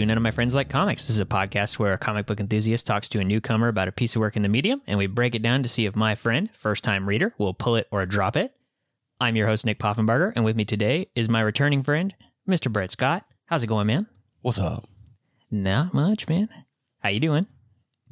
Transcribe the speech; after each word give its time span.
to 0.00 0.06
None 0.06 0.16
of 0.16 0.22
My 0.22 0.30
Friends 0.30 0.54
Like 0.54 0.68
Comics. 0.68 1.02
This 1.02 1.10
is 1.16 1.20
a 1.20 1.24
podcast 1.26 1.78
where 1.78 1.92
a 1.92 1.98
comic 1.98 2.26
book 2.26 2.40
enthusiast 2.40 2.86
talks 2.86 3.08
to 3.10 3.20
a 3.20 3.24
newcomer 3.24 3.68
about 3.68 3.88
a 3.88 3.92
piece 3.92 4.14
of 4.16 4.20
work 4.20 4.36
in 4.36 4.42
the 4.42 4.48
medium, 4.48 4.82
and 4.86 4.98
we 4.98 5.06
break 5.06 5.34
it 5.34 5.42
down 5.42 5.62
to 5.62 5.68
see 5.68 5.86
if 5.86 5.96
my 5.96 6.14
friend, 6.14 6.50
first 6.52 6.84
time 6.84 7.08
reader, 7.08 7.34
will 7.38 7.54
pull 7.54 7.76
it 7.76 7.86
or 7.90 8.04
drop 8.06 8.36
it. 8.36 8.54
I'm 9.20 9.36
your 9.36 9.46
host, 9.46 9.64
Nick 9.66 9.78
Poffenbarger, 9.78 10.32
and 10.36 10.44
with 10.44 10.56
me 10.56 10.64
today 10.64 11.08
is 11.14 11.28
my 11.28 11.40
returning 11.40 11.82
friend, 11.82 12.14
Mr. 12.48 12.70
Brett 12.70 12.90
Scott. 12.90 13.24
How's 13.46 13.62
it 13.64 13.68
going, 13.68 13.86
man? 13.86 14.06
What's 14.42 14.58
up? 14.58 14.84
Not 15.50 15.94
much, 15.94 16.28
man. 16.28 16.48
How 17.00 17.08
you 17.08 17.20
doing? 17.20 17.46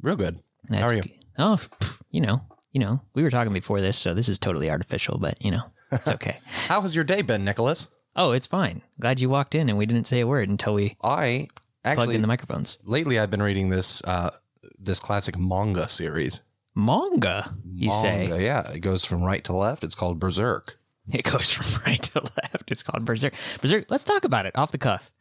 Real 0.01 0.15
good. 0.15 0.39
That's 0.69 0.81
How 0.83 0.87
are 0.89 0.95
you? 0.95 1.01
g- 1.03 1.19
Oh, 1.37 1.57
pff, 1.59 2.01
you 2.11 2.21
know, 2.21 2.41
you 2.71 2.79
know, 2.79 3.01
we 3.13 3.21
were 3.23 3.29
talking 3.29 3.53
before 3.53 3.81
this, 3.81 3.97
so 3.97 4.13
this 4.13 4.29
is 4.29 4.39
totally 4.39 4.69
artificial, 4.71 5.17
but 5.19 5.43
you 5.43 5.51
know, 5.51 5.63
it's 5.91 6.09
okay. 6.15 6.37
How 6.67 6.81
has 6.81 6.95
your 6.95 7.05
day 7.05 7.21
been, 7.21 7.43
Nicholas? 7.45 7.89
oh, 8.17 8.31
it's 8.31 8.47
fine. 8.47 8.81
Glad 9.01 9.19
you 9.19 9.29
walked 9.29 9.55
in 9.55 9.67
and 9.67 9.77
we 9.77 9.85
didn't 9.85 10.07
say 10.07 10.21
a 10.21 10.27
word 10.27 10.47
until 10.47 10.73
we 10.73 10.95
I 11.03 11.47
plugged 11.93 12.13
in 12.13 12.21
the 12.21 12.27
microphones. 12.27 12.79
lately 12.83 13.19
I've 13.19 13.31
been 13.31 13.43
reading 13.43 13.69
this 13.69 14.03
uh 14.05 14.31
this 14.79 14.99
classic 14.99 15.37
manga 15.37 15.87
series. 15.87 16.43
Manga, 16.75 17.49
you 17.65 17.91
say? 17.91 18.43
Yeah, 18.43 18.69
it 18.71 18.81
goes 18.81 19.05
from 19.05 19.23
right 19.23 19.43
to 19.45 19.53
left. 19.53 19.83
It's 19.83 19.95
called 19.95 20.19
Berserk. 20.19 20.77
It 21.13 21.23
goes 21.23 21.53
from 21.53 21.83
right 21.85 22.01
to 22.03 22.19
left. 22.19 22.71
It's 22.71 22.83
called 22.83 23.05
Berserk. 23.05 23.33
Berserk. 23.61 23.89
Let's 23.89 24.03
talk 24.03 24.25
about 24.25 24.45
it 24.45 24.57
off 24.57 24.71
the 24.71 24.77
cuff. 24.77 25.11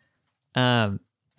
Um, 0.55 1.01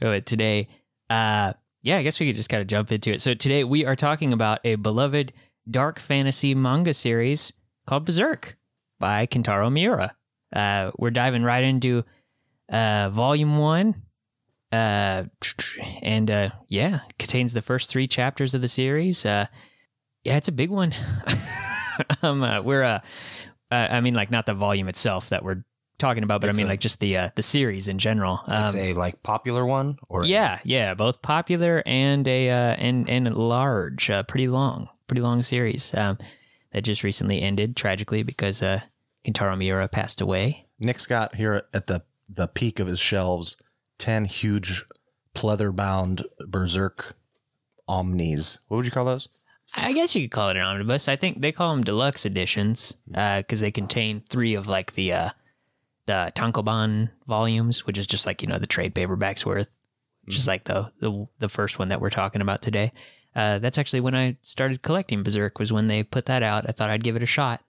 today, 0.00 0.68
uh, 1.08 1.52
yeah, 1.82 1.96
I 1.96 2.02
guess 2.02 2.20
we 2.20 2.26
could 2.26 2.36
just 2.36 2.50
kind 2.50 2.60
of 2.60 2.66
jump 2.66 2.92
into 2.92 3.10
it. 3.10 3.20
So 3.20 3.34
today 3.34 3.64
we 3.64 3.86
are 3.86 3.96
talking 3.96 4.32
about 4.32 4.60
a 4.64 4.74
beloved 4.74 5.32
dark 5.70 5.98
fantasy 5.98 6.54
manga 6.54 6.94
series 6.94 7.52
called 7.86 8.04
Berserk 8.04 8.56
by 8.98 9.26
Kentaro 9.26 9.72
Miura. 9.72 10.14
Uh, 10.52 10.90
we're 10.98 11.10
diving 11.10 11.42
right 11.42 11.64
into 11.64 12.04
uh, 12.70 13.08
volume 13.10 13.58
one. 13.58 13.94
Uh, 14.72 15.24
and 16.02 16.30
uh, 16.30 16.50
yeah, 16.68 17.00
contains 17.18 17.52
the 17.52 17.62
first 17.62 17.90
three 17.90 18.06
chapters 18.06 18.54
of 18.54 18.62
the 18.62 18.68
series. 18.68 19.26
Uh, 19.26 19.46
yeah, 20.24 20.36
it's 20.36 20.48
a 20.48 20.52
big 20.52 20.70
one. 20.70 20.92
um, 22.22 22.42
uh, 22.42 22.60
we're 22.62 22.84
uh, 22.84 23.00
uh, 23.70 23.88
I 23.90 24.00
mean, 24.00 24.14
like 24.14 24.30
not 24.30 24.46
the 24.46 24.54
volume 24.54 24.88
itself 24.88 25.30
that 25.30 25.44
we're 25.44 25.64
talking 25.98 26.22
about, 26.22 26.40
but 26.40 26.50
It's 26.50 26.58
I 26.58 26.62
mean, 26.62 26.68
a- 26.68 26.72
like 26.72 26.80
just 26.80 27.00
the 27.00 27.16
uh, 27.16 27.30
the 27.36 27.42
series 27.42 27.88
in 27.88 27.98
general. 27.98 28.40
Um, 28.46 28.64
It's 28.66 28.76
a 28.76 28.94
like 28.94 29.22
popular 29.24 29.66
one, 29.66 29.96
or 30.08 30.24
yeah, 30.24 30.60
yeah, 30.64 30.94
both 30.94 31.20
popular 31.20 31.82
and 31.84 32.26
a 32.28 32.50
uh, 32.50 32.76
and 32.78 33.08
and 33.10 33.34
large, 33.34 34.08
uh, 34.08 34.22
pretty 34.22 34.46
long, 34.48 34.88
pretty 35.08 35.20
long 35.22 35.42
series 35.42 35.92
um, 35.94 36.16
that 36.72 36.82
just 36.82 37.02
recently 37.02 37.42
ended 37.42 37.76
tragically 37.76 38.22
because 38.22 38.62
uh, 38.62 38.80
Kentaro 39.24 39.58
Miura 39.58 39.88
passed 39.88 40.20
away. 40.20 40.66
Nick 40.78 41.00
Scott 41.00 41.34
here 41.34 41.62
at 41.74 41.86
the 41.88 42.02
the 42.32 42.46
peak 42.46 42.78
of 42.78 42.86
his 42.86 43.00
shelves 43.00 43.56
ten 43.98 44.24
huge 44.24 44.84
pleather 45.34 45.74
bound 45.74 46.24
Berserk 46.46 47.14
omnis. 47.88 48.58
What 48.68 48.78
would 48.78 48.86
you 48.86 48.92
call 48.92 49.04
those? 49.04 49.28
I 49.76 49.92
guess 49.92 50.16
you 50.16 50.22
could 50.22 50.32
call 50.32 50.50
it 50.50 50.56
an 50.56 50.62
omnibus. 50.62 51.08
I 51.08 51.16
think 51.16 51.40
they 51.40 51.52
call 51.52 51.74
them 51.74 51.84
deluxe 51.84 52.26
editions 52.26 52.96
because 53.06 53.60
they 53.60 53.70
contain 53.70 54.22
three 54.28 54.54
of 54.54 54.66
like 54.66 54.92
the 54.94 55.12
uh, 55.12 55.30
the 56.06 56.32
Tankobon 56.34 57.10
volumes, 57.28 57.86
which 57.86 57.98
is 57.98 58.06
just 58.06 58.26
like 58.26 58.42
you 58.42 58.48
know 58.48 58.58
the 58.58 58.66
trade 58.66 58.94
paperbacks 58.94 59.46
worth, 59.46 59.78
which 60.24 60.36
is 60.36 60.48
like 60.48 60.64
the 60.64 60.92
the 61.00 61.26
the 61.38 61.48
first 61.48 61.78
one 61.78 61.88
that 61.88 62.00
we're 62.00 62.10
talking 62.10 62.42
about 62.42 62.62
today. 62.62 62.92
Uh, 63.36 63.60
that's 63.60 63.78
actually 63.78 64.00
when 64.00 64.16
I 64.16 64.36
started 64.42 64.82
collecting 64.82 65.22
Berserk. 65.22 65.60
Was 65.60 65.72
when 65.72 65.86
they 65.86 66.02
put 66.02 66.26
that 66.26 66.42
out. 66.42 66.68
I 66.68 66.72
thought 66.72 66.90
I'd 66.90 67.04
give 67.04 67.14
it 67.14 67.22
a 67.22 67.26
shot. 67.26 67.62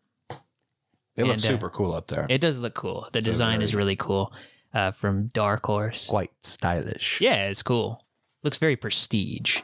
It 1.16 1.26
looks 1.26 1.44
And, 1.44 1.54
uh, 1.54 1.56
super 1.60 1.70
cool 1.70 1.94
up 1.94 2.08
there. 2.08 2.26
It 2.30 2.42
does 2.42 2.58
look 2.58 2.74
cool. 2.74 3.08
The 3.12 3.22
design 3.22 3.62
is 3.62 3.76
really 3.76 3.96
cool. 3.98 4.34
Uh, 4.74 4.92
from 4.92 5.28
Dark 5.28 5.66
Horse. 5.66 6.08
Quite 6.08 6.32
stylish. 6.42 7.20
Yeah, 7.20 7.48
it's 7.50 7.62
cool. 7.62 8.02
Looks 8.44 8.58
very 8.58 8.78
prestige. 8.78 9.62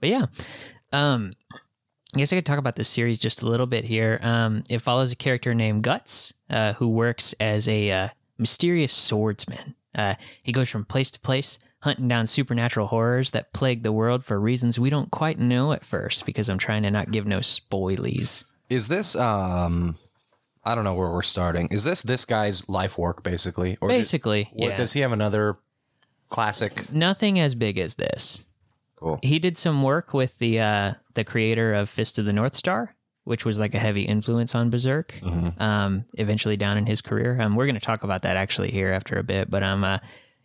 But 0.00 0.10
yeah, 0.10 0.26
um, 0.92 1.32
I 2.14 2.18
guess 2.18 2.32
I 2.32 2.36
could 2.36 2.46
talk 2.46 2.58
about 2.58 2.76
this 2.76 2.88
series 2.88 3.18
just 3.18 3.42
a 3.42 3.48
little 3.48 3.66
bit 3.66 3.84
here. 3.84 4.18
Um, 4.22 4.62
it 4.68 4.80
follows 4.80 5.12
a 5.12 5.16
character 5.16 5.54
named 5.54 5.82
Guts, 5.82 6.32
uh, 6.50 6.74
who 6.74 6.88
works 6.88 7.32
as 7.40 7.68
a 7.68 7.90
uh, 7.90 8.08
mysterious 8.38 8.92
swordsman. 8.92 9.74
Uh, 9.94 10.14
he 10.42 10.52
goes 10.52 10.68
from 10.68 10.84
place 10.84 11.10
to 11.12 11.20
place, 11.20 11.58
hunting 11.80 12.08
down 12.08 12.26
supernatural 12.26 12.88
horrors 12.88 13.30
that 13.32 13.52
plague 13.52 13.82
the 13.82 13.92
world 13.92 14.24
for 14.24 14.40
reasons 14.40 14.78
we 14.78 14.90
don't 14.90 15.10
quite 15.10 15.38
know 15.38 15.72
at 15.72 15.84
first. 15.84 16.26
Because 16.26 16.48
I'm 16.48 16.58
trying 16.58 16.82
to 16.82 16.90
not 16.90 17.10
give 17.10 17.26
no 17.26 17.38
spoilies. 17.38 18.44
Is 18.68 18.88
this 18.88 19.16
um? 19.16 19.96
I 20.64 20.74
don't 20.74 20.84
know 20.84 20.94
where 20.94 21.10
we're 21.10 21.22
starting. 21.22 21.68
Is 21.70 21.84
this 21.84 22.02
this 22.02 22.24
guy's 22.24 22.68
life 22.68 22.96
work 22.98 23.22
basically, 23.22 23.76
or 23.80 23.88
Basically, 23.88 24.48
or 24.52 24.70
yeah. 24.70 24.76
does 24.76 24.92
he 24.92 25.00
have 25.00 25.12
another 25.12 25.56
classic? 26.28 26.92
Nothing 26.92 27.38
as 27.38 27.54
big 27.54 27.78
as 27.78 27.96
this. 27.96 28.44
Cool. 28.96 29.18
he 29.22 29.38
did 29.38 29.58
some 29.58 29.82
work 29.82 30.14
with 30.14 30.38
the 30.38 30.60
uh, 30.60 30.92
the 31.14 31.24
creator 31.24 31.74
of 31.74 31.88
Fist 31.90 32.18
of 32.18 32.24
the 32.24 32.32
North 32.32 32.54
Star, 32.54 32.94
which 33.24 33.44
was 33.44 33.58
like 33.58 33.74
a 33.74 33.78
heavy 33.78 34.02
influence 34.02 34.54
on 34.54 34.70
Berserk. 34.70 35.20
Um, 35.60 36.06
eventually 36.14 36.56
down 36.56 36.78
in 36.78 36.86
his 36.86 37.00
career, 37.02 37.38
um, 37.40 37.54
we're 37.54 37.66
going 37.66 37.74
to 37.74 37.80
talk 37.80 38.02
about 38.02 38.22
that 38.22 38.36
actually 38.36 38.70
here 38.70 38.92
after 38.92 39.18
a 39.18 39.22
bit. 39.22 39.50
But 39.50 39.62
um, 39.62 39.84
uh, 39.84 39.98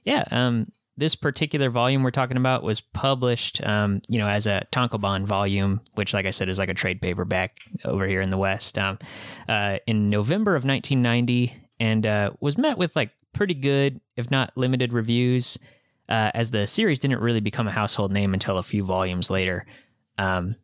yeah, 0.04 0.26
um, 0.32 0.72
this 1.00 1.16
particular 1.16 1.70
volume 1.70 2.04
we're 2.04 2.12
talking 2.12 2.38
about 2.38 2.62
was 2.62 2.82
published, 2.82 3.66
um, 3.66 4.02
you 4.10 4.20
know, 4.20 4.28
as 4.28 4.48
a 4.48 4.68
Tankobon 4.72 5.26
volume, 5.26 5.82
which, 5.96 6.14
like 6.14 6.26
I 6.26 6.32
said, 6.32 6.50
is 6.50 6.60
like 6.60 6.70
a 6.70 6.74
trade 6.74 7.02
paperback 7.02 7.58
over 7.86 8.06
here 8.06 8.22
in 8.22 8.30
the 8.30 8.38
West, 8.38 8.78
um, 8.78 9.00
uh, 9.48 9.80
in 9.88 10.10
November 10.10 10.56
of 10.56 10.66
1990, 10.66 11.54
and 11.80 12.06
uh, 12.06 12.32
was 12.42 12.58
met 12.58 12.78
with 12.78 12.96
like 12.96 13.12
pretty 13.34 13.54
good, 13.54 14.02
if 14.18 14.30
not 14.30 14.52
limited, 14.58 14.92
reviews 14.92 15.58
uh, 16.10 16.32
as 16.34 16.52
the 16.52 16.68
series 16.68 17.00
didn't 17.00 17.22
really 17.22 17.40
become 17.40 17.68
a 17.68 17.72
household 17.72 18.12
name 18.12 18.34
until 18.34 18.58
a 18.58 18.64
few 18.64 18.84
volumes 18.84 19.30
later, 19.30 19.66
um, 20.18 20.56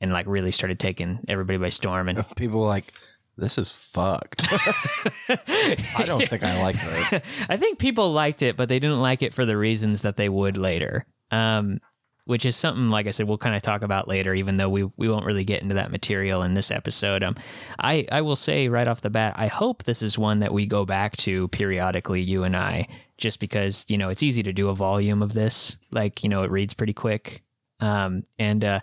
and 0.00 0.12
like 0.12 0.26
really 0.26 0.52
started 0.52 0.78
taking 0.78 1.20
everybody 1.28 1.56
by 1.56 1.70
storm. 1.70 2.08
And 2.08 2.24
People 2.36 2.60
were 2.60 2.66
like, 2.66 2.92
this 3.38 3.56
is 3.56 3.70
fucked. 3.70 4.46
I 5.28 6.04
don't 6.04 6.26
think 6.26 6.42
I 6.42 6.60
like 6.60 6.74
this. 6.74 7.46
I 7.48 7.56
think 7.56 7.78
people 7.78 8.12
liked 8.12 8.42
it, 8.42 8.56
but 8.56 8.68
they 8.68 8.78
didn't 8.78 9.00
like 9.00 9.22
it 9.22 9.32
for 9.32 9.44
the 9.44 9.56
reasons 9.56 10.02
that 10.02 10.16
they 10.16 10.28
would 10.28 10.56
later. 10.56 11.06
Um, 11.30 11.80
which 12.24 12.44
is 12.44 12.56
something, 12.56 12.90
like 12.90 13.06
I 13.06 13.10
said, 13.10 13.26
we'll 13.26 13.38
kind 13.38 13.56
of 13.56 13.62
talk 13.62 13.82
about 13.82 14.06
later, 14.06 14.34
even 14.34 14.58
though 14.58 14.68
we, 14.68 14.82
we 14.98 15.08
won't 15.08 15.24
really 15.24 15.44
get 15.44 15.62
into 15.62 15.76
that 15.76 15.90
material 15.90 16.42
in 16.42 16.52
this 16.52 16.70
episode. 16.70 17.22
Um, 17.22 17.36
I, 17.78 18.06
I 18.12 18.20
will 18.20 18.36
say 18.36 18.68
right 18.68 18.86
off 18.86 19.00
the 19.00 19.08
bat, 19.08 19.32
I 19.38 19.46
hope 19.46 19.84
this 19.84 20.02
is 20.02 20.18
one 20.18 20.40
that 20.40 20.52
we 20.52 20.66
go 20.66 20.84
back 20.84 21.16
to 21.18 21.48
periodically, 21.48 22.20
you 22.20 22.44
and 22.44 22.54
I, 22.54 22.86
just 23.16 23.40
because, 23.40 23.86
you 23.88 23.96
know, 23.96 24.10
it's 24.10 24.22
easy 24.22 24.42
to 24.42 24.52
do 24.52 24.68
a 24.68 24.74
volume 24.74 25.22
of 25.22 25.32
this. 25.32 25.78
Like, 25.90 26.22
you 26.22 26.28
know, 26.28 26.42
it 26.42 26.50
reads 26.50 26.74
pretty 26.74 26.92
quick. 26.92 27.42
Um, 27.80 28.24
and 28.38 28.62
uh, 28.62 28.80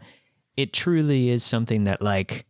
it 0.58 0.74
truly 0.74 1.30
is 1.30 1.44
something 1.44 1.84
that, 1.84 2.02
like, 2.02 2.48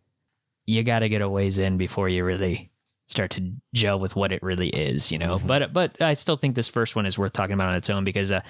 you 0.65 0.83
got 0.83 0.99
to 0.99 1.09
get 1.09 1.21
a 1.21 1.29
ways 1.29 1.57
in 1.59 1.77
before 1.77 2.09
you 2.09 2.23
really 2.23 2.71
start 3.07 3.29
to 3.31 3.51
gel 3.73 3.99
with 3.99 4.15
what 4.15 4.31
it 4.31 4.41
really 4.41 4.69
is, 4.69 5.11
you 5.11 5.17
know. 5.17 5.39
But 5.45 5.73
but 5.73 6.01
I 6.01 6.15
still 6.15 6.35
think 6.35 6.55
this 6.55 6.67
first 6.69 6.95
one 6.95 7.05
is 7.05 7.17
worth 7.19 7.33
talking 7.33 7.53
about 7.53 7.69
on 7.69 7.75
its 7.75 7.89
own 7.89 8.03
because 8.03 8.31
uh, 8.31 8.41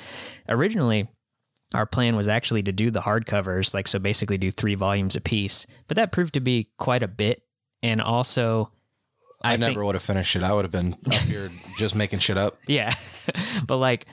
originally 0.48 1.08
our 1.74 1.86
plan 1.86 2.16
was 2.16 2.28
actually 2.28 2.64
to 2.64 2.72
do 2.72 2.90
the 2.92 3.02
hardcovers, 3.02 3.74
like 3.74 3.88
so 3.88 4.00
basically 4.00 4.38
do 4.38 4.52
three 4.52 4.76
volumes 4.76 5.16
a 5.16 5.22
piece. 5.22 5.68
But 5.88 5.98
that 5.98 6.12
proved 6.12 6.36
to 6.36 6.40
be 6.40 6.70
quite 6.78 7.04
a 7.04 7.08
bit, 7.08 7.42
and 7.84 8.00
also 8.02 8.72
I, 9.44 9.54
I 9.54 9.56
never 9.58 9.74
think- 9.74 9.86
would 9.86 9.96
have 9.96 10.02
finished 10.04 10.36
it. 10.36 10.44
I 10.44 10.54
would 10.54 10.64
have 10.64 10.72
been 10.72 10.94
up 11.08 11.14
here 11.22 11.50
just 11.78 11.96
making 11.96 12.20
shit 12.20 12.38
up. 12.38 12.58
yeah, 12.68 12.94
but 13.68 13.78
like. 13.78 14.06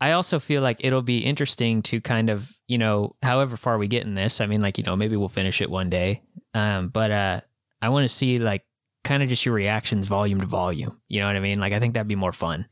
I 0.00 0.12
also 0.12 0.38
feel 0.38 0.60
like 0.60 0.84
it'll 0.84 1.02
be 1.02 1.20
interesting 1.20 1.80
to 1.84 2.00
kind 2.00 2.28
of, 2.28 2.50
you 2.68 2.76
know, 2.76 3.14
however 3.22 3.56
far 3.56 3.78
we 3.78 3.88
get 3.88 4.04
in 4.04 4.12
this. 4.14 4.42
I 4.42 4.46
mean, 4.46 4.60
like, 4.60 4.76
you 4.76 4.84
know, 4.84 4.96
maybe 4.96 5.16
we'll 5.16 5.28
finish 5.28 5.62
it 5.62 5.70
one 5.70 5.88
day. 5.88 6.20
Um, 6.54 6.88
but 6.88 7.10
uh, 7.10 7.40
I 7.82 7.88
want 7.90 8.04
to 8.04 8.08
see 8.08 8.38
like 8.38 8.64
kind 9.02 9.22
of 9.22 9.28
just 9.28 9.44
your 9.44 9.54
reactions 9.54 10.06
volume 10.06 10.40
to 10.40 10.46
volume. 10.46 10.98
You 11.08 11.20
know 11.20 11.26
what 11.26 11.36
I 11.36 11.40
mean? 11.40 11.60
Like, 11.60 11.72
I 11.72 11.80
think 11.80 11.94
that'd 11.94 12.08
be 12.08 12.14
more 12.14 12.32
fun 12.32 12.66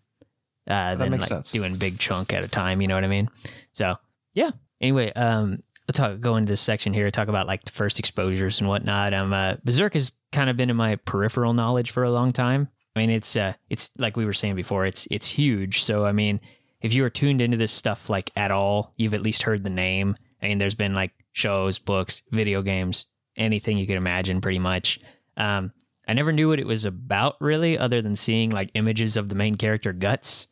uh, 0.67 0.95
than 0.95 1.13
like 1.13 1.23
sense. 1.25 1.53
doing 1.53 1.75
big 1.75 1.99
chunk 1.99 2.33
at 2.33 2.45
a 2.45 2.49
time. 2.49 2.81
You 2.81 2.89
know 2.89 2.95
what 2.95 3.05
I 3.05 3.09
mean? 3.09 3.29
So 3.73 3.97
yeah. 4.35 4.51
Anyway, 4.81 5.13
um, 5.13 5.61
let's 5.89 5.99
talk, 5.99 6.19
go 6.21 6.37
into 6.37 6.53
this 6.53 6.61
section 6.61 6.93
here. 6.93 7.11
Talk 7.11 7.29
about 7.29 7.47
like 7.47 7.65
the 7.65 7.73
first 7.73 7.99
exposures 7.99 8.61
and 8.61 8.69
whatnot. 8.69 9.15
Um, 9.15 9.33
uh, 9.33 9.57
Berserk 9.65 9.95
has 9.95 10.13
kind 10.33 10.51
of 10.51 10.57
been 10.57 10.71
in 10.71 10.77
my 10.77 10.97
peripheral 10.97 11.53
knowledge 11.53 11.91
for 11.91 12.03
a 12.03 12.11
long 12.11 12.33
time. 12.33 12.69
I 12.95 13.01
mean, 13.01 13.11
it's 13.11 13.37
uh, 13.37 13.55
it's 13.71 13.91
like 13.99 14.17
we 14.17 14.25
were 14.25 14.33
saying 14.33 14.57
before. 14.57 14.85
It's 14.87 15.07
it's 15.11 15.29
huge. 15.29 15.83
So 15.83 16.05
I 16.05 16.13
mean, 16.13 16.41
if 16.81 16.95
you 16.95 17.05
are 17.05 17.11
tuned 17.11 17.41
into 17.41 17.57
this 17.57 17.73
stuff 17.73 18.11
like 18.11 18.31
at 18.37 18.51
all, 18.51 18.93
you've 18.97 19.15
at 19.15 19.23
least 19.23 19.45
heard 19.45 19.65
the 19.65 19.71
name. 19.71 20.17
I 20.43 20.49
mean, 20.49 20.59
there's 20.59 20.75
been 20.75 20.95
like 20.95 21.13
shows, 21.33 21.79
books, 21.79 22.23
video 22.31 22.63
games, 22.63 23.07
anything 23.37 23.79
you 23.79 23.87
could 23.87 23.97
imagine, 23.97 24.41
pretty 24.41 24.59
much. 24.59 24.99
Um, 25.37 25.73
I 26.07 26.15
never 26.15 26.33
knew 26.33 26.49
what 26.49 26.61
it 26.61 26.67
was 26.67 26.85
about 26.85 27.37
really, 27.41 27.79
other 27.79 28.03
than 28.03 28.17
seeing 28.17 28.51
like 28.51 28.71
images 28.75 29.17
of 29.17 29.29
the 29.29 29.35
main 29.35 29.57
character 29.57 29.93
guts, 29.93 30.49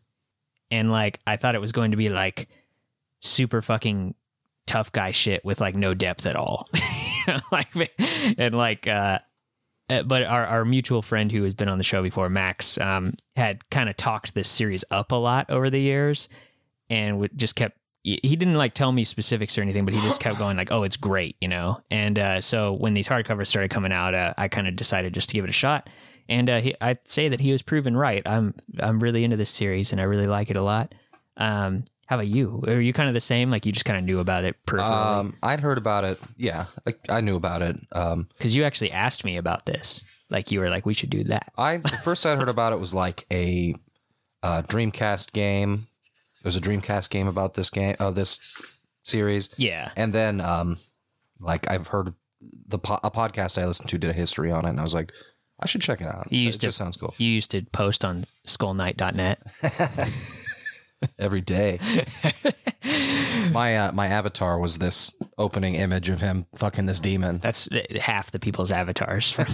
and 0.71 0.91
like 0.91 1.21
I 1.27 1.37
thought 1.37 1.55
it 1.55 1.61
was 1.61 1.73
going 1.73 1.91
to 1.91 1.97
be 1.97 2.09
like 2.09 2.49
super 3.21 3.61
fucking 3.61 4.15
tough 4.67 4.93
guy 4.93 5.11
shit 5.11 5.45
with 5.45 5.61
like 5.61 5.75
no 5.75 5.95
depth 5.95 6.27
at 6.27 6.37
all. 6.37 6.69
like 7.53 7.69
and 8.39 8.55
like 8.55 8.87
uh 8.87 9.19
uh, 9.91 10.05
but 10.05 10.25
our, 10.25 10.47
our 10.47 10.65
mutual 10.65 11.03
friend 11.03 11.33
who 11.33 11.43
has 11.43 11.53
been 11.53 11.69
on 11.69 11.77
the 11.77 11.85
show 11.85 12.01
before, 12.01 12.31
Max, 12.31 12.79
um, 12.79 13.13
had 13.35 13.69
kind 13.71 13.89
of 13.89 13.97
talked 13.97 14.35
this 14.35 14.49
series 14.49 14.85
up 14.93 15.11
a 15.11 15.17
lot 15.17 15.51
over 15.51 15.69
the 15.69 15.81
years, 15.81 16.29
and 16.89 17.29
just 17.37 17.57
kept. 17.57 17.77
He 18.03 18.35
didn't 18.37 18.55
like 18.55 18.73
tell 18.75 18.93
me 18.93 19.05
specifics 19.05 19.59
or 19.59 19.63
anything, 19.63 19.85
but 19.85 19.93
he 19.93 20.01
just 20.01 20.21
kept 20.21 20.39
going 20.39 20.57
like, 20.57 20.73
"Oh, 20.73 20.85
it's 20.85 20.97
great," 20.97 21.37
you 21.41 21.49
know. 21.49 21.81
And 21.91 22.19
uh, 22.19 22.41
so 22.41 22.73
when 22.73 22.95
these 22.95 23.09
hardcovers 23.09 23.49
started 23.49 23.71
coming 23.71 23.93
out, 23.93 24.15
uh, 24.15 24.33
I 24.39 24.49
kind 24.49 24.67
of 24.67 24.75
decided 24.77 25.13
just 25.13 25.29
to 25.31 25.35
give 25.35 25.45
it 25.45 25.51
a 25.51 25.53
shot. 25.53 25.91
And 26.29 26.49
uh, 26.49 26.61
he, 26.61 26.75
I'd 26.81 27.07
say 27.07 27.29
that 27.29 27.41
he 27.41 27.53
was 27.53 27.61
proven 27.61 27.97
right. 27.97 28.23
I'm 28.25 28.55
I'm 28.79 29.01
really 29.01 29.23
into 29.25 29.37
this 29.37 29.51
series, 29.51 29.93
and 29.93 30.01
I 30.01 30.05
really 30.05 30.27
like 30.27 30.51
it 30.51 30.57
a 30.57 30.63
lot. 30.63 30.95
Um, 31.37 31.85
how 32.07 32.17
about 32.17 32.27
you? 32.27 32.65
Are 32.67 32.81
you 32.81 32.93
kind 32.93 33.09
of 33.09 33.15
the 33.15 33.21
same? 33.21 33.51
Like 33.51 33.67
you 33.67 33.73
just 33.73 33.85
kind 33.85 33.99
of 33.99 34.05
knew 34.05 34.19
about 34.19 34.45
it 34.45 34.57
peripherally? 34.67 35.19
Um, 35.19 35.37
I'd 35.43 35.61
heard 35.61 35.79
about 35.79 36.05
it. 36.05 36.19
Yeah, 36.37 36.65
I, 36.87 36.95
I 37.09 37.21
knew 37.21 37.37
about 37.37 37.63
it. 37.63 37.77
Um, 37.93 38.29
Because 38.37 38.57
you 38.57 38.65
actually 38.65 38.91
asked 38.91 39.25
me 39.25 39.37
about 39.37 39.65
this. 39.67 40.05
Like 40.29 40.51
you 40.51 40.59
were 40.59 40.71
like, 40.71 40.85
we 40.87 40.93
should 40.95 41.11
do 41.11 41.23
that. 41.25 41.53
I 41.57 41.77
the 41.77 41.89
first 41.89 42.27
I 42.27 42.35
heard 42.35 42.49
about 42.57 42.73
it 42.73 42.81
was 42.81 42.93
like 42.95 43.25
a, 43.33 43.75
uh 44.43 44.63
Dreamcast 44.63 45.33
game. 45.33 45.83
There's 46.43 46.57
a 46.57 46.61
Dreamcast 46.61 47.11
game 47.11 47.27
about 47.29 47.55
this 47.55 47.71
game, 47.71 47.97
uh, 48.01 48.11
this 48.11 48.39
series, 49.03 49.51
Yeah. 49.57 49.91
and 49.97 50.13
then 50.13 50.41
um, 50.41 50.79
like 51.41 51.71
I've 51.71 51.89
heard 51.89 52.15
the 52.67 52.79
po- 52.79 53.01
a 53.05 53.11
podcast 53.11 53.61
I 53.61 53.67
listened 53.67 53.89
to 53.91 53.99
did 53.99 54.11
a 54.11 54.15
history 54.15 54.51
on 54.51 54.65
it, 54.65 54.71
and 54.71 54.81
I 54.81 54.83
was 54.83 54.95
like, 54.95 55.13
I 55.61 55.67
should 55.67 55.83
check 55.83 56.01
it 56.01 56.07
out. 56.07 56.27
You 56.31 56.41
So 56.41 56.47
used 56.47 56.59
it 56.59 56.61
to- 56.61 56.67
just 56.69 56.79
sounds 56.79 56.97
cool 56.97 57.15
You 57.19 57.29
used 57.29 57.51
to 57.51 57.63
post 57.63 58.05
on 58.05 58.25
skullknight.net. 58.47 59.43
every 61.19 61.41
day. 61.43 61.79
my 63.53 63.77
uh, 63.77 63.93
my 63.93 64.07
avatar 64.07 64.59
was 64.59 64.79
this 64.79 65.15
opening 65.39 65.75
image 65.75 66.09
of 66.09 66.21
him 66.21 66.47
fucking 66.57 66.87
this 66.87 67.01
demon. 67.01 67.39
That's 67.39 67.69
half 68.01 68.31
the 68.31 68.39
people's 68.39 68.71
avatars. 68.73 69.37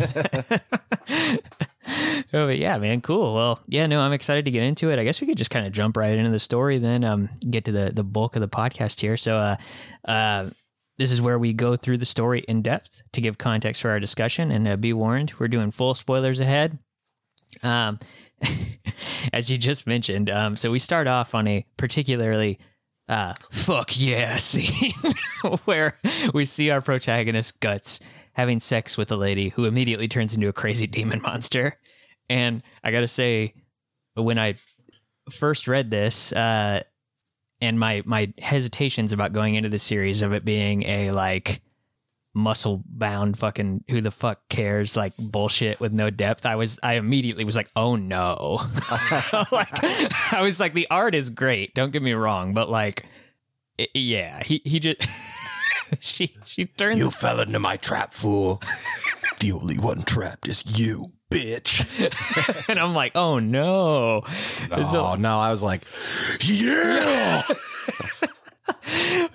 oh, 2.37 2.49
yeah, 2.49 2.79
man, 2.79 3.01
cool. 3.01 3.35
Well, 3.35 3.61
yeah, 3.67 3.87
no, 3.87 4.01
I'm 4.01 4.13
excited 4.13 4.45
to 4.45 4.51
get 4.51 4.63
into 4.63 4.91
it. 4.91 4.99
I 4.99 5.05
guess 5.05 5.21
we 5.21 5.27
could 5.27 5.39
just 5.39 5.51
kind 5.51 5.67
of 5.67 5.73
jump 5.73 5.97
right 5.97 6.13
into 6.13 6.31
the 6.31 6.39
story, 6.39 6.79
then 6.79 7.05
um, 7.05 7.29
get 7.49 7.65
to 7.65 7.73
the 7.73 7.91
the 7.95 8.05
bulk 8.05 8.37
of 8.37 8.43
the 8.43 8.49
podcast 8.49 9.01
here. 9.01 9.17
So, 9.17 9.37
uh, 9.37 9.57
uh, 10.05 10.51
this 10.99 11.13
is 11.13 11.21
where 11.21 11.39
we 11.39 11.53
go 11.53 11.77
through 11.77 11.99
the 11.99 12.07
story 12.07 12.41
in 12.41 12.63
depth 12.63 13.03
to 13.13 13.21
give 13.21 13.39
context 13.39 13.83
for 13.83 13.91
our 13.91 14.01
discussion. 14.01 14.51
And 14.51 14.67
uh, 14.67 14.77
be 14.77 14.93
warned, 14.93 15.35
we're 15.39 15.49
doing 15.49 15.71
full 15.71 15.95
spoilers 15.95 16.41
ahead. 16.41 16.79
Um, 17.63 17.99
as 19.33 19.51
you 19.51 19.59
just 19.59 19.87
mentioned, 19.87 20.31
um, 20.31 20.57
so 20.57 20.71
we 20.71 20.79
start 20.79 21.07
off 21.07 21.35
on 21.35 21.47
a 21.47 21.67
particularly 21.77 22.59
uh, 23.09 23.35
fuck 23.51 23.91
yeah 23.99 24.37
scene 24.37 24.93
where 25.65 25.97
we 26.35 26.45
see 26.45 26.71
our 26.71 26.81
protagonist 26.81 27.61
guts 27.61 28.01
having 28.33 28.61
sex 28.61 28.99
with 28.99 29.11
a 29.13 29.17
lady 29.17 29.51
who 29.51 29.65
immediately 29.65 30.09
turns 30.09 30.35
into 30.35 30.49
a 30.49 30.53
crazy 30.53 30.87
demon 30.87 31.23
monster. 31.23 31.75
And 32.29 32.63
I 32.83 32.91
gotta 32.93 33.09
say, 33.09 33.55
when 34.15 34.39
I 34.39 34.55
first 35.31 35.69
read 35.69 35.91
this, 35.91 36.33
uh, 36.33 36.83
and 37.61 37.79
my 37.81 38.03
my 38.05 38.33
hesitations 38.39 39.13
about 39.13 39.33
going 39.33 39.55
into 39.55 39.69
the 39.69 39.79
series 39.79 40.23
of 40.23 40.33
it 40.33 40.45
being 40.45 40.83
a 40.85 41.11
like 41.13 41.61
muscle 42.35 42.83
bound 42.87 43.39
fucking 43.39 43.83
who 43.89 44.03
the 44.03 44.11
fuck 44.11 44.47
cares 44.51 44.95
like 44.95 45.15
bullshit 45.17 45.81
with 45.81 45.91
no 45.91 46.11
depth 46.11 46.45
i 46.45 46.55
was 46.55 46.79
i 46.83 46.93
immediately 46.97 47.45
was 47.47 47.57
like 47.57 47.71
oh 47.77 47.97
no 47.97 48.59
like 49.51 49.69
i 50.35 50.41
was 50.43 50.61
like 50.61 50.75
the 50.75 50.87
art 50.91 51.15
is 51.15 51.31
great 51.31 51.73
don't 51.75 51.95
get 51.95 52.03
me 52.03 52.13
wrong 52.13 52.53
but 52.53 52.69
like 52.69 53.07
i- 53.81 53.89
yeah 53.95 54.43
he 54.43 54.61
he 54.67 54.79
just 54.79 55.01
she 56.01 56.37
she 56.45 56.67
turns 56.67 56.99
You 56.99 57.11
fell 57.11 57.41
into 57.41 57.59
my 57.59 57.79
trap, 57.79 58.13
fool. 58.13 58.61
the 59.41 59.53
only 59.53 59.79
one 59.79 60.03
trapped 60.03 60.47
is 60.47 60.79
you, 60.79 61.13
bitch. 61.31 62.67
and 62.69 62.79
i'm 62.79 62.95
like 62.95 63.13
oh 63.15 63.39
no 63.39 64.23
Oh 64.71 65.17
no, 65.19 65.39
I 65.39 65.51
was 65.51 65.63
like, 65.63 65.83
yeah. 66.43 67.43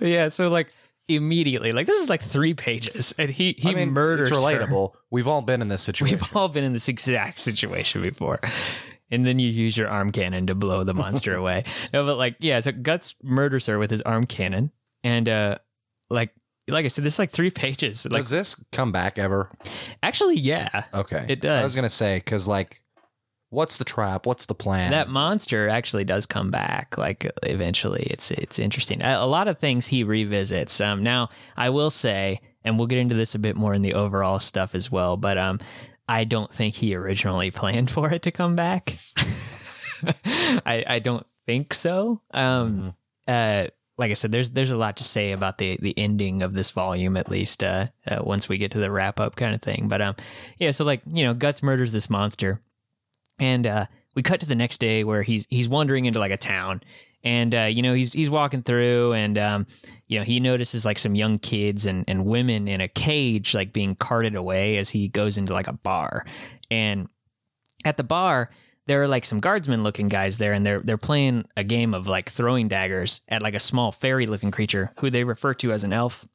yeah 0.00 0.28
so 0.28 0.48
like 0.48 0.72
immediately 1.08 1.72
like 1.72 1.86
this 1.86 2.00
is 2.02 2.08
like 2.08 2.20
three 2.20 2.54
pages 2.54 3.14
and 3.18 3.28
he 3.28 3.54
he 3.58 3.70
I 3.70 3.74
mean, 3.74 3.90
murders 3.92 4.30
it's 4.30 4.40
her. 4.40 4.46
relatable. 4.46 4.92
We've 5.10 5.28
all 5.28 5.42
been 5.42 5.60
in 5.62 5.68
this 5.68 5.82
situation. 5.88 6.18
We've 6.18 6.36
all 6.36 6.48
been 6.48 6.64
in 6.64 6.72
this 6.72 6.88
exact 6.88 7.38
situation 7.40 8.02
before. 8.02 8.40
And 9.10 9.26
then 9.26 9.38
you 9.38 9.48
use 9.48 9.76
your 9.76 9.88
arm 9.88 10.10
cannon 10.10 10.46
to 10.46 10.54
blow 10.54 10.84
the 10.84 10.94
monster 10.94 11.34
away. 11.34 11.64
No, 11.92 12.06
but 12.06 12.16
like, 12.16 12.36
yeah, 12.40 12.60
so 12.60 12.72
Guts 12.72 13.14
murders 13.22 13.66
her 13.66 13.78
with 13.78 13.90
his 13.90 14.00
arm 14.02 14.24
cannon. 14.24 14.70
And 15.04 15.28
uh 15.28 15.58
like 16.08 16.30
like 16.68 16.84
I 16.84 16.88
said, 16.88 17.04
this 17.04 17.14
is 17.14 17.18
like 17.18 17.30
three 17.30 17.50
pages. 17.50 18.04
Like 18.04 18.20
Does 18.20 18.30
this 18.30 18.64
come 18.72 18.92
back 18.92 19.18
ever? 19.18 19.48
actually, 20.02 20.36
yeah. 20.36 20.84
Okay, 20.94 21.26
It 21.28 21.40
does. 21.40 21.60
I 21.60 21.64
was 21.64 21.74
gonna 21.74 21.88
say 21.88 22.18
because 22.18 22.46
like, 22.46 22.82
what's 23.50 23.76
the 23.76 23.84
trap? 23.84 24.26
What's 24.26 24.46
the 24.46 24.54
plan? 24.54 24.92
That 24.92 25.08
monster 25.08 25.68
actually 25.68 26.04
does 26.04 26.26
come 26.26 26.50
back. 26.50 26.96
Like 26.96 27.30
eventually, 27.42 28.04
it's 28.04 28.30
it's 28.30 28.58
interesting. 28.58 29.02
A, 29.02 29.18
a 29.20 29.26
lot 29.26 29.48
of 29.48 29.58
things 29.58 29.88
he 29.88 30.04
revisits. 30.04 30.80
Um, 30.80 31.02
now 31.02 31.30
I 31.56 31.70
will 31.70 31.90
say, 31.90 32.40
and 32.64 32.78
we'll 32.78 32.86
get 32.86 32.98
into 32.98 33.14
this 33.14 33.34
a 33.34 33.38
bit 33.38 33.56
more 33.56 33.74
in 33.74 33.82
the 33.82 33.94
overall 33.94 34.38
stuff 34.40 34.74
as 34.74 34.90
well. 34.90 35.16
But 35.16 35.38
um, 35.38 35.58
I 36.08 36.24
don't 36.24 36.50
think 36.50 36.74
he 36.74 36.94
originally 36.94 37.50
planned 37.60 37.90
for 37.90 38.12
it 38.12 38.22
to 38.22 38.30
come 38.30 38.56
back. 38.56 38.96
I 40.64 40.84
I 40.86 40.98
don't 41.00 41.26
think 41.46 41.74
so. 41.74 42.20
Um, 42.32 42.94
uh, 43.28 43.66
like 44.02 44.10
I 44.10 44.14
said, 44.14 44.32
there's 44.32 44.50
there's 44.50 44.72
a 44.72 44.76
lot 44.76 44.96
to 44.96 45.04
say 45.04 45.30
about 45.30 45.58
the 45.58 45.78
the 45.80 45.96
ending 45.96 46.42
of 46.42 46.54
this 46.54 46.72
volume. 46.72 47.16
At 47.16 47.30
least 47.30 47.62
uh, 47.62 47.86
uh 48.04 48.20
once 48.24 48.48
we 48.48 48.58
get 48.58 48.72
to 48.72 48.80
the 48.80 48.90
wrap 48.90 49.20
up 49.20 49.36
kind 49.36 49.54
of 49.54 49.62
thing. 49.62 49.86
But 49.86 50.02
um, 50.02 50.16
yeah. 50.58 50.72
So 50.72 50.84
like 50.84 51.02
you 51.06 51.24
know, 51.24 51.34
Guts 51.34 51.62
murders 51.62 51.92
this 51.92 52.10
monster 52.10 52.60
and 53.38 53.66
uh, 53.66 53.86
we 54.16 54.22
cut 54.22 54.40
to 54.40 54.46
the 54.46 54.54
next 54.54 54.78
day 54.78 55.04
where 55.04 55.22
he's 55.22 55.46
he's 55.50 55.68
wandering 55.68 56.04
into 56.04 56.18
like 56.18 56.32
a 56.32 56.36
town 56.36 56.80
and 57.24 57.54
uh, 57.54 57.68
you 57.70 57.82
know 57.82 57.94
he's 57.94 58.12
he's 58.12 58.28
walking 58.28 58.62
through 58.62 59.12
and 59.12 59.38
um, 59.38 59.66
you 60.08 60.18
know 60.18 60.24
he 60.24 60.40
notices 60.40 60.84
like 60.84 60.98
some 60.98 61.14
young 61.14 61.38
kids 61.38 61.86
and, 61.86 62.04
and 62.08 62.26
women 62.26 62.68
in 62.68 62.80
a 62.80 62.88
cage 62.88 63.54
like 63.54 63.72
being 63.72 63.94
carted 63.94 64.34
away 64.34 64.78
as 64.78 64.90
he 64.90 65.08
goes 65.08 65.38
into 65.38 65.52
like 65.52 65.68
a 65.68 65.72
bar 65.72 66.26
and 66.70 67.08
at 67.84 67.96
the 67.96 68.04
bar 68.04 68.50
there 68.86 69.02
are 69.02 69.08
like 69.08 69.24
some 69.24 69.40
guardsmen 69.40 69.82
looking 69.82 70.08
guys 70.08 70.38
there 70.38 70.52
and 70.52 70.64
they're 70.66 70.80
they're 70.80 70.98
playing 70.98 71.44
a 71.56 71.64
game 71.64 71.94
of 71.94 72.06
like 72.06 72.28
throwing 72.28 72.68
daggers 72.68 73.20
at 73.28 73.42
like 73.42 73.54
a 73.54 73.60
small 73.60 73.92
fairy 73.92 74.26
looking 74.26 74.50
creature 74.50 74.92
who 75.00 75.10
they 75.10 75.24
refer 75.24 75.54
to 75.54 75.72
as 75.72 75.84
an 75.84 75.92
elf 75.92 76.26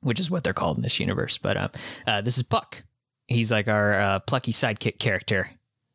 which 0.00 0.20
is 0.20 0.30
what 0.30 0.44
they're 0.44 0.52
called 0.52 0.76
in 0.76 0.82
this 0.82 1.00
universe 1.00 1.38
but 1.38 1.56
uh, 1.56 1.68
uh, 2.06 2.20
this 2.20 2.36
is 2.36 2.42
puck 2.42 2.84
he's 3.26 3.50
like 3.50 3.68
our 3.68 3.94
uh, 3.94 4.18
plucky 4.20 4.52
sidekick 4.52 4.98
character 4.98 5.50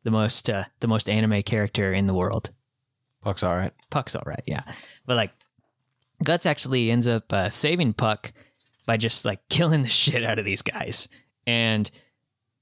the 0.06 0.12
most 0.12 0.48
uh, 0.48 0.62
the 0.78 0.86
most 0.86 1.08
anime 1.08 1.42
character 1.42 1.92
in 1.92 2.06
the 2.06 2.14
world. 2.14 2.50
Puck's 3.22 3.42
all 3.42 3.56
right. 3.56 3.72
Puck's 3.90 4.14
all 4.14 4.22
right, 4.24 4.42
yeah, 4.46 4.62
but 5.04 5.16
like 5.16 5.32
Guts 6.24 6.46
actually 6.46 6.92
ends 6.92 7.08
up 7.08 7.30
uh, 7.32 7.50
saving 7.50 7.92
Puck 7.92 8.32
by 8.86 8.96
just 8.96 9.24
like 9.24 9.40
killing 9.50 9.82
the 9.82 9.88
shit 9.88 10.22
out 10.22 10.38
of 10.38 10.44
these 10.44 10.62
guys, 10.62 11.08
and 11.44 11.90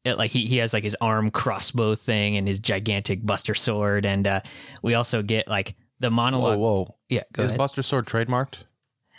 it, 0.04 0.18
like 0.18 0.30
he 0.30 0.46
he 0.46 0.58
has 0.58 0.72
like 0.72 0.84
his 0.84 0.96
arm 1.00 1.30
crossbow 1.30 1.94
thing 1.94 2.36
and 2.36 2.46
his 2.46 2.60
gigantic 2.60 3.24
Buster 3.24 3.54
sword, 3.54 4.04
and 4.06 4.26
uh, 4.26 4.40
we 4.82 4.94
also 4.94 5.22
get 5.22 5.48
like 5.48 5.74
the 6.00 6.08
Whoa, 6.10 6.14
monologue. 6.16 6.58
whoa. 6.58 6.94
Yeah, 7.08 7.22
go 7.32 7.42
Is 7.42 7.50
ahead. 7.50 7.58
Buster 7.58 7.82
Sword 7.82 8.06
trademarked? 8.06 8.64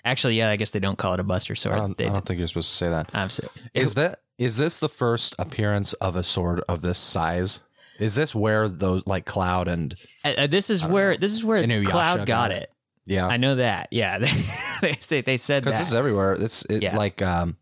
actually, 0.03 0.35
yeah, 0.35 0.49
I 0.51 0.55
guess 0.55 0.69
they 0.69 0.79
don't 0.79 0.97
call 0.97 1.13
it 1.13 1.19
a 1.19 1.23
Buster 1.23 1.53
I 1.53 1.55
sword. 1.55 1.77
don't, 1.79 1.99
I 2.01 2.03
do. 2.05 2.09
don't 2.13 2.25
think 2.25 2.37
you're 2.37 2.47
supposed 2.47 2.69
to 2.69 2.75
say 2.75 2.89
that. 2.89 3.09
Absolutely. 3.15 3.61
Is 3.73 3.95
that 3.95 4.19
is 4.37 4.57
this 4.57 4.79
the 4.79 4.89
first 4.89 5.33
appearance 5.39 5.93
of 5.93 6.15
a 6.15 6.23
sword 6.23 6.61
of 6.69 6.81
this 6.81 6.97
size? 6.99 7.61
Is 7.99 8.13
this 8.15 8.35
where 8.35 8.67
those 8.67 9.07
like 9.07 9.25
Cloud 9.25 9.67
and 9.69 9.95
Uh, 10.25 10.33
uh, 10.39 10.47
this 10.47 10.69
is 10.69 10.85
where 10.85 11.15
this 11.17 11.31
is 11.31 11.43
where 11.43 11.65
Cloud 11.85 12.17
got 12.19 12.27
got 12.27 12.51
it. 12.51 12.63
it. 12.63 12.71
yeah? 13.05 13.25
I 13.27 13.37
know 13.37 13.55
that. 13.55 13.87
Yeah, 13.91 14.17
they 14.19 14.27
they, 15.09 15.21
they 15.21 15.37
said 15.37 15.63
that. 15.63 15.67
Because 15.67 15.79
this 15.79 15.87
is 15.89 15.95
everywhere. 15.95 16.33
It's 16.33 16.65
it, 16.65 16.83
Yeah. 16.83 16.97
like 16.97 17.21
um, 17.21 17.55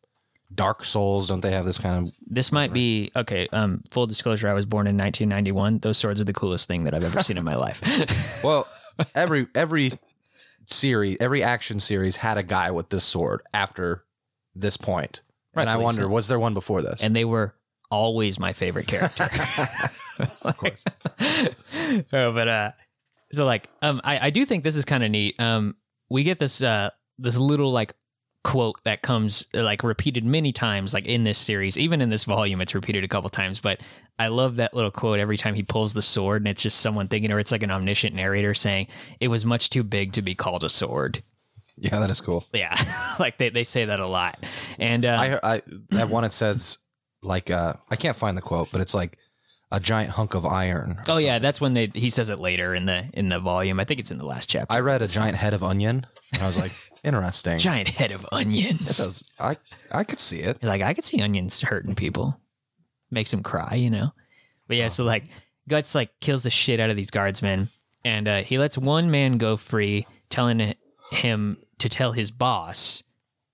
Dark 0.53 0.85
Souls. 0.85 1.27
Don't 1.27 1.41
they 1.41 1.51
have 1.51 1.65
this 1.65 1.79
kind 1.79 2.07
of? 2.07 2.15
This 2.25 2.51
might 2.51 2.73
be 2.73 3.11
okay. 3.15 3.47
Um, 3.51 3.83
full 3.91 4.07
disclosure: 4.07 4.47
I 4.47 4.53
was 4.53 4.65
born 4.65 4.87
in 4.87 4.97
1991. 4.97 5.79
Those 5.79 5.97
swords 5.97 6.21
are 6.21 6.25
the 6.25 6.33
coolest 6.33 6.67
thing 6.67 6.83
that 6.85 6.93
I've 6.93 7.03
ever 7.03 7.21
seen 7.21 7.37
in 7.37 7.43
my 7.43 7.55
life. 7.55 7.81
Well, 8.43 8.67
every 9.15 9.47
every 9.55 9.93
series, 10.65 11.17
every 11.21 11.43
action 11.43 11.79
series 11.79 12.17
had 12.17 12.37
a 12.37 12.43
guy 12.43 12.71
with 12.71 12.89
this 12.89 13.05
sword 13.05 13.41
after 13.53 14.03
this 14.53 14.75
point. 14.75 15.21
and 15.55 15.69
I 15.69 15.77
wonder, 15.77 16.03
so. 16.03 16.07
was 16.09 16.27
there 16.27 16.39
one 16.39 16.53
before 16.53 16.81
this? 16.81 17.03
and 17.03 17.15
they 17.15 17.25
were 17.25 17.55
always 17.89 18.39
my 18.39 18.53
favorite 18.53 18.87
character. 18.87 19.23
of 20.41 20.57
course. 20.57 20.83
oh, 22.11 22.31
but 22.33 22.47
uh, 22.47 22.71
so 23.31 23.45
like, 23.45 23.69
um, 23.81 24.01
I, 24.03 24.27
I 24.27 24.29
do 24.29 24.45
think 24.45 24.63
this 24.63 24.75
is 24.75 24.83
kind 24.83 25.03
of 25.03 25.11
neat. 25.11 25.39
Um, 25.39 25.77
we 26.09 26.23
get 26.23 26.37
this 26.37 26.61
uh 26.61 26.89
this 27.17 27.37
little 27.37 27.71
like 27.71 27.93
quote 28.43 28.83
that 28.83 29.01
comes 29.01 29.47
uh, 29.53 29.63
like 29.63 29.83
repeated 29.83 30.23
many 30.23 30.51
times 30.51 30.93
like 30.93 31.07
in 31.07 31.23
this 31.23 31.37
series. 31.37 31.77
Even 31.77 32.01
in 32.01 32.09
this 32.09 32.25
volume 32.25 32.61
it's 32.61 32.75
repeated 32.75 33.03
a 33.03 33.07
couple 33.07 33.29
times 33.29 33.59
but 33.59 33.79
i 34.19 34.27
love 34.27 34.57
that 34.57 34.73
little 34.73 34.91
quote 34.91 35.19
every 35.19 35.37
time 35.37 35.55
he 35.55 35.63
pulls 35.63 35.93
the 35.93 36.01
sword 36.01 36.41
and 36.41 36.47
it's 36.47 36.61
just 36.61 36.79
someone 36.79 37.07
thinking 37.07 37.31
or 37.31 37.39
it's 37.39 37.51
like 37.51 37.63
an 37.63 37.71
omniscient 37.71 38.15
narrator 38.15 38.53
saying 38.53 38.87
it 39.19 39.27
was 39.27 39.45
much 39.45 39.69
too 39.69 39.83
big 39.83 40.13
to 40.13 40.21
be 40.21 40.35
called 40.35 40.63
a 40.63 40.69
sword. 40.69 41.23
Yeah, 41.77 41.99
that 41.99 42.09
is 42.09 42.21
cool. 42.21 42.45
yeah 42.53 42.75
like 43.19 43.37
they, 43.37 43.49
they 43.49 43.63
say 43.63 43.85
that 43.85 43.99
a 43.99 44.05
lot. 44.05 44.37
And 44.79 45.05
uh, 45.05 45.39
I 45.43 45.55
I 45.55 45.61
that 45.89 46.09
one 46.09 46.23
it 46.23 46.33
says 46.33 46.79
like 47.23 47.49
uh, 47.49 47.73
I 47.89 47.95
can't 47.95 48.17
find 48.17 48.37
the 48.37 48.41
quote, 48.41 48.71
but 48.71 48.81
it's 48.81 48.93
like 48.93 49.17
a 49.73 49.79
giant 49.81 50.11
hunk 50.11 50.35
of 50.35 50.45
iron. 50.45 50.99
Oh 51.09 51.17
yeah, 51.17 51.39
that's 51.39 51.59
when 51.59 51.73
they 51.73 51.91
he 51.93 52.09
says 52.09 52.29
it 52.29 52.39
later 52.39 52.73
in 52.73 52.85
the 52.85 53.03
in 53.13 53.27
the 53.27 53.39
volume. 53.39 53.79
I 53.79 53.83
think 53.83 53.99
it's 53.99 54.11
in 54.11 54.17
the 54.19 54.25
last 54.25 54.49
chapter. 54.49 54.71
I 54.73 54.79
read 54.79 55.01
a 55.01 55.07
giant 55.07 55.35
head 55.35 55.53
of 55.53 55.63
onion, 55.63 56.05
and 56.31 56.41
I 56.41 56.47
was 56.47 56.57
like, 56.59 56.71
interesting. 57.03 57.57
Giant 57.57 57.89
head 57.89 58.11
of 58.11 58.25
onions. 58.31 58.81
It 58.81 59.03
does- 59.03 59.25
I 59.39 59.57
I 59.91 60.05
could 60.05 60.19
see 60.21 60.39
it. 60.39 60.59
You're 60.61 60.69
like, 60.71 60.81
I 60.81 60.93
could 60.93 61.03
see 61.03 61.21
onions 61.21 61.59
hurting 61.61 61.95
people. 61.95 62.39
Makes 63.11 63.31
them 63.31 63.43
cry, 63.43 63.75
you 63.75 63.89
know? 63.89 64.11
But 64.67 64.77
yeah, 64.77 64.87
so 64.87 65.03
like 65.03 65.25
Guts 65.67 65.93
like 65.95 66.09
kills 66.21 66.43
the 66.43 66.49
shit 66.49 66.79
out 66.79 66.89
of 66.89 66.95
these 66.95 67.11
guardsmen 67.11 67.67
and 68.05 68.27
uh, 68.27 68.41
he 68.41 68.57
lets 68.57 68.77
one 68.77 69.11
man 69.11 69.37
go 69.37 69.55
free, 69.57 70.05
telling 70.29 70.73
him 71.11 71.57
to 71.79 71.89
tell 71.89 72.11
his 72.11 72.31
boss, 72.31 73.03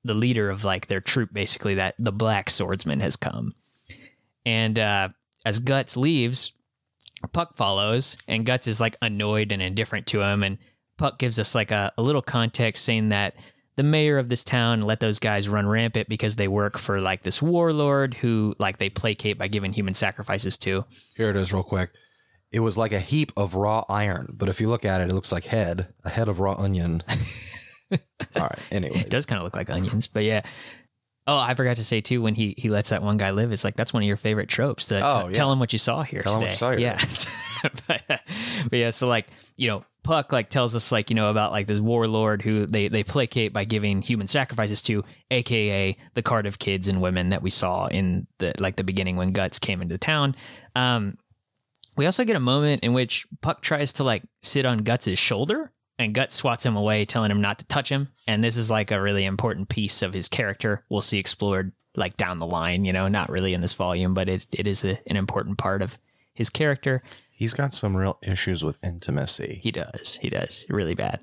the 0.04 0.14
leader 0.14 0.50
of 0.50 0.64
like 0.64 0.88
their 0.88 1.02
troop, 1.02 1.32
basically, 1.34 1.76
that 1.76 1.96
the 2.00 2.12
black 2.12 2.50
swordsman 2.50 3.00
has 3.00 3.16
come. 3.16 3.54
And 4.46 4.80
uh, 4.80 5.10
as 5.46 5.60
Guts 5.60 5.98
leaves, 5.98 6.54
Puck 7.34 7.58
follows, 7.58 8.18
and 8.28 8.46
Guts 8.46 8.68
is 8.68 8.80
like 8.80 8.96
annoyed 9.02 9.52
and 9.52 9.62
indifferent 9.62 10.08
to 10.08 10.22
him. 10.22 10.44
And 10.44 10.58
Puck 10.98 11.20
gives 11.20 11.40
us 11.40 11.56
like 11.56 11.72
a, 11.72 11.92
a 11.98 12.02
little 12.02 12.22
context 12.22 12.86
saying 12.86 13.10
that 13.10 13.36
the 13.76 13.84
mayor 13.84 14.18
of 14.18 14.28
this 14.28 14.44
town 14.44 14.82
let 14.82 15.00
those 15.00 15.20
guys 15.20 15.48
run 15.48 15.66
rampant 15.66 16.10
because 16.10 16.36
they 16.36 16.50
work 16.50 16.78
for 16.78 17.00
like 17.00 17.24
this 17.24 17.42
warlord 17.42 18.14
who 18.14 18.54
like 18.60 18.78
they 18.78 18.90
placate 18.90 19.38
by 19.38 19.48
giving 19.48 19.72
human 19.72 19.94
sacrifices 19.94 20.58
to. 20.58 20.84
Here 21.16 21.30
it 21.30 21.36
is, 21.38 21.54
real 21.54 21.64
quick. 21.64 21.92
It 22.52 22.60
was 22.60 22.78
like 22.78 22.92
a 22.92 23.00
heap 23.00 23.32
of 23.38 23.56
raw 23.56 23.86
iron, 23.88 24.36
but 24.38 24.50
if 24.50 24.60
you 24.60 24.68
look 24.70 24.84
at 24.84 25.02
it, 25.02 25.10
it 25.10 25.14
looks 25.14 25.32
like 25.32 25.46
head, 25.46 25.88
a 26.04 26.10
head 26.10 26.28
of 26.28 26.40
raw 26.40 26.56
onion. 26.56 27.04
All 28.36 28.44
right. 28.44 28.60
Anyway, 28.72 29.00
It 29.00 29.10
does 29.10 29.26
kind 29.26 29.38
of 29.38 29.44
look 29.44 29.56
like 29.56 29.70
onions, 29.70 30.08
but 30.08 30.24
yeah. 30.24 30.42
Oh, 31.30 31.38
I 31.38 31.54
forgot 31.54 31.76
to 31.78 31.84
say 31.84 32.02
too 32.02 32.24
when 32.24 32.34
he 32.34 32.56
he 32.58 32.70
lets 32.70 32.90
that 32.90 33.04
one 33.04 33.18
guy 33.18 33.30
live. 33.30 33.52
It's 33.52 33.64
like 33.64 33.76
that's 33.76 33.94
one 33.94 34.02
of 34.02 34.08
your 34.08 34.18
favorite 34.18 34.50
tropes. 34.50 34.88
To, 34.88 35.00
Oh, 35.06 35.22
to 35.22 35.26
yeah. 35.28 35.32
tell 35.34 35.52
him 35.52 35.60
what 35.60 35.72
you 35.74 35.78
saw 35.78 36.02
here. 36.02 36.24
Tell 36.24 36.40
him 36.40 36.48
today. 36.48 36.48
what 36.48 36.52
you 36.52 36.58
saw 36.58 36.72
here. 36.72 36.80
Yeah, 36.80 37.70
but, 37.88 38.22
but 38.70 38.78
yeah. 38.80 38.90
So 38.90 39.08
like 39.08 39.28
you 39.56 39.68
know, 39.68 39.86
Puck 40.04 40.32
like 40.32 40.50
tells 40.50 40.76
us 40.76 40.92
like 40.92 41.12
you 41.12 41.16
know 41.16 41.30
about 41.30 41.52
like 41.52 41.68
this 41.68 41.80
warlord 41.80 42.42
who 42.42 42.66
they 42.66 42.88
they 42.88 43.04
placate 43.04 43.54
by 43.54 43.64
giving 43.64 44.02
human 44.02 44.28
sacrifices 44.28 44.82
to, 44.84 45.04
aka 45.30 45.96
the 46.16 46.22
carted 46.24 46.52
off 46.52 46.58
kids 46.58 46.88
and 46.88 47.00
women 47.00 47.30
that 47.30 47.44
we 47.44 47.52
saw 47.52 47.86
in 47.86 48.26
the 48.40 48.54
like 48.58 48.78
the 48.78 48.84
beginning 48.84 49.16
when 49.16 49.32
Guts 49.32 49.60
came 49.60 49.84
into 49.84 50.00
town. 50.00 50.36
Um, 50.76 51.16
we 51.96 52.06
also 52.08 52.24
get 52.26 52.36
a 52.38 52.40
moment 52.40 52.84
in 52.84 52.94
which 52.94 53.28
Puck 53.42 53.62
tries 53.62 53.94
to 53.94 54.04
like 54.04 54.24
sit 54.42 54.66
on 54.66 54.80
Guts' 54.80 55.20
shoulder 55.20 55.72
and 56.00 56.16
Gut 56.16 56.32
swats 56.32 56.66
him 56.66 56.78
away, 56.78 57.04
telling 57.04 57.30
him 57.30 57.42
not 57.42 57.60
to 57.60 57.66
touch 57.66 57.90
him. 57.90 58.08
And 58.26 58.42
this 58.42 58.56
is 58.56 58.72
like 58.72 58.90
a 58.90 59.02
really 59.02 59.26
important 59.26 59.68
piece 59.68 60.02
of 60.02 60.14
his 60.14 60.30
character. 60.30 60.86
We'll 60.90 61.02
see 61.02 61.20
explored 61.20 61.74
like 61.96 62.16
down 62.16 62.40
the 62.40 62.48
line, 62.48 62.86
you 62.86 62.94
know, 62.94 63.10
not 63.10 63.30
really 63.30 63.54
in 63.54 63.60
this 63.60 63.74
volume, 63.74 64.14
but 64.14 64.30
it, 64.30 64.48
it 64.54 64.66
is 64.66 64.86
a, 64.86 64.98
an 65.08 65.18
important 65.18 65.58
part 65.58 65.82
of 65.82 66.00
his 66.34 66.50
character. 66.50 67.02
he's 67.32 67.54
got 67.54 67.74
some 67.74 67.96
real 67.96 68.18
issues 68.24 68.64
with 68.64 68.82
intimacy. 68.82 69.60
He 69.62 69.72
does. 69.72 70.18
He 70.22 70.30
does. 70.30 70.66
Really 70.70 70.96
bad. 70.96 71.20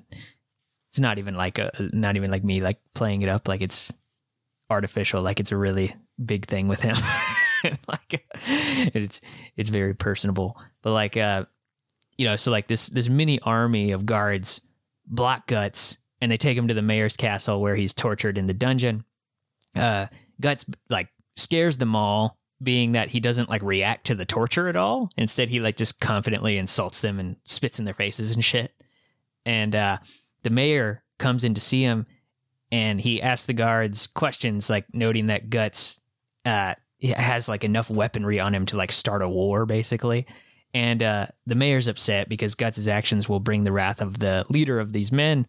It's 0.89 0.99
not 0.99 1.17
even 1.17 1.35
like 1.35 1.57
a 1.57 1.71
not 1.91 2.15
even 2.15 2.29
like 2.29 2.43
me 2.43 2.61
like 2.61 2.79
playing 2.93 3.23
it 3.23 3.29
up 3.29 3.47
like 3.47 3.61
it's 3.61 3.91
artificial, 4.69 5.23
like 5.23 5.39
it's 5.39 5.51
a 5.51 5.57
really 5.57 5.95
big 6.23 6.45
thing 6.45 6.67
with 6.67 6.81
him. 6.81 6.95
like 7.87 8.25
it's 8.93 9.21
it's 9.55 9.69
very 9.69 9.95
personable. 9.95 10.55
But 10.83 10.93
like 10.93 11.17
uh 11.17 11.45
you 12.17 12.25
know, 12.25 12.35
so 12.35 12.51
like 12.51 12.67
this 12.67 12.87
this 12.87 13.09
mini 13.09 13.39
army 13.41 13.91
of 13.91 14.05
guards 14.05 14.61
block 15.07 15.47
Guts 15.47 15.97
and 16.21 16.31
they 16.31 16.37
take 16.37 16.57
him 16.57 16.67
to 16.67 16.73
the 16.73 16.81
mayor's 16.81 17.17
castle 17.17 17.61
where 17.61 17.75
he's 17.75 17.93
tortured 17.93 18.37
in 18.37 18.47
the 18.47 18.53
dungeon. 18.53 19.03
Uh 19.75 20.07
Guts 20.39 20.65
like 20.89 21.09
scares 21.35 21.77
them 21.77 21.95
all 21.95 22.37
being 22.61 22.93
that 22.93 23.09
he 23.09 23.19
doesn't 23.19 23.49
like 23.49 23.61
react 23.61 24.05
to 24.07 24.15
the 24.15 24.25
torture 24.25 24.67
at 24.67 24.75
all. 24.75 25.11
Instead, 25.17 25.49
he 25.49 25.59
like 25.59 25.77
just 25.77 25.99
confidently 25.99 26.57
insults 26.57 27.01
them 27.01 27.19
and 27.19 27.37
spits 27.43 27.79
in 27.79 27.85
their 27.85 27.93
faces 27.93 28.33
and 28.33 28.43
shit. 28.43 28.73
And 29.45 29.75
uh, 29.75 29.97
the 30.43 30.49
mayor 30.49 31.03
comes 31.19 31.43
in 31.43 31.53
to 31.53 31.61
see 31.61 31.83
him, 31.83 32.05
and 32.71 32.99
he 32.99 33.21
asks 33.21 33.45
the 33.45 33.53
guards 33.53 34.07
questions, 34.07 34.69
like 34.69 34.85
noting 34.93 35.27
that 35.27 35.49
Guts 35.49 36.01
uh, 36.45 36.73
has 37.15 37.47
like 37.47 37.63
enough 37.63 37.89
weaponry 37.89 38.39
on 38.39 38.53
him 38.53 38.65
to 38.67 38.77
like 38.77 38.91
start 38.91 39.21
a 39.21 39.29
war, 39.29 39.65
basically. 39.65 40.25
And 40.73 41.01
uh, 41.01 41.27
the 41.45 41.55
mayor's 41.55 41.87
upset 41.87 42.29
because 42.29 42.55
Guts' 42.55 42.87
actions 42.87 43.27
will 43.27 43.39
bring 43.39 43.63
the 43.63 43.71
wrath 43.71 44.01
of 44.01 44.19
the 44.19 44.45
leader 44.49 44.79
of 44.79 44.93
these 44.93 45.11
men 45.11 45.47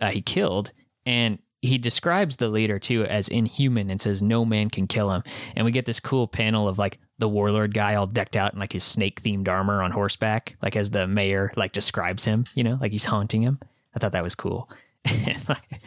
uh, 0.00 0.10
he 0.10 0.22
killed, 0.22 0.72
and 1.06 1.38
he 1.60 1.76
describes 1.78 2.36
the 2.36 2.48
leader 2.48 2.78
too 2.78 3.04
as 3.04 3.28
inhuman 3.28 3.90
and 3.90 4.00
says 4.00 4.22
no 4.22 4.44
man 4.44 4.70
can 4.70 4.86
kill 4.86 5.10
him. 5.10 5.22
And 5.56 5.64
we 5.64 5.72
get 5.72 5.86
this 5.86 5.98
cool 5.98 6.28
panel 6.28 6.68
of 6.68 6.78
like 6.78 6.98
the 7.18 7.28
warlord 7.28 7.74
guy 7.74 7.96
all 7.96 8.06
decked 8.06 8.36
out 8.36 8.52
in 8.52 8.60
like 8.60 8.72
his 8.72 8.84
snake 8.84 9.20
themed 9.20 9.48
armor 9.48 9.82
on 9.82 9.90
horseback, 9.90 10.56
like 10.62 10.76
as 10.76 10.90
the 10.90 11.08
mayor 11.08 11.50
like 11.56 11.72
describes 11.72 12.24
him, 12.24 12.44
you 12.54 12.62
know, 12.62 12.78
like 12.80 12.92
he's 12.92 13.06
haunting 13.06 13.42
him. 13.42 13.58
I 13.94 13.98
thought 13.98 14.12
that 14.12 14.22
was 14.22 14.34
cool. 14.34 14.70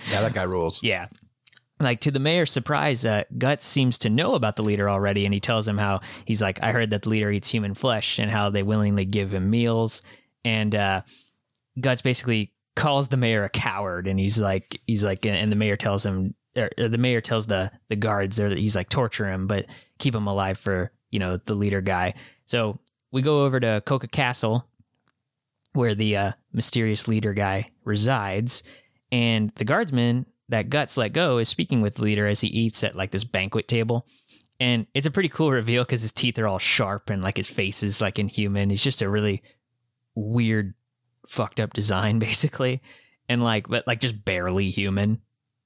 Yeah, 0.10 0.22
that 0.22 0.34
guy 0.34 0.44
rules. 0.44 0.84
yeah. 0.84 1.08
Like 1.82 2.02
to 2.02 2.12
the 2.12 2.20
mayor's 2.20 2.52
surprise, 2.52 3.06
uh, 3.06 3.24
Guts 3.38 3.66
seems 3.66 3.98
to 4.00 4.10
know 4.10 4.36
about 4.36 4.56
the 4.56 4.64
leader 4.64 4.90
already, 4.90 5.26
and 5.26 5.34
he 5.34 5.40
tells 5.40 5.68
him 5.68 5.78
how 5.78 6.02
he's 6.26 6.42
like, 6.42 6.62
I 6.62 6.72
heard 6.72 6.92
that 6.92 7.04
the 7.04 7.10
leader 7.10 7.32
eats 7.32 7.50
human 7.50 7.74
flesh, 7.74 8.20
and 8.20 8.30
how 8.30 8.50
they 8.50 8.64
willingly 8.64 9.06
give 9.06 9.34
him 9.34 9.50
meals. 9.50 10.04
And 10.46 10.76
uh, 10.76 11.02
Guts 11.80 12.02
basically 12.02 12.54
calls 12.76 13.08
the 13.08 13.18
mayor 13.18 13.44
a 13.44 13.50
coward, 13.50 14.08
and 14.08 14.20
he's 14.20 14.40
like, 14.40 14.80
he's 14.88 15.04
like, 15.04 15.26
and 15.26 15.52
the 15.52 15.56
mayor 15.56 15.76
tells 15.76 16.06
him, 16.06 16.36
or, 16.56 16.70
or 16.78 16.88
the 16.88 16.98
mayor 16.98 17.22
tells 17.22 17.48
the 17.48 17.72
the 17.88 17.96
guards 17.96 18.38
there 18.38 18.50
that 18.50 18.58
he's 18.58 18.76
like 18.76 18.90
torture 18.90 19.28
him, 19.28 19.48
but 19.48 19.66
keep 20.00 20.14
him 20.14 20.28
alive 20.28 20.58
for 20.58 20.92
you 21.10 21.20
know 21.20 21.38
the 21.38 21.56
leader 21.56 21.82
guy. 21.82 22.14
So 22.46 22.80
we 23.12 23.22
go 23.22 23.46
over 23.46 23.60
to 23.60 23.82
Koka 23.86 24.12
Castle, 24.12 24.68
where 25.74 25.96
the 25.96 26.18
uh, 26.18 26.32
mysterious 26.54 27.08
leader 27.08 27.34
guy 27.34 27.72
resides, 27.84 28.64
and 29.12 29.50
the 29.52 29.66
guardsman 29.66 30.26
that 30.52 30.70
Guts 30.70 30.96
let 30.98 31.12
go 31.14 31.38
is 31.40 31.50
speaking 31.50 31.82
with 31.82 31.96
the 31.96 32.04
leader 32.04 32.28
as 32.28 32.40
he 32.42 32.48
eats 32.48 32.84
at 32.84 32.96
like 32.96 33.12
this 33.12 33.24
banquet 33.24 33.68
table. 33.68 34.06
And 34.60 34.86
it's 34.94 35.08
a 35.08 35.12
pretty 35.12 35.30
cool 35.30 35.52
reveal 35.52 35.84
because 35.84 36.04
his 36.04 36.12
teeth 36.14 36.38
are 36.38 36.48
all 36.48 36.60
sharp 36.60 37.10
and 37.10 37.24
like 37.24 37.38
his 37.38 37.48
face 37.48 37.82
is 37.84 38.00
like 38.00 38.20
inhuman. 38.20 38.70
He's 38.70 38.84
just 38.84 39.02
a 39.02 39.10
really 39.10 39.42
weird, 40.14 40.76
fucked 41.28 41.60
up 41.60 41.74
design, 41.74 42.20
basically. 42.30 42.82
And 43.28 43.44
like, 43.44 43.68
but 43.68 43.88
like 43.88 44.00
just 44.02 44.24
barely 44.24 44.70
human. 44.70 45.22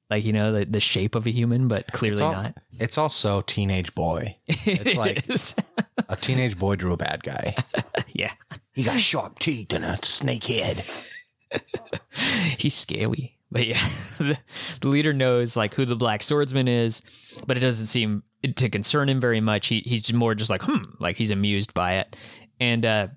Like, 0.09 0.23
you 0.23 0.33
know, 0.33 0.51
the, 0.51 0.65
the 0.65 0.79
shape 0.79 1.15
of 1.15 1.25
a 1.25 1.31
human, 1.31 1.67
but 1.67 1.91
clearly 1.91 2.13
It's 2.13 2.21
all, 2.21 2.33
not. 2.33 2.53
it's 2.79 2.97
also 2.99 3.41
teenage 3.41 3.95
boy. 3.95 4.37
It's 4.47 4.95
like-. 4.97 5.25
A 6.07 6.15
teenage 6.15 6.59
boy 6.59 6.75
drew 6.75 6.93
a 6.93 6.97
bad 6.97 7.23
guy. 7.23 7.55
yeah, 8.13 8.31
He 8.75 8.83
got 8.83 8.99
sharp 8.99 9.39
teeth 9.39 9.73
and 9.73 9.83
a 9.83 9.97
snake 9.97 10.43
head. 10.43 10.83
he's 12.59 12.75
scary. 12.75 13.34
But 13.55 13.67
yeah, 13.67 13.77
the, 14.81 14.89
leader 14.89 15.13
knows 15.13 15.55
like 15.55 15.73
who 15.75 15.85
the 15.85 15.95
black 15.95 16.21
swordsman 16.21 16.67
is, 16.67 17.01
but 17.47 17.55
it 17.55 17.61
doesn't 17.61 17.85
seem 17.85 18.21
to 18.43 18.67
concern 18.67 19.07
him 19.07 19.21
very 19.21 19.39
much. 19.39 19.67
He 19.67 19.79
he's 19.79 20.13
more 20.13 20.35
just 20.35 20.49
like 20.49 20.63
hmm, 20.63 20.83
like 20.99 21.15
he's 21.15 21.31
amused 21.31 21.73
by 21.73 21.99
it. 21.99 22.17
And 22.59 22.85
uh, 22.85 23.07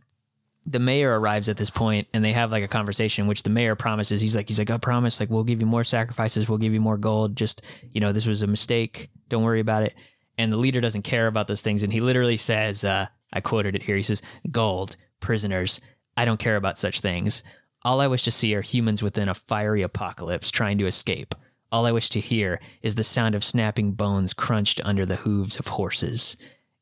the 0.64 0.78
mayor 0.78 1.18
arrives 1.18 1.48
at 1.48 1.56
this 1.56 1.70
point, 1.70 2.06
and 2.14 2.24
they 2.24 2.32
have 2.34 2.52
like 2.52 2.62
a 2.62 2.68
conversation, 2.68 3.26
which 3.26 3.42
the 3.42 3.50
mayor 3.50 3.74
promises. 3.74 4.20
He's 4.20 4.36
like 4.36 4.46
he's 4.46 4.60
like 4.60 4.70
I 4.70 4.78
promise, 4.78 5.18
like 5.18 5.28
we'll 5.28 5.42
give 5.42 5.60
you 5.60 5.66
more 5.66 5.82
sacrifices, 5.82 6.48
we'll 6.48 6.58
give 6.58 6.72
you 6.72 6.80
more 6.80 6.98
gold. 6.98 7.34
Just 7.34 7.66
you 7.90 8.00
know, 8.00 8.12
this 8.12 8.28
was 8.28 8.42
a 8.42 8.46
mistake. 8.46 9.10
Don't 9.28 9.42
worry 9.42 9.58
about 9.58 9.82
it. 9.82 9.96
And 10.38 10.52
the 10.52 10.56
leader 10.56 10.80
doesn't 10.80 11.02
care 11.02 11.26
about 11.26 11.48
those 11.48 11.62
things, 11.62 11.82
and 11.82 11.92
he 11.92 11.98
literally 11.98 12.36
says, 12.36 12.84
uh, 12.84 13.08
I 13.32 13.40
quoted 13.40 13.74
it 13.74 13.82
here. 13.82 13.96
He 13.96 14.04
says, 14.04 14.22
"Gold, 14.52 14.96
prisoners. 15.18 15.80
I 16.16 16.24
don't 16.26 16.38
care 16.38 16.54
about 16.54 16.78
such 16.78 17.00
things." 17.00 17.42
All 17.84 18.00
I 18.00 18.06
wish 18.06 18.24
to 18.24 18.30
see 18.30 18.54
are 18.54 18.60
humans 18.62 19.02
within 19.02 19.28
a 19.28 19.34
fiery 19.34 19.82
apocalypse 19.82 20.50
trying 20.50 20.78
to 20.78 20.86
escape. 20.86 21.34
All 21.70 21.86
I 21.86 21.92
wish 21.92 22.08
to 22.10 22.20
hear 22.20 22.60
is 22.82 22.94
the 22.94 23.04
sound 23.04 23.34
of 23.34 23.44
snapping 23.44 23.92
bones 23.92 24.32
crunched 24.34 24.80
under 24.84 25.04
the 25.06 25.16
hooves 25.16 25.58
of 25.58 25.66
horses. 25.68 26.36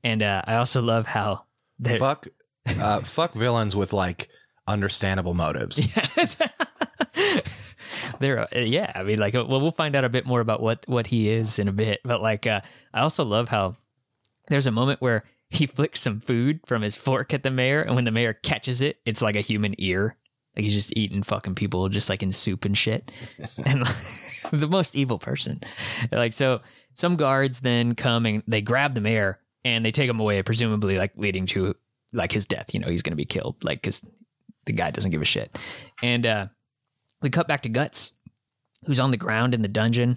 And 0.05 0.23
uh, 0.23 0.43
I 0.47 0.57
also 0.57 0.81
love 0.81 1.07
how 1.07 1.45
they're- 1.79 1.99
Fuck, 1.99 2.29
uh, 2.81 3.01
fuck 3.05 3.33
villains 3.33 3.75
with 3.77 3.93
like 3.93 4.29
understandable 4.69 5.35
motives. 5.35 5.77
they're 8.21 8.41
uh, 8.41 8.47
yeah. 8.59 8.93
I 8.95 9.03
mean, 9.03 9.19
like, 9.19 9.35
well, 9.35 9.61
we'll 9.61 9.71
find 9.71 9.95
out 9.97 10.05
a 10.05 10.09
bit 10.09 10.27
more 10.27 10.41
about 10.41 10.63
what 10.63 10.85
what 10.89 11.07
he 11.09 11.29
is 11.29 11.59
in 11.59 11.69
a 11.69 11.73
bit. 11.73 12.01
But 12.05 12.23
like, 12.23 12.47
uh, 12.47 12.61
I 12.95 13.01
also 13.01 13.25
love 13.25 13.49
how 13.49 13.75
there's 14.49 14.67
a 14.67 14.73
moment 14.73 15.01
where 15.01 15.25
he 15.51 15.67
flicks 15.67 16.01
some 16.01 16.21
food 16.21 16.61
from 16.67 16.83
his 16.83 16.97
fork 16.97 17.33
at 17.35 17.43
the 17.43 17.51
mayor, 17.51 17.83
and 17.83 17.95
when 17.95 18.05
the 18.05 18.11
mayor 18.13 18.33
catches 18.33 18.81
it, 18.83 18.99
it's 19.05 19.23
like 19.23 19.37
a 19.37 19.41
human 19.41 19.75
ear. 19.79 20.17
Like 20.57 20.65
he's 20.65 20.75
just 20.75 20.97
eating 20.97 21.23
fucking 21.23 21.55
people, 21.55 21.89
just 21.89 22.09
like 22.09 22.23
in 22.23 22.33
soup 22.33 22.65
and 22.65 22.77
shit. 22.77 23.13
and 23.67 23.83
the 24.51 24.69
most 24.69 24.97
evil 24.97 25.19
person. 25.19 25.61
Like 26.11 26.33
so, 26.33 26.63
some 26.95 27.17
guards 27.17 27.61
then 27.61 27.95
come 27.95 28.27
and 28.27 28.43
they 28.47 28.63
grab 28.63 28.95
the 28.95 29.01
mayor 29.01 29.39
and 29.65 29.85
they 29.85 29.91
take 29.91 30.09
him 30.09 30.21
away, 30.21 30.43
presumably 30.43 30.97
like 30.97 31.19
leading 31.19 31.47
to 31.47 31.75
like 32.13 32.33
his 32.33 32.47
death. 32.47 32.73
You 32.73 32.81
know, 32.81 32.89
he's 32.89 33.03
gonna 33.03 33.17
be 33.17 33.25
killed, 33.25 33.63
like 33.63 33.83
because 33.83 34.09
the 34.65 34.73
guy 34.73 34.91
doesn't 34.91 35.11
give 35.11 35.23
a 35.23 35.27
shit. 35.27 35.59
And 36.03 36.27
uh, 36.27 36.47
we 37.23 37.31
cut 37.31 37.49
back 37.49 37.63
to 37.63 37.69
Guts, 37.69 38.13
who's 38.85 39.01
on 39.01 39.11
the 39.11 39.17
ground 39.17 39.55
in 39.55 39.63
the 39.63 39.69
dungeon, 39.69 40.17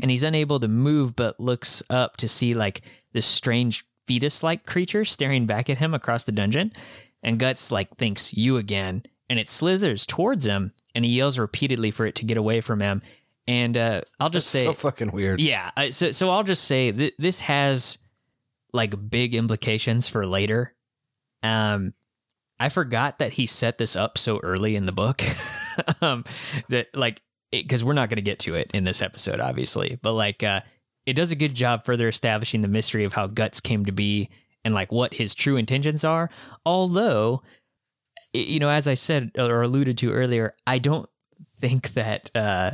and 0.00 0.10
he's 0.10 0.22
unable 0.22 0.60
to 0.60 0.68
move, 0.68 1.16
but 1.16 1.40
looks 1.40 1.82
up 1.90 2.16
to 2.18 2.28
see 2.28 2.54
like 2.54 2.82
this 3.12 3.26
strange 3.26 3.84
fetus 4.06 4.42
like 4.42 4.66
creature 4.66 5.04
staring 5.04 5.46
back 5.46 5.70
at 5.70 5.78
him 5.78 5.94
across 5.94 6.24
the 6.24 6.32
dungeon. 6.32 6.72
And 7.22 7.38
Guts 7.38 7.70
like 7.70 7.96
thinks 7.96 8.34
you 8.34 8.56
again, 8.56 9.02
and 9.30 9.38
it 9.38 9.48
slithers 9.48 10.04
towards 10.04 10.44
him, 10.44 10.74
and 10.94 11.04
he 11.04 11.12
yells 11.12 11.38
repeatedly 11.38 11.90
for 11.90 12.04
it 12.04 12.16
to 12.16 12.26
get 12.26 12.36
away 12.36 12.60
from 12.60 12.80
him. 12.80 13.00
And 13.46 13.76
uh, 13.76 14.02
I'll 14.20 14.28
just 14.28 14.48
say, 14.48 14.64
so 14.64 14.74
fucking 14.74 15.12
weird. 15.12 15.40
yeah. 15.40 15.70
uh, 15.76 15.90
So 15.90 16.10
so 16.10 16.28
I'll 16.30 16.42
just 16.44 16.64
say 16.64 16.92
th- 16.92 17.14
this 17.18 17.40
has 17.40 17.98
like 18.72 19.08
big 19.08 19.34
implications 19.34 20.08
for 20.08 20.26
later. 20.26 20.74
Um, 21.42 21.94
I 22.58 22.68
forgot 22.68 23.20
that 23.20 23.32
he 23.32 23.46
set 23.46 23.78
this 23.78 23.96
up 23.96 24.18
so 24.18 24.38
early 24.42 24.76
in 24.76 24.84
the 24.84 24.92
book. 24.92 25.22
um, 26.02 26.24
that 26.68 26.88
like 26.94 27.22
because 27.50 27.82
we're 27.82 27.94
not 27.94 28.08
going 28.08 28.16
to 28.16 28.22
get 28.22 28.40
to 28.40 28.54
it 28.54 28.70
in 28.74 28.84
this 28.84 29.00
episode, 29.02 29.40
obviously, 29.40 29.98
but 30.02 30.12
like 30.12 30.42
uh, 30.42 30.60
it 31.06 31.14
does 31.14 31.32
a 31.32 31.36
good 31.36 31.54
job 31.54 31.84
further 31.84 32.08
establishing 32.08 32.60
the 32.60 32.68
mystery 32.68 33.04
of 33.04 33.12
how 33.14 33.26
Guts 33.26 33.60
came 33.60 33.86
to 33.86 33.92
be 33.92 34.28
and 34.64 34.74
like 34.74 34.92
what 34.92 35.14
his 35.14 35.34
true 35.34 35.56
intentions 35.56 36.04
are. 36.04 36.30
Although, 36.66 37.42
you 38.32 38.60
know, 38.60 38.68
as 38.70 38.86
I 38.88 38.94
said 38.94 39.32
or 39.38 39.62
alluded 39.62 39.98
to 39.98 40.12
earlier, 40.12 40.54
I 40.66 40.78
don't 40.78 41.08
think 41.58 41.94
that 41.94 42.30
uh, 42.34 42.72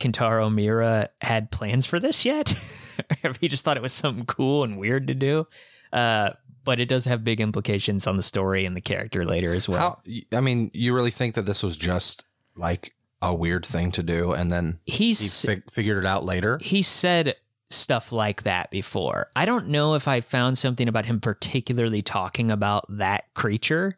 Kentaro 0.00 0.52
Miura 0.52 1.08
had 1.20 1.50
plans 1.50 1.86
for 1.86 1.98
this 1.98 2.24
yet. 2.24 2.48
he 3.40 3.48
just 3.48 3.64
thought 3.64 3.76
it 3.76 3.82
was 3.82 3.92
something 3.92 4.26
cool 4.26 4.64
and 4.64 4.78
weird 4.78 5.08
to 5.08 5.14
do. 5.14 5.46
Uh, 5.92 6.30
but 6.64 6.78
it 6.80 6.88
does 6.88 7.06
have 7.06 7.24
big 7.24 7.40
implications 7.40 8.06
on 8.06 8.16
the 8.16 8.22
story 8.22 8.64
and 8.64 8.76
the 8.76 8.80
character 8.80 9.24
later 9.24 9.52
as 9.54 9.68
well. 9.68 10.02
How? 10.30 10.36
I 10.36 10.40
mean, 10.40 10.70
you 10.74 10.94
really 10.94 11.10
think 11.10 11.34
that 11.34 11.46
this 11.46 11.62
was 11.62 11.76
just 11.76 12.24
like 12.56 12.94
a 13.22 13.34
weird 13.34 13.64
thing 13.66 13.90
to 13.92 14.02
do, 14.02 14.32
and 14.32 14.50
then 14.50 14.78
he 14.86 15.08
He's 15.08 15.44
fig- 15.44 15.70
figured 15.70 15.98
it 15.98 16.06
out 16.06 16.24
later? 16.24 16.58
he 16.62 16.82
said 16.82 17.34
stuff 17.70 18.12
like 18.12 18.42
that 18.42 18.70
before. 18.70 19.28
I 19.36 19.44
don't 19.44 19.68
know 19.68 19.94
if 19.94 20.08
I 20.08 20.20
found 20.20 20.58
something 20.58 20.88
about 20.88 21.06
him 21.06 21.20
particularly 21.20 22.02
talking 22.02 22.50
about 22.50 22.84
that 22.88 23.32
creature, 23.34 23.96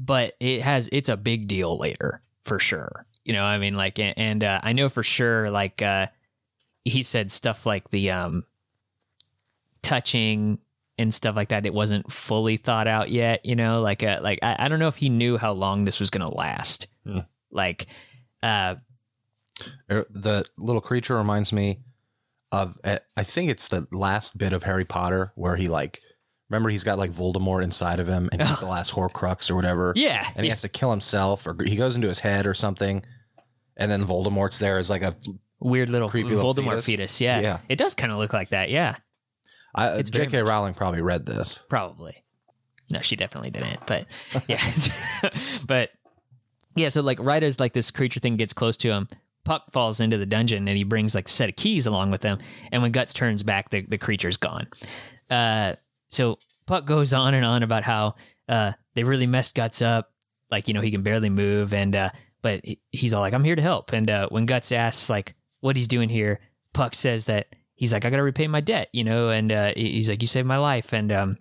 but 0.00 0.34
it 0.40 0.62
has 0.62 0.88
it's 0.92 1.08
a 1.08 1.16
big 1.16 1.46
deal 1.46 1.78
later 1.78 2.22
for 2.42 2.58
sure. 2.58 3.06
You 3.24 3.34
know, 3.34 3.44
I 3.44 3.58
mean, 3.58 3.76
like, 3.76 3.98
and, 3.98 4.14
and 4.16 4.44
uh, 4.44 4.60
I 4.62 4.72
know 4.72 4.88
for 4.88 5.02
sure, 5.02 5.50
like, 5.50 5.82
uh, 5.82 6.06
he 6.84 7.02
said 7.02 7.30
stuff 7.30 7.66
like 7.66 7.90
the 7.90 8.10
um, 8.10 8.44
touching 9.82 10.58
and 10.98 11.12
stuff 11.12 11.36
like 11.36 11.50
that. 11.50 11.66
It 11.66 11.74
wasn't 11.74 12.10
fully 12.10 12.56
thought 12.56 12.88
out 12.88 13.10
yet. 13.10 13.44
You 13.44 13.56
know, 13.56 13.82
like, 13.82 14.02
uh, 14.02 14.20
like 14.22 14.38
I, 14.42 14.56
I 14.60 14.68
don't 14.68 14.78
know 14.78 14.88
if 14.88 14.96
he 14.96 15.10
knew 15.10 15.36
how 15.36 15.52
long 15.52 15.84
this 15.84 16.00
was 16.00 16.10
gonna 16.10 16.32
last. 16.32 16.86
Hmm. 17.04 17.20
Like, 17.50 17.86
uh, 18.42 18.76
Er, 19.90 20.06
The 20.08 20.44
little 20.56 20.80
creature 20.80 21.16
reminds 21.16 21.52
me 21.52 21.80
of 22.52 22.78
eh, 22.84 22.98
I 23.16 23.22
think 23.22 23.50
it's 23.50 23.68
the 23.68 23.86
last 23.92 24.38
bit 24.38 24.54
of 24.54 24.62
Harry 24.62 24.86
Potter 24.86 25.32
where 25.34 25.56
he 25.56 25.68
like 25.68 26.00
remember 26.50 26.68
he's 26.68 26.84
got 26.84 26.98
like 26.98 27.10
Voldemort 27.12 27.62
inside 27.62 28.00
of 28.00 28.06
him 28.08 28.28
and 28.32 28.42
he's 28.42 28.58
the 28.60 28.66
last 28.76 28.92
Horcrux 28.92 29.50
or 29.50 29.54
whatever. 29.54 29.92
yeah, 29.96 30.26
and 30.36 30.44
he 30.44 30.50
has 30.50 30.60
to 30.62 30.68
kill 30.68 30.90
himself 30.90 31.46
or 31.46 31.56
he 31.64 31.76
goes 31.76 31.96
into 31.96 32.08
his 32.08 32.18
head 32.20 32.46
or 32.46 32.52
something 32.54 33.02
and 33.76 33.90
then 33.90 34.02
voldemort's 34.04 34.58
there 34.58 34.76
as 34.76 34.90
like 34.90 35.02
a 35.02 35.14
weird 35.60 35.88
little 35.88 36.08
Creepy 36.10 36.34
little 36.34 36.52
Voldemort 36.54 36.70
fetus. 36.84 36.86
fetus. 36.86 37.20
Yeah. 37.20 37.40
Yeah. 37.40 37.58
it 37.68 37.78
does 37.78 37.94
kind 37.94 38.12
of 38.12 38.18
look 38.18 38.32
like 38.34 38.50
that. 38.50 38.68
Yeah, 38.68 38.96
I, 39.74 39.88
It's 39.98 40.10
jk 40.10 40.46
rowling 40.46 40.74
probably 40.74 41.00
read 41.00 41.24
this 41.24 41.64
probably. 41.68 42.24
No, 42.92 43.00
she 43.00 43.14
definitely 43.14 43.50
didn't. 43.50 43.86
But 43.86 44.06
yeah, 44.48 44.60
but 45.66 45.90
yeah. 46.74 46.88
So 46.88 47.02
like, 47.02 47.20
right 47.20 47.42
as 47.42 47.60
like 47.60 47.72
this 47.72 47.90
creature 47.92 48.18
thing 48.20 48.36
gets 48.36 48.52
close 48.52 48.76
to 48.78 48.88
him, 48.88 49.06
Puck 49.44 49.70
falls 49.70 50.00
into 50.00 50.18
the 50.18 50.26
dungeon 50.26 50.66
and 50.66 50.76
he 50.76 50.82
brings 50.84 51.14
like 51.14 51.26
a 51.28 51.30
set 51.30 51.48
of 51.48 51.54
keys 51.56 51.86
along 51.86 52.10
with 52.10 52.22
him. 52.22 52.38
And 52.72 52.82
when 52.82 52.90
Guts 52.90 53.12
turns 53.12 53.42
back, 53.44 53.70
the 53.70 53.82
the 53.82 53.96
creature's 53.98 54.36
gone. 54.38 54.66
Uh, 55.30 55.74
so 56.10 56.38
Puck 56.66 56.84
goes 56.84 57.12
on 57.12 57.34
and 57.34 57.44
on 57.44 57.62
about 57.62 57.82
how 57.82 58.14
uh 58.48 58.72
they 58.94 59.04
really 59.04 59.26
messed 59.26 59.54
Guts 59.54 59.82
up. 59.82 60.12
Like 60.50 60.68
you 60.68 60.74
know 60.74 60.80
he 60.80 60.90
can 60.90 61.02
barely 61.02 61.30
move 61.30 61.72
and 61.72 61.94
uh, 61.96 62.10
but 62.42 62.64
he's 62.90 63.14
all 63.14 63.20
like, 63.20 63.34
I'm 63.34 63.44
here 63.44 63.56
to 63.56 63.62
help. 63.62 63.92
And 63.92 64.08
uh, 64.10 64.28
when 64.30 64.46
Guts 64.46 64.72
asks 64.72 65.10
like 65.10 65.34
what 65.60 65.76
he's 65.76 65.88
doing 65.88 66.08
here, 66.08 66.40
Puck 66.72 66.94
says 66.94 67.26
that 67.26 67.54
he's 67.74 67.92
like, 67.92 68.04
I 68.04 68.10
gotta 68.10 68.22
repay 68.22 68.46
my 68.48 68.60
debt, 68.60 68.88
you 68.92 69.04
know, 69.04 69.30
and 69.30 69.50
uh, 69.52 69.72
he's 69.76 70.08
like, 70.08 70.22
you 70.22 70.26
saved 70.26 70.46
my 70.46 70.58
life, 70.58 70.92
and 70.92 71.10
um, 71.10 71.36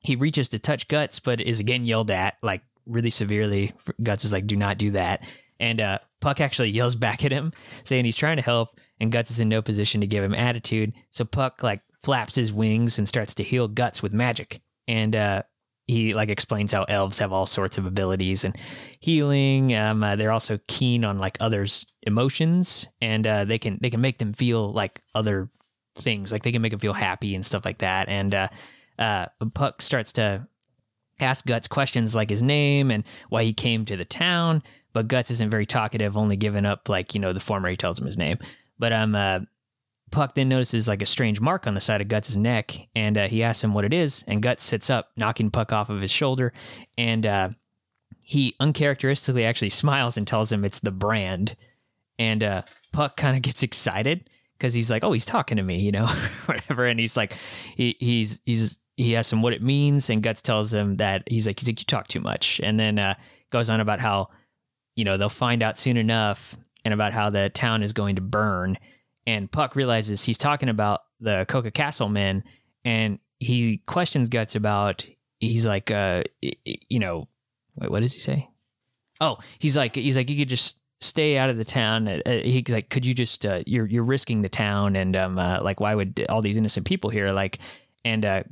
he 0.00 0.16
reaches 0.16 0.50
to 0.50 0.58
touch 0.58 0.88
Guts, 0.88 1.20
but 1.20 1.40
is 1.40 1.60
again 1.60 1.84
yelled 1.84 2.10
at 2.10 2.36
like 2.42 2.62
really 2.86 3.10
severely. 3.10 3.72
Guts 4.02 4.24
is 4.24 4.32
like, 4.32 4.46
do 4.46 4.56
not 4.56 4.78
do 4.78 4.92
that, 4.92 5.28
and 5.58 5.80
uh, 5.80 5.98
Puck 6.20 6.40
actually 6.40 6.70
yells 6.70 6.94
back 6.96 7.24
at 7.24 7.32
him, 7.32 7.52
saying 7.84 8.04
he's 8.04 8.16
trying 8.16 8.36
to 8.36 8.42
help, 8.42 8.78
and 9.00 9.10
Guts 9.10 9.30
is 9.30 9.40
in 9.40 9.48
no 9.48 9.62
position 9.62 10.00
to 10.00 10.06
give 10.06 10.22
him 10.22 10.34
attitude. 10.34 10.92
So 11.10 11.24
Puck 11.24 11.62
like 11.62 11.80
flaps 12.02 12.34
his 12.34 12.52
wings 12.52 12.98
and 12.98 13.08
starts 13.08 13.34
to 13.36 13.42
heal 13.42 13.68
Guts 13.68 14.02
with 14.02 14.12
magic, 14.12 14.60
and 14.88 15.14
uh, 15.14 15.42
he 15.86 16.14
like 16.14 16.28
explains 16.28 16.72
how 16.72 16.84
elves 16.84 17.18
have 17.18 17.32
all 17.32 17.46
sorts 17.46 17.78
of 17.78 17.86
abilities 17.86 18.44
and 18.44 18.56
healing. 19.00 19.74
Um, 19.74 20.02
uh, 20.02 20.16
they're 20.16 20.32
also 20.32 20.58
keen 20.68 21.04
on 21.04 21.18
like 21.18 21.36
others' 21.40 21.86
emotions, 22.02 22.88
and 23.00 23.26
uh, 23.26 23.44
they 23.44 23.58
can 23.58 23.78
they 23.80 23.90
can 23.90 24.00
make 24.00 24.18
them 24.18 24.32
feel 24.32 24.72
like 24.72 25.00
other 25.14 25.50
things. 25.94 26.32
Like 26.32 26.42
they 26.42 26.52
can 26.52 26.62
make 26.62 26.70
them 26.70 26.80
feel 26.80 26.92
happy 26.92 27.34
and 27.34 27.44
stuff 27.44 27.64
like 27.64 27.78
that. 27.78 28.08
And 28.08 28.34
uh, 28.34 28.48
uh, 28.98 29.26
Puck 29.54 29.82
starts 29.82 30.12
to 30.14 30.46
ask 31.20 31.46
Guts 31.46 31.68
questions 31.68 32.14
like 32.14 32.30
his 32.30 32.42
name 32.42 32.90
and 32.90 33.04
why 33.28 33.44
he 33.44 33.52
came 33.52 33.84
to 33.84 33.96
the 33.96 34.04
town. 34.04 34.62
But 34.92 35.08
Guts 35.08 35.30
isn't 35.30 35.50
very 35.50 35.66
talkative, 35.66 36.16
only 36.16 36.36
giving 36.36 36.66
up 36.66 36.88
like 36.88 37.14
you 37.14 37.20
know 37.20 37.32
the 37.32 37.40
former 37.40 37.68
he 37.68 37.76
tells 37.76 37.98
him 37.98 38.06
his 38.06 38.18
name. 38.18 38.38
But 38.78 38.92
um, 38.92 39.14
uh, 39.14 39.40
Puck 40.12 40.34
then 40.34 40.48
notices 40.48 40.86
like 40.86 41.02
a 41.02 41.06
strange 41.06 41.40
mark 41.40 41.66
on 41.66 41.74
the 41.74 41.80
side 41.80 42.00
of 42.00 42.08
Guts' 42.08 42.36
neck, 42.36 42.72
and 42.94 43.18
uh, 43.18 43.26
he 43.26 43.42
asks 43.42 43.64
him 43.64 43.74
what 43.74 43.84
it 43.84 43.92
is. 43.92 44.24
And 44.28 44.42
Guts 44.42 44.62
sits 44.62 44.90
up, 44.90 45.10
knocking 45.16 45.50
Puck 45.50 45.72
off 45.72 45.90
of 45.90 46.00
his 46.00 46.10
shoulder, 46.10 46.52
and 46.96 47.26
uh, 47.26 47.48
he 48.20 48.54
uncharacteristically 48.60 49.44
actually 49.44 49.70
smiles 49.82 50.16
and 50.16 50.26
tells 50.26 50.52
him 50.52 50.64
it's 50.64 50.80
the 50.80 50.92
brand. 50.92 51.56
And 52.18 52.42
uh, 52.42 52.62
Puck 52.92 53.16
kind 53.16 53.36
of 53.36 53.42
gets 53.42 53.62
excited 53.62 54.28
because 54.52 54.74
he's 54.74 54.90
like, 54.90 55.02
"Oh, 55.02 55.12
he's 55.12 55.26
talking 55.26 55.56
to 55.56 55.62
me," 55.62 55.80
you 55.80 55.90
know, 55.90 56.06
whatever. 56.46 56.86
And 56.86 57.00
he's 57.00 57.16
like, 57.16 57.34
he, 57.74 57.96
he's 57.98 58.40
he's 58.46 58.78
he 58.96 59.16
asks 59.16 59.32
him 59.32 59.42
what 59.42 59.54
it 59.54 59.62
means, 59.62 60.10
and 60.10 60.22
Guts 60.22 60.42
tells 60.42 60.72
him 60.72 60.98
that 60.98 61.24
he's 61.28 61.46
like, 61.46 61.58
he's 61.58 61.68
like, 61.68 61.80
you 61.80 61.86
talk 61.86 62.06
too 62.06 62.20
much, 62.20 62.60
and 62.62 62.78
then 62.78 62.98
uh, 62.98 63.14
goes 63.50 63.70
on 63.70 63.80
about 63.80 63.98
how 63.98 64.28
you 64.94 65.04
know 65.04 65.16
they'll 65.16 65.28
find 65.28 65.62
out 65.62 65.78
soon 65.78 65.96
enough, 65.96 66.56
and 66.84 66.92
about 66.92 67.12
how 67.12 67.30
the 67.30 67.50
town 67.50 67.82
is 67.82 67.92
going 67.92 68.16
to 68.16 68.22
burn. 68.22 68.76
And 69.26 69.50
Puck 69.50 69.76
realizes 69.76 70.24
he's 70.24 70.38
talking 70.38 70.68
about 70.68 71.02
the 71.20 71.46
Koka 71.48 71.72
Castle 71.72 72.08
men, 72.08 72.44
and 72.84 73.18
he 73.38 73.78
questions 73.86 74.28
Guts 74.28 74.54
about. 74.56 75.06
He's 75.38 75.66
like, 75.66 75.90
uh, 75.90 76.24
you 76.40 76.98
know, 76.98 77.28
wait, 77.76 77.90
what 77.90 78.00
does 78.00 78.12
he 78.12 78.20
say? 78.20 78.48
Oh, 79.20 79.38
he's 79.58 79.76
like, 79.76 79.94
he's 79.94 80.16
like, 80.16 80.30
you 80.30 80.36
could 80.36 80.48
just 80.48 80.80
stay 81.00 81.36
out 81.36 81.50
of 81.50 81.56
the 81.56 81.64
town. 81.64 82.08
Uh, 82.08 82.20
uh, 82.26 82.30
he's 82.30 82.68
like, 82.68 82.88
could 82.88 83.04
you 83.04 83.14
just, 83.14 83.44
uh, 83.46 83.62
you're 83.66 83.86
you're 83.86 84.04
risking 84.04 84.42
the 84.42 84.48
town, 84.48 84.96
and 84.96 85.16
um, 85.16 85.38
uh, 85.38 85.60
like, 85.62 85.80
why 85.80 85.94
would 85.94 86.24
all 86.28 86.42
these 86.42 86.56
innocent 86.56 86.86
people 86.86 87.10
here 87.10 87.30
like, 87.32 87.58
and 88.04 88.24
uh, 88.24 88.42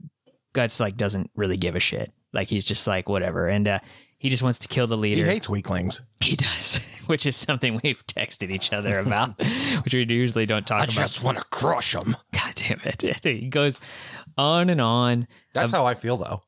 Guts 0.52 0.80
like 0.80 0.96
doesn't 0.96 1.30
really 1.34 1.56
give 1.56 1.76
a 1.76 1.80
shit. 1.80 2.12
Like 2.32 2.48
he's 2.48 2.64
just 2.64 2.86
like 2.86 3.08
whatever, 3.08 3.48
and 3.48 3.66
uh, 3.66 3.78
he 4.20 4.28
just 4.30 4.42
wants 4.44 4.60
to 4.60 4.68
kill 4.68 4.86
the 4.86 4.96
leader. 4.96 5.24
he 5.24 5.28
hates 5.30 5.48
weaklings 5.48 6.00
He 6.20 6.36
does, 6.36 7.02
which 7.06 7.26
is 7.26 7.34
something 7.34 7.80
we've 7.82 8.06
texted 8.06 8.50
each 8.50 8.72
other 8.72 9.00
about, 9.00 9.36
which 9.84 9.92
we 9.94 10.04
usually 10.04 10.46
don't 10.46 10.64
talk 10.66 10.84
about. 10.84 10.90
I 10.98 11.00
just 11.02 11.24
want 11.24 11.38
to 11.38 11.44
crush 11.50 11.94
him 11.96 12.14
God 12.32 12.54
damn 12.54 12.80
it! 12.84 13.02
He 13.24 13.48
goes 13.48 13.80
on 14.38 14.70
and 14.70 14.80
on 14.80 15.26
that's 15.52 15.72
how 15.72 15.84
i 15.86 15.94
feel 15.94 16.16
though 16.16 16.40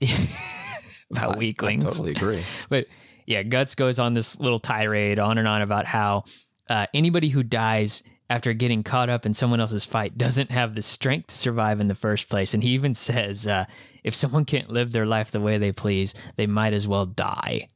about 1.10 1.34
I 1.34 1.38
weaklings. 1.38 1.84
totally 1.84 2.12
agree 2.12 2.42
But 2.68 2.86
yeah, 3.26 3.42
Guts 3.42 3.74
goes 3.74 3.98
on 3.98 4.14
this 4.14 4.40
little 4.40 4.58
tirade 4.58 5.18
on 5.18 5.38
and 5.38 5.46
on 5.48 5.62
about 5.62 5.84
how 5.86 6.24
uh, 6.68 6.86
anybody 6.94 7.28
who 7.28 7.42
dies 7.42 8.02
after 8.32 8.54
getting 8.54 8.82
caught 8.82 9.10
up 9.10 9.26
in 9.26 9.34
someone 9.34 9.60
else's 9.60 9.84
fight 9.84 10.16
doesn't 10.16 10.50
have 10.50 10.74
the 10.74 10.80
strength 10.80 11.26
to 11.26 11.34
survive 11.34 11.80
in 11.80 11.88
the 11.88 11.94
first 11.94 12.30
place. 12.30 12.54
And 12.54 12.62
he 12.62 12.70
even 12.70 12.94
says, 12.94 13.46
uh, 13.46 13.66
if 14.02 14.14
someone 14.14 14.46
can't 14.46 14.70
live 14.70 14.90
their 14.90 15.04
life 15.04 15.30
the 15.30 15.40
way 15.40 15.58
they 15.58 15.70
please, 15.70 16.14
they 16.36 16.46
might 16.46 16.72
as 16.72 16.88
well 16.88 17.04
die. 17.04 17.68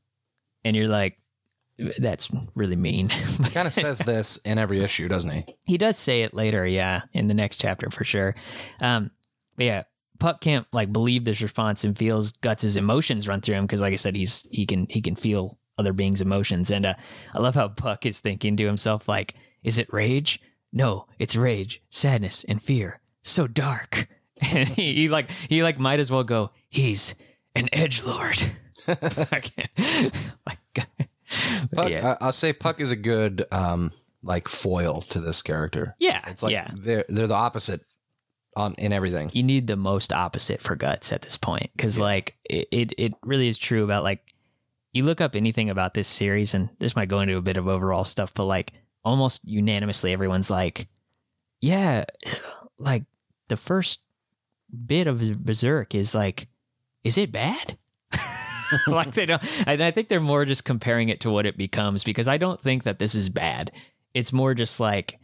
And 0.64 0.74
you're 0.74 0.88
like, 0.88 1.18
that's 1.98 2.30
really 2.54 2.74
mean. 2.74 3.10
he 3.10 3.50
kind 3.50 3.66
of 3.66 3.74
says 3.74 3.98
this 4.06 4.38
in 4.38 4.58
every 4.58 4.80
issue 4.80 5.08
doesn't 5.08 5.30
he 5.30 5.56
He 5.64 5.76
does 5.76 5.98
say 5.98 6.22
it 6.22 6.32
later, 6.32 6.66
yeah, 6.66 7.02
in 7.12 7.28
the 7.28 7.34
next 7.34 7.60
chapter 7.60 7.90
for 7.90 8.04
sure. 8.04 8.34
Um, 8.80 9.10
but 9.56 9.66
yeah, 9.66 9.82
Puck 10.18 10.40
can't 10.40 10.66
like 10.72 10.90
believe 10.90 11.24
this 11.24 11.42
response 11.42 11.84
and 11.84 11.98
feels 11.98 12.30
Guts' 12.30 12.76
emotions 12.76 13.28
run 13.28 13.42
through 13.42 13.56
him 13.56 13.64
because, 13.64 13.82
like 13.82 13.92
I 13.92 13.96
said, 13.96 14.16
he's 14.16 14.46
he 14.50 14.64
can 14.64 14.86
he 14.88 15.02
can 15.02 15.16
feel 15.16 15.58
other 15.76 15.92
beings' 15.92 16.22
emotions, 16.22 16.70
and 16.70 16.86
uh, 16.86 16.94
I 17.34 17.40
love 17.40 17.54
how 17.54 17.68
Puck 17.68 18.06
is 18.06 18.20
thinking 18.20 18.56
to 18.56 18.64
himself 18.64 19.06
like, 19.06 19.34
"Is 19.62 19.78
it 19.78 19.92
rage? 19.92 20.40
No, 20.72 21.06
it's 21.18 21.36
rage, 21.36 21.82
sadness, 21.90 22.44
and 22.44 22.62
fear. 22.62 23.00
So 23.22 23.46
dark." 23.46 24.08
And 24.52 24.68
he, 24.68 24.92
he 24.92 25.08
like 25.08 25.30
he 25.30 25.62
like 25.62 25.78
might 25.78 25.98
as 25.98 26.10
well 26.10 26.22
go. 26.22 26.50
He's 26.68 27.14
an 27.54 27.70
edge 27.72 28.04
lord. 28.04 28.36
like, 29.32 29.50
Puck, 31.74 31.90
yeah, 31.90 32.16
I, 32.20 32.26
i'll 32.26 32.32
say 32.32 32.52
puck 32.52 32.80
is 32.80 32.92
a 32.92 32.96
good 32.96 33.44
um 33.50 33.90
like 34.22 34.46
foil 34.46 35.00
to 35.02 35.20
this 35.20 35.42
character 35.42 35.96
yeah, 35.98 36.20
it's 36.28 36.42
like 36.42 36.52
yeah. 36.52 36.68
they're 36.72 37.04
they're 37.08 37.26
the 37.26 37.34
opposite 37.34 37.80
on 38.56 38.74
in 38.78 38.92
everything. 38.92 39.30
you 39.32 39.42
need 39.42 39.66
the 39.66 39.76
most 39.76 40.12
opposite 40.12 40.60
for 40.60 40.76
guts 40.76 41.12
at 41.12 41.22
this 41.22 41.36
point 41.36 41.70
because 41.76 41.98
like 41.98 42.36
it, 42.44 42.68
it 42.70 42.92
it 42.96 43.14
really 43.22 43.48
is 43.48 43.58
true 43.58 43.82
about 43.82 44.04
like 44.04 44.34
you 44.92 45.04
look 45.04 45.20
up 45.20 45.34
anything 45.34 45.68
about 45.68 45.94
this 45.94 46.08
series 46.08 46.54
and 46.54 46.70
this 46.78 46.94
might 46.94 47.08
go 47.08 47.20
into 47.20 47.36
a 47.36 47.42
bit 47.42 47.56
of 47.56 47.66
overall 47.66 48.04
stuff 48.04 48.32
but 48.34 48.44
like 48.44 48.72
almost 49.06 49.42
unanimously 49.48 50.12
everyone's 50.12 50.50
like 50.50 50.86
yeah 51.62 52.04
like 52.78 53.04
the 53.48 53.56
first 53.56 54.02
bit 54.86 55.06
of 55.06 55.44
berserk 55.44 55.94
is 55.94 56.14
like 56.14 56.48
is 57.04 57.16
it 57.16 57.30
bad 57.32 57.78
like 58.88 59.12
they 59.12 59.24
don't 59.24 59.42
and 59.66 59.80
i 59.80 59.90
think 59.92 60.08
they're 60.08 60.20
more 60.20 60.44
just 60.44 60.64
comparing 60.64 61.08
it 61.08 61.20
to 61.20 61.30
what 61.30 61.46
it 61.46 61.56
becomes 61.56 62.02
because 62.04 62.26
i 62.28 62.36
don't 62.36 62.60
think 62.60 62.82
that 62.82 62.98
this 62.98 63.14
is 63.14 63.28
bad 63.28 63.70
it's 64.12 64.32
more 64.32 64.54
just 64.54 64.80
like 64.80 65.18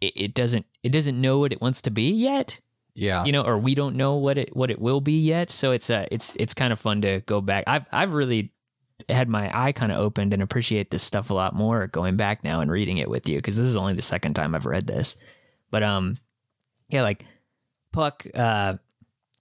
it, 0.00 0.12
it 0.16 0.34
doesn't 0.34 0.64
it 0.84 0.92
doesn't 0.92 1.20
know 1.20 1.40
what 1.40 1.52
it 1.52 1.60
wants 1.60 1.82
to 1.82 1.90
be 1.90 2.10
yet 2.12 2.60
Yeah. 2.94 3.24
you 3.24 3.32
know, 3.32 3.42
or 3.42 3.58
we 3.58 3.74
don't 3.74 3.96
know 3.96 4.14
what 4.16 4.38
it 4.38 4.54
what 4.54 4.70
it 4.70 4.80
will 4.80 5.00
be 5.00 5.18
yet. 5.22 5.50
So 5.50 5.70
it's 5.72 5.88
uh 5.90 6.06
it's 6.10 6.34
it's 6.36 6.54
kind 6.54 6.72
of 6.72 6.78
fun 6.80 7.00
to 7.02 7.20
go 7.26 7.40
back. 7.40 7.64
I've 7.66 7.86
I've 7.92 8.12
really 8.12 8.50
had 9.08 9.28
my 9.28 9.50
eye 9.54 9.72
kind 9.72 9.92
of 9.92 9.98
opened 9.98 10.32
and 10.32 10.42
appreciate 10.42 10.90
this 10.90 11.02
stuff 11.02 11.30
a 11.30 11.34
lot 11.34 11.54
more 11.54 11.86
going 11.86 12.16
back 12.16 12.44
now 12.44 12.60
and 12.60 12.70
reading 12.70 12.98
it 12.98 13.10
with 13.10 13.28
you 13.28 13.36
because 13.36 13.56
this 13.56 13.66
is 13.66 13.76
only 13.76 13.94
the 13.94 14.02
second 14.02 14.34
time 14.34 14.54
I've 14.54 14.66
read 14.66 14.86
this. 14.86 15.16
But 15.70 15.82
um, 15.82 16.18
yeah, 16.88 17.02
like 17.02 17.24
Puck 17.92 18.26
uh 18.34 18.76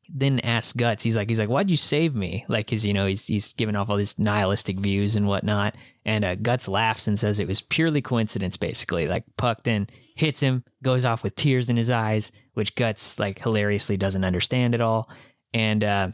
then 0.09 0.39
asks 0.39 0.71
Guts. 0.71 1.03
He's 1.03 1.17
like 1.17 1.27
he's 1.27 1.39
like 1.39 1.49
why'd 1.49 1.69
you 1.69 1.75
save 1.77 2.15
me? 2.15 2.45
Like 2.47 2.67
cause 2.67 2.85
you 2.85 2.93
know 2.93 3.05
he's 3.07 3.27
he's 3.27 3.53
giving 3.53 3.75
off 3.75 3.89
all 3.89 3.97
these 3.97 4.17
nihilistic 4.17 4.79
views 4.79 5.15
and 5.15 5.27
whatnot. 5.27 5.75
And 6.05 6.23
uh, 6.23 6.35
Guts 6.35 6.69
laughs 6.69 7.07
and 7.07 7.19
says 7.19 7.39
it 7.39 7.47
was 7.47 7.61
purely 7.61 8.01
coincidence, 8.01 8.55
basically. 8.55 9.07
Like 9.07 9.25
Puck 9.35 9.63
then 9.63 9.87
hits 10.15 10.39
him, 10.39 10.63
goes 10.81 11.03
off 11.03 11.23
with 11.23 11.35
tears 11.35 11.69
in 11.69 11.75
his 11.75 11.91
eyes, 11.91 12.31
which 12.53 12.75
Guts 12.75 13.19
like 13.19 13.39
hilariously 13.39 13.97
doesn't 13.97 14.23
understand 14.23 14.73
at 14.73 14.81
all. 14.81 15.09
And 15.53 15.83
uh, 15.83 16.09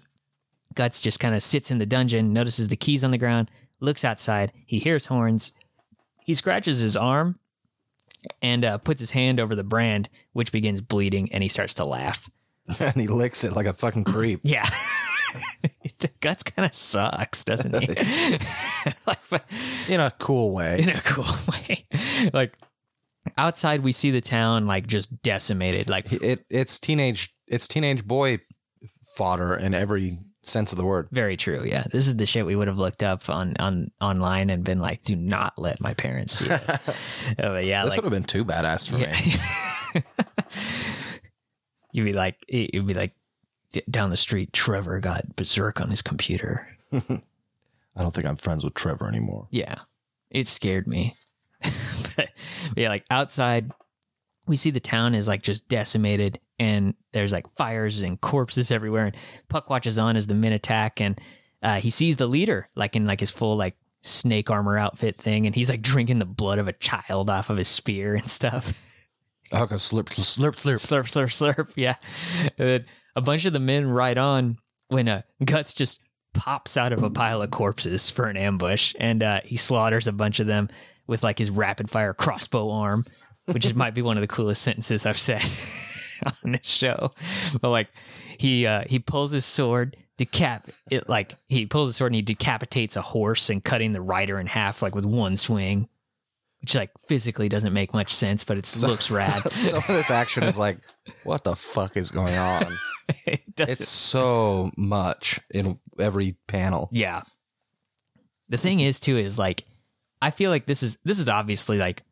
Guts 0.75 1.01
just 1.01 1.19
kind 1.19 1.35
of 1.35 1.43
sits 1.43 1.71
in 1.71 1.77
the 1.77 1.85
dungeon, 1.85 2.33
notices 2.33 2.67
the 2.67 2.75
keys 2.75 3.03
on 3.03 3.11
the 3.11 3.17
ground, 3.17 3.49
looks 3.79 4.03
outside. 4.05 4.51
He 4.65 4.79
hears 4.79 5.05
horns. 5.07 5.51
He 6.25 6.33
scratches 6.33 6.79
his 6.79 6.95
arm 6.97 7.39
and 8.41 8.63
uh, 8.63 8.77
puts 8.77 8.99
his 9.01 9.11
hand 9.11 9.39
over 9.39 9.55
the 9.55 9.63
brand, 9.63 10.09
which 10.31 10.51
begins 10.51 10.81
bleeding, 10.81 11.31
and 11.33 11.43
he 11.43 11.49
starts 11.49 11.73
to 11.75 11.85
laugh. 11.85 12.29
and 12.79 12.95
he 12.95 13.07
licks 13.07 13.43
it 13.43 13.53
like 13.53 13.65
a 13.65 13.73
fucking 13.73 14.03
creep. 14.05 14.39
Yeah. 14.45 14.65
Guts 16.19 16.43
kind 16.43 16.65
of 16.65 16.75
sucks, 16.75 17.43
doesn't 17.43 17.73
he? 17.73 17.87
like, 19.07 19.89
In 19.89 19.99
a 19.99 20.11
cool 20.19 20.53
way. 20.53 20.79
in 20.79 20.89
a 20.89 21.01
cool 21.01 21.25
way. 21.51 21.87
Like 22.31 22.55
outside, 23.37 23.81
we 23.81 23.91
see 23.93 24.11
the 24.11 24.21
town 24.21 24.67
like 24.67 24.85
just 24.85 25.21
decimated. 25.23 25.89
Like 25.89 26.11
It 26.13 26.45
it's 26.51 26.79
teenage 26.79 27.33
it's 27.47 27.67
teenage 27.67 28.05
boy 28.05 28.39
fodder 29.15 29.55
in 29.55 29.73
every 29.73 30.17
sense 30.43 30.71
of 30.71 30.77
the 30.77 30.85
word. 30.85 31.07
very 31.11 31.37
true. 31.37 31.63
Yeah, 31.65 31.83
this 31.91 32.07
is 32.07 32.17
the 32.17 32.25
shit 32.25 32.45
we 32.45 32.55
would 32.55 32.67
have 32.67 32.77
looked 32.77 33.03
up 33.03 33.29
on 33.29 33.55
on 33.59 33.91
online 34.01 34.49
and 34.49 34.63
been 34.63 34.79
like, 34.79 35.03
do 35.03 35.15
not 35.15 35.53
let 35.57 35.81
my 35.81 35.93
parents 35.93 36.33
see 36.33 36.45
this. 36.45 37.33
oh, 37.39 37.57
yeah, 37.57 37.83
This 37.83 37.91
like 37.91 37.97
would 37.97 38.05
have 38.05 38.11
been 38.11 38.23
too 38.23 38.45
badass 38.45 38.89
for 38.89 38.97
me. 38.97 40.01
you'd 41.93 42.05
be 42.05 42.13
like, 42.13 42.37
you'd 42.47 42.87
be 42.87 42.93
like 42.93 43.13
down 43.89 44.09
the 44.09 44.17
street. 44.17 44.53
Trevor 44.53 44.99
got 44.99 45.35
berserk 45.35 45.81
on 45.81 45.89
his 45.89 46.01
computer. 46.01 46.67
I 46.93 48.01
don't 48.01 48.13
think 48.13 48.27
I'm 48.27 48.35
friends 48.35 48.63
with 48.63 48.73
Trevor 48.73 49.07
anymore. 49.07 49.47
Yeah, 49.51 49.75
it 50.29 50.47
scared 50.47 50.87
me. 50.87 51.15
but, 51.61 52.29
but 52.69 52.77
yeah, 52.77 52.89
like 52.89 53.05
outside, 53.09 53.71
we 54.47 54.55
see 54.55 54.71
the 54.71 54.79
town 54.79 55.15
is 55.15 55.27
like 55.27 55.41
just 55.41 55.67
decimated, 55.67 56.39
and 56.63 56.95
there's 57.11 57.33
like 57.33 57.47
fires 57.55 58.01
and 58.01 58.19
corpses 58.19 58.71
everywhere. 58.71 59.05
And 59.05 59.15
Puck 59.49 59.69
watches 59.69 59.99
on 59.99 60.15
as 60.15 60.27
the 60.27 60.35
men 60.35 60.53
attack, 60.53 61.01
and 61.01 61.19
uh, 61.61 61.79
he 61.79 61.89
sees 61.89 62.17
the 62.17 62.27
leader 62.27 62.69
like 62.75 62.95
in 62.95 63.05
like 63.05 63.19
his 63.19 63.31
full 63.31 63.55
like 63.55 63.75
snake 64.01 64.49
armor 64.49 64.77
outfit 64.77 65.17
thing, 65.17 65.45
and 65.45 65.53
he's 65.53 65.69
like 65.69 65.81
drinking 65.81 66.19
the 66.19 66.25
blood 66.25 66.59
of 66.59 66.67
a 66.67 66.73
child 66.73 67.29
off 67.29 67.49
of 67.49 67.57
his 67.57 67.67
spear 67.67 68.15
and 68.15 68.25
stuff. 68.25 68.89
Oh, 69.51 69.67
go 69.67 69.75
slurp, 69.75 70.05
slurp, 70.05 70.55
slurp. 70.55 70.79
slurp, 70.79 71.03
slurp, 71.03 71.53
slurp. 71.55 71.73
Yeah. 71.75 71.93
And 72.57 72.67
then 72.67 72.85
a 73.15 73.21
bunch 73.21 73.45
of 73.45 73.53
the 73.53 73.59
men 73.59 73.87
ride 73.87 74.17
on 74.17 74.57
when 74.87 75.07
uh, 75.07 75.21
Guts 75.43 75.73
just 75.73 76.01
pops 76.33 76.75
out 76.75 76.91
of 76.91 77.03
a 77.03 77.09
pile 77.11 77.43
of 77.43 77.51
corpses 77.51 78.09
for 78.09 78.25
an 78.25 78.37
ambush 78.37 78.95
and 78.99 79.21
uh, 79.21 79.41
he 79.43 79.55
slaughters 79.55 80.07
a 80.07 80.11
bunch 80.11 80.39
of 80.39 80.47
them 80.47 80.69
with 81.05 81.23
like 81.23 81.37
his 81.37 81.51
rapid 81.51 81.91
fire 81.91 82.15
crossbow 82.15 82.71
arm, 82.71 83.05
which 83.51 83.65
is, 83.65 83.75
might 83.75 83.93
be 83.93 84.01
one 84.01 84.17
of 84.17 84.21
the 84.21 84.27
coolest 84.27 84.63
sentences 84.63 85.05
I've 85.05 85.19
said 85.19 85.41
on 86.45 86.51
this 86.53 86.67
show. 86.67 87.11
But 87.61 87.69
like 87.69 87.89
he 88.37 88.65
uh, 88.65 88.83
he 88.87 88.99
pulls 88.99 89.31
his 89.31 89.45
sword, 89.45 89.97
decap 90.17 90.73
it 90.91 91.09
like 91.09 91.35
he 91.47 91.65
pulls 91.65 91.89
his 91.89 91.95
sword 91.95 92.11
and 92.11 92.15
he 92.15 92.21
decapitates 92.21 92.95
a 92.95 93.01
horse 93.01 93.49
and 93.49 93.63
cutting 93.63 93.91
the 93.91 94.01
rider 94.01 94.39
in 94.39 94.47
half 94.47 94.81
like 94.81 94.95
with 94.95 95.05
one 95.05 95.37
swing. 95.37 95.89
Which 96.61 96.75
like 96.75 96.91
physically 97.07 97.49
doesn't 97.49 97.73
make 97.73 97.93
much 97.93 98.13
sense, 98.13 98.45
but 98.45 98.57
it 98.57 98.83
looks 98.83 99.11
rad. 99.11 99.51
Some 99.51 99.79
of 99.79 99.87
this 99.87 100.09
action 100.09 100.43
is 100.43 100.57
like, 100.57 100.77
what 101.25 101.43
the 101.43 101.57
fuck 101.57 101.97
is 101.97 102.09
going 102.09 102.33
on? 102.35 102.67
it 103.25 103.41
It's 103.57 103.89
so 103.89 104.71
much 104.77 105.41
in 105.53 105.77
every 105.99 106.37
panel. 106.47 106.87
Yeah. 106.93 107.23
The 108.47 108.57
thing 108.57 108.79
is 108.79 109.01
too 109.01 109.17
is 109.17 109.37
like 109.37 109.65
I 110.21 110.31
feel 110.31 110.51
like 110.51 110.65
this 110.65 110.83
is 110.83 110.99
this 111.03 111.19
is 111.19 111.27
obviously 111.27 111.77
like 111.77 112.03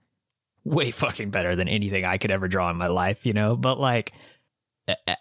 way 0.63 0.91
fucking 0.91 1.32
better 1.32 1.56
than 1.56 1.67
anything 1.67 2.06
I 2.06 2.17
could 2.17 2.32
ever 2.32 2.47
draw 2.47 2.69
in 2.69 2.78
my 2.78 2.88
life, 2.88 3.26
you 3.26 3.34
know? 3.34 3.56
But 3.56 3.80
like 3.80 4.13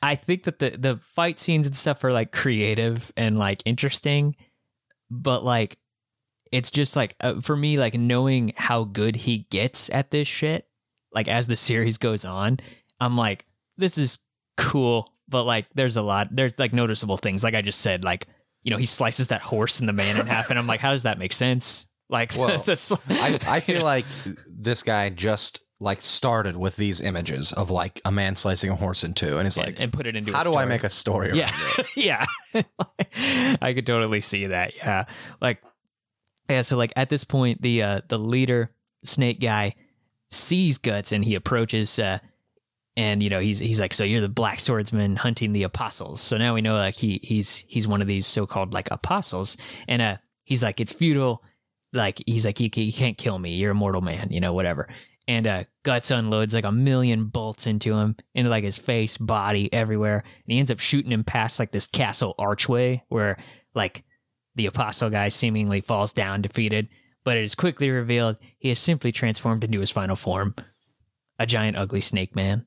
I- 0.02 0.16
think 0.16 0.44
that 0.44 0.58
the 0.58 0.70
the 0.70 0.96
fight 0.98 1.38
scenes 1.38 1.66
and 1.66 1.76
stuff 1.76 2.02
are 2.04 2.12
like 2.12 2.32
creative 2.32 3.12
and 3.16 3.38
like 3.38 3.62
interesting, 3.64 4.36
but 5.10 5.44
like 5.44 5.78
it's 6.52 6.70
just 6.70 6.96
like 6.96 7.14
uh, 7.20 7.40
for 7.40 7.56
me 7.56 7.78
like 7.78 7.94
knowing 7.94 8.52
how 8.56 8.84
good 8.84 9.14
he 9.16 9.46
gets 9.50 9.88
at 9.90 10.10
this 10.10 10.26
shit 10.26 10.66
like 11.12 11.28
as 11.28 11.46
the 11.46 11.56
series 11.56 11.98
goes 11.98 12.24
on, 12.24 12.58
I'm 13.00 13.16
like 13.16 13.46
this 13.76 13.98
is 13.98 14.18
cool, 14.56 15.12
but 15.28 15.44
like 15.44 15.66
there's 15.74 15.96
a 15.96 16.02
lot 16.02 16.28
there's 16.30 16.58
like 16.58 16.72
noticeable 16.72 17.16
things 17.16 17.44
like 17.44 17.54
I 17.54 17.62
just 17.62 17.80
said 17.80 18.04
like 18.04 18.26
you 18.62 18.70
know, 18.70 18.76
he 18.76 18.84
slices 18.84 19.28
that 19.28 19.40
horse 19.40 19.80
and 19.80 19.88
the 19.88 19.92
man 19.94 20.20
in 20.20 20.26
half, 20.26 20.50
and 20.50 20.58
I'm 20.58 20.66
like, 20.66 20.80
how 20.80 20.90
does 20.90 21.04
that 21.04 21.18
make 21.18 21.32
sense? 21.32 21.86
Like, 22.10 22.32
Well, 22.36 22.58
the 22.58 22.76
sl- 22.76 22.96
I, 23.08 23.38
I 23.48 23.60
feel 23.60 23.82
like 23.84 24.04
this 24.46 24.82
guy 24.82 25.08
just 25.10 25.64
like 25.82 26.02
started 26.02 26.56
with 26.56 26.76
these 26.76 27.00
images 27.00 27.52
of 27.54 27.70
like 27.70 28.00
a 28.04 28.12
man 28.12 28.36
slicing 28.36 28.68
a 28.68 28.74
horse 28.76 29.02
in 29.04 29.14
two, 29.14 29.38
and 29.38 29.46
he's 29.46 29.56
and, 29.56 29.66
like, 29.66 29.80
and 29.80 29.92
put 29.92 30.06
it 30.06 30.14
into. 30.16 30.32
how 30.32 30.42
do 30.44 30.54
I 30.54 30.66
make 30.66 30.84
a 30.84 30.90
story? 30.90 31.28
around 31.28 31.38
Yeah, 31.38 31.50
this? 31.76 31.96
yeah. 31.96 32.24
I 33.62 33.72
could 33.74 33.86
totally 33.86 34.20
see 34.20 34.46
that. 34.48 34.76
Yeah, 34.76 35.04
like, 35.40 35.62
yeah. 36.50 36.62
So 36.62 36.76
like 36.76 36.92
at 36.96 37.08
this 37.08 37.24
point, 37.24 37.62
the 37.62 37.82
uh 37.82 38.00
the 38.08 38.18
leader 38.18 38.70
snake 39.04 39.40
guy 39.40 39.74
sees 40.30 40.78
guts 40.78 41.12
and 41.12 41.24
he 41.24 41.34
approaches. 41.34 41.98
uh 41.98 42.18
and 42.96 43.22
you 43.22 43.30
know 43.30 43.38
he's 43.38 43.60
he's 43.60 43.80
like 43.80 43.94
so 43.94 44.02
you're 44.02 44.20
the 44.20 44.28
black 44.28 44.58
swordsman 44.58 45.14
hunting 45.14 45.52
the 45.52 45.62
apostles 45.62 46.20
so 46.20 46.36
now 46.36 46.52
we 46.54 46.60
know 46.60 46.74
like 46.74 46.96
he 46.96 47.20
he's 47.22 47.64
he's 47.68 47.86
one 47.86 48.02
of 48.02 48.08
these 48.08 48.26
so-called 48.26 48.74
like 48.74 48.88
apostles 48.90 49.56
and 49.86 50.02
uh 50.02 50.16
he's 50.42 50.60
like 50.64 50.80
it's 50.80 50.90
futile 50.90 51.40
like 51.92 52.22
he's 52.26 52.46
like 52.46 52.60
you, 52.60 52.70
you 52.74 52.92
can't 52.92 53.18
kill 53.18 53.38
me. 53.38 53.56
You're 53.56 53.72
a 53.72 53.74
mortal 53.74 54.00
man 54.00 54.28
you 54.30 54.40
know 54.40 54.52
whatever. 54.52 54.88
And 55.28 55.46
uh 55.46 55.64
guts 55.82 56.10
unloads 56.10 56.54
like 56.54 56.64
a 56.64 56.72
million 56.72 57.26
bolts 57.26 57.66
into 57.66 57.96
him 57.96 58.16
into 58.34 58.50
like 58.50 58.64
his 58.64 58.78
face 58.78 59.16
body 59.16 59.72
everywhere. 59.72 60.18
And 60.18 60.52
he 60.52 60.58
ends 60.58 60.70
up 60.70 60.80
shooting 60.80 61.12
him 61.12 61.24
past 61.24 61.58
like 61.58 61.72
this 61.72 61.86
castle 61.86 62.34
archway 62.38 63.02
where 63.08 63.38
like 63.74 64.04
the 64.56 64.66
apostle 64.66 65.10
guy 65.10 65.28
seemingly 65.28 65.80
falls 65.80 66.12
down 66.12 66.42
defeated. 66.42 66.88
But 67.22 67.36
it 67.36 67.44
is 67.44 67.54
quickly 67.54 67.90
revealed 67.90 68.36
he 68.58 68.70
has 68.70 68.78
simply 68.78 69.12
transformed 69.12 69.62
into 69.62 69.80
his 69.80 69.90
final 69.90 70.16
form. 70.16 70.54
A 71.38 71.46
giant 71.46 71.76
ugly 71.76 72.00
snake 72.00 72.34
man. 72.34 72.66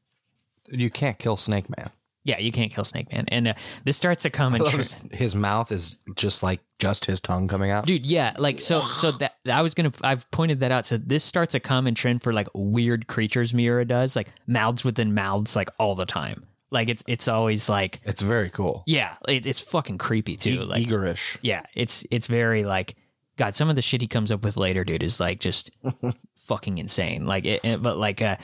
You 0.70 0.90
can't 0.90 1.20
kill 1.20 1.38
Snake 1.38 1.70
Man. 1.70 1.90
Yeah, 2.24 2.40
you 2.40 2.52
can't 2.52 2.72
kill 2.74 2.84
Snake 2.84 3.12
Man. 3.12 3.26
And 3.28 3.50
uh, 3.50 3.54
this 3.84 3.98
starts 3.98 4.26
a 4.26 4.30
common 4.30 4.64
trend. 4.66 5.10
His 5.12 5.36
mouth 5.36 5.72
is 5.72 5.98
just 6.16 6.44
like 6.44 6.60
just 6.80 7.06
his 7.06 7.20
tongue 7.22 7.48
coming 7.48 7.72
out. 7.72 7.86
Dude, 7.86 8.06
yeah, 8.06 8.34
like 8.38 8.62
so 8.62 8.80
so 8.80 9.12
that 9.12 9.36
I 9.52 9.62
was 9.62 9.74
gonna 9.74 9.92
I've 10.04 10.30
pointed 10.32 10.60
that 10.62 10.72
out. 10.72 10.86
So 10.86 10.98
this 10.98 11.24
starts 11.24 11.54
a 11.56 11.60
common 11.60 11.96
trend 11.96 12.22
for 12.22 12.34
like 12.34 12.48
weird 12.54 13.08
creatures 13.08 13.54
Miura 13.54 13.86
does, 13.86 14.16
like 14.16 14.30
mouths 14.48 14.84
within 14.86 15.14
mouths 15.14 15.56
like 15.56 15.70
all 15.80 15.96
the 15.96 16.06
time. 16.06 16.44
Like 16.72 16.90
it's 16.90 17.04
it's 17.08 17.28
always 17.28 17.70
like 17.70 18.02
It's 18.04 18.22
very 18.24 18.50
cool. 18.50 18.84
yeah, 18.88 19.16
it, 19.28 19.46
it's 19.46 19.62
fucking 19.62 20.00
creepy 20.00 20.36
too. 20.38 20.50
E- 20.50 20.60
like 20.60 20.84
Eagerish. 20.84 21.38
yeah, 21.42 21.62
it's 21.76 22.06
it's 22.10 22.28
very 22.28 22.64
like 22.64 22.96
God, 23.38 23.56
some 23.56 23.69
of 23.69 23.76
the 23.76 23.82
shit 23.82 24.02
he 24.02 24.08
comes 24.08 24.32
up 24.32 24.43
with 24.43 24.58
later, 24.58 24.84
dude, 24.84 25.02
is 25.04 25.19
like 25.19 25.39
just 25.39 25.72
fucking 26.38 26.78
insane. 26.78 27.26
Like 27.26 27.46
it, 27.46 27.62
it- 27.63 27.82
but 27.82 27.98
like 27.98 28.22
uh 28.22 28.36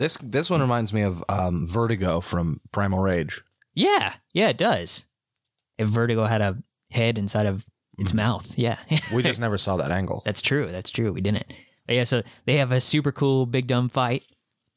This 0.00 0.16
this 0.18 0.50
one 0.50 0.60
reminds 0.60 0.92
me 0.92 1.02
of 1.02 1.22
um, 1.28 1.66
Vertigo 1.66 2.20
from 2.20 2.60
Primal 2.72 2.98
Rage. 3.00 3.42
yeah, 3.74 4.14
yeah, 4.32 4.48
it 4.48 4.58
does. 4.58 5.06
If 5.78 5.88
Vertigo 5.88 6.24
had 6.24 6.40
a 6.40 6.56
head 6.90 7.18
inside 7.18 7.46
of 7.46 7.64
its 7.98 8.14
mouth, 8.14 8.54
yeah. 8.58 8.76
We 9.14 9.22
just 9.22 9.40
never 9.40 9.58
saw 9.58 9.76
that 9.76 9.90
angle. 9.90 10.22
That's 10.24 10.42
true. 10.42 10.66
That's 10.70 10.90
true. 10.90 11.12
We 11.12 11.20
didn't. 11.20 11.52
But 11.86 11.96
yeah, 11.96 12.04
so 12.04 12.22
they 12.46 12.56
have 12.56 12.72
a 12.72 12.80
super 12.80 13.12
cool 13.12 13.44
big 13.46 13.66
dumb 13.66 13.88
fight, 13.88 14.24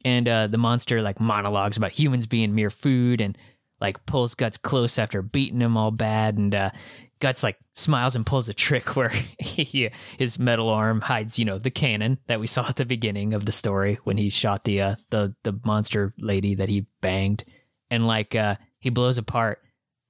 and 0.04 0.28
uh, 0.28 0.48
the 0.48 0.58
monster 0.58 1.02
like 1.02 1.20
monologues 1.20 1.78
about 1.78 1.91
humans 1.91 2.28
being 2.28 2.54
mere 2.54 2.70
food 2.70 3.22
and 3.22 3.38
like 3.80 4.04
pulls 4.08 4.34
Guts 4.36 4.58
close 4.58 4.98
after 5.00 5.22
beating 5.22 5.62
him 5.62 5.78
all 5.78 5.91
bad 5.91 6.38
and 6.38 6.54
uh, 6.54 6.72
Guts 7.20 7.44
like 7.44 7.58
smiles 7.74 8.16
and 8.16 8.26
pulls 8.26 8.50
a 8.50 8.54
trick 8.54 8.96
where 8.96 9.10
he, 9.40 9.90
his 10.18 10.40
metal 10.40 10.70
arm 10.70 11.02
hides, 11.02 11.40
you 11.40 11.46
know, 11.46 11.58
the 11.58 11.72
cannon 11.72 12.20
that 12.28 12.40
we 12.40 12.48
saw 12.48 12.68
at 12.68 12.76
the 12.76 12.86
beginning 12.86 13.34
of 13.34 13.46
the 13.46 13.52
story 13.52 14.00
when 14.04 14.18
he 14.18 14.30
shot 14.30 14.64
the 14.64 14.82
uh, 14.82 14.96
the 15.10 15.36
the 15.44 15.60
monster 15.66 16.14
lady 16.18 16.56
that 16.56 16.70
he 16.70 16.86
banged, 17.02 17.44
and 17.90 18.08
like 18.08 18.36
uh, 18.36 18.56
he 18.80 18.90
blows 18.90 19.18
apart 19.18 19.60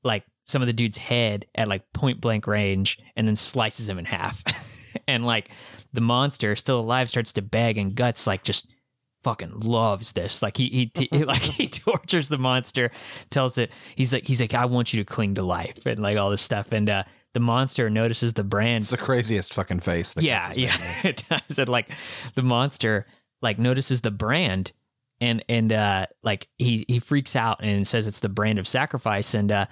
like 0.04 0.24
some 0.46 0.62
of 0.62 0.68
the 0.68 0.74
dude's 0.74 0.98
head 0.98 1.46
at 1.56 1.68
like 1.68 1.92
point 1.94 2.22
blank 2.22 2.48
range 2.48 3.00
and 3.16 3.28
then 3.28 3.36
slices 3.36 3.88
him 3.90 4.00
in 4.00 4.06
half, 4.06 4.44
and 5.08 5.26
like 5.26 5.50
the 5.94 6.02
monster 6.02 6.56
still 6.56 6.80
alive 6.80 7.10
starts 7.10 7.34
to 7.34 7.42
beg 7.42 7.78
and 7.78 7.96
Guts 7.96 8.28
like 8.28 8.44
just 8.44 8.72
fucking 9.28 9.60
loves 9.60 10.14
this. 10.14 10.42
Like 10.42 10.56
he 10.56 10.90
he, 10.96 11.08
he 11.12 11.24
like 11.26 11.42
he 11.42 11.68
tortures 11.68 12.30
the 12.30 12.38
monster, 12.38 12.92
tells 13.30 13.58
it 13.58 13.72
he's 13.96 14.14
like 14.14 14.26
he's 14.26 14.40
like 14.40 14.54
I 14.54 14.66
want 14.66 14.94
you 14.94 15.04
to 15.04 15.06
cling 15.06 15.36
to 15.36 15.44
life 15.44 15.86
and 15.86 16.00
like 16.00 16.18
all 16.18 16.30
this 16.30 16.42
stuff. 16.42 16.72
And 16.72 16.90
uh, 16.90 17.04
the 17.34 17.42
monster 17.42 17.90
notices 17.90 18.34
the 18.34 18.46
brand. 18.46 18.84
It's 18.84 18.92
the 18.92 18.98
craziest 18.98 19.54
fucking 19.54 19.82
face. 19.82 20.14
That 20.14 20.24
yeah, 20.24 20.50
yeah, 20.56 20.76
it 21.04 21.24
does. 21.30 21.60
And 21.60 21.68
like 21.68 21.90
the 22.36 22.42
monster 22.42 23.06
like 23.42 23.60
notices 23.60 24.00
the 24.00 24.12
brand 24.12 24.72
and 25.20 25.44
and 25.50 25.74
uh 25.74 26.06
like 26.24 26.48
he 26.58 26.86
he 26.88 27.00
freaks 27.00 27.36
out 27.36 27.60
and 27.62 27.86
says 27.86 28.08
it's 28.08 28.22
the 28.22 28.30
brand 28.30 28.60
of 28.60 28.68
sacrifice 28.68 29.34
and 29.34 29.52
uh 29.52 29.66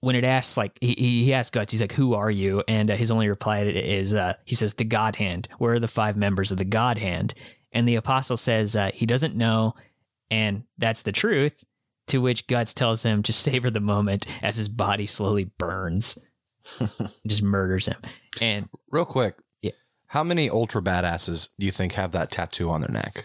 when 0.00 0.14
it 0.14 0.24
asks 0.24 0.56
like 0.56 0.76
he, 0.80 0.94
he 0.98 1.24
he 1.24 1.34
asks 1.34 1.50
guts 1.50 1.72
he's 1.72 1.80
like 1.80 1.92
who 1.92 2.14
are 2.14 2.30
you 2.30 2.62
and 2.68 2.90
uh, 2.90 2.96
his 2.96 3.10
only 3.10 3.28
reply 3.28 3.60
is 3.60 4.12
uh 4.12 4.34
he 4.44 4.54
says 4.54 4.74
the 4.74 4.84
god 4.84 5.16
hand 5.16 5.48
where 5.58 5.74
are 5.74 5.78
the 5.78 5.88
five 5.88 6.16
members 6.16 6.52
of 6.52 6.58
the 6.58 6.64
god 6.64 6.98
hand 6.98 7.32
and 7.74 7.86
the 7.86 7.96
apostle 7.96 8.36
says 8.38 8.74
uh, 8.76 8.90
he 8.94 9.04
doesn't 9.04 9.34
know 9.36 9.74
and 10.30 10.62
that's 10.78 11.02
the 11.02 11.12
truth 11.12 11.64
to 12.06 12.20
which 12.22 12.46
guts 12.46 12.72
tells 12.72 13.02
him 13.02 13.22
to 13.22 13.32
savor 13.44 13.70
the 13.70 13.80
moment 13.80 14.26
as 14.42 14.56
his 14.56 14.68
body 14.68 15.06
slowly 15.06 15.44
burns 15.58 16.18
just 17.26 17.42
murders 17.42 17.86
him 17.86 18.00
and 18.40 18.68
Real 18.90 19.04
quick. 19.04 19.36
Yeah. 19.60 19.72
How 20.06 20.22
many 20.22 20.48
ultra 20.48 20.80
badasses 20.80 21.50
do 21.58 21.66
you 21.66 21.72
think 21.72 21.92
have 21.94 22.12
that 22.12 22.30
tattoo 22.30 22.70
on 22.70 22.80
their 22.80 22.90
neck? 22.90 23.24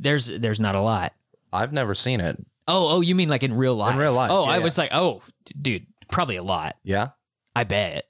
there's 0.00 0.26
there's 0.26 0.58
not 0.60 0.74
a 0.74 0.80
lot 0.80 1.12
I've 1.52 1.72
never 1.72 1.94
seen 1.94 2.20
it. 2.20 2.36
oh 2.66 2.96
oh 2.96 3.00
you 3.00 3.14
mean 3.14 3.28
like 3.28 3.44
in 3.44 3.54
real 3.54 3.76
life 3.76 3.92
In 3.92 3.98
real 4.00 4.12
life, 4.12 4.30
oh 4.32 4.44
yeah, 4.46 4.50
i 4.52 4.56
yeah. 4.58 4.64
was 4.64 4.76
like 4.76 4.90
oh 4.92 5.22
dude 5.60 5.86
probably 6.10 6.36
a 6.36 6.42
lot 6.42 6.74
Yeah. 6.82 7.08
I 7.54 7.62
bet. 7.64 8.04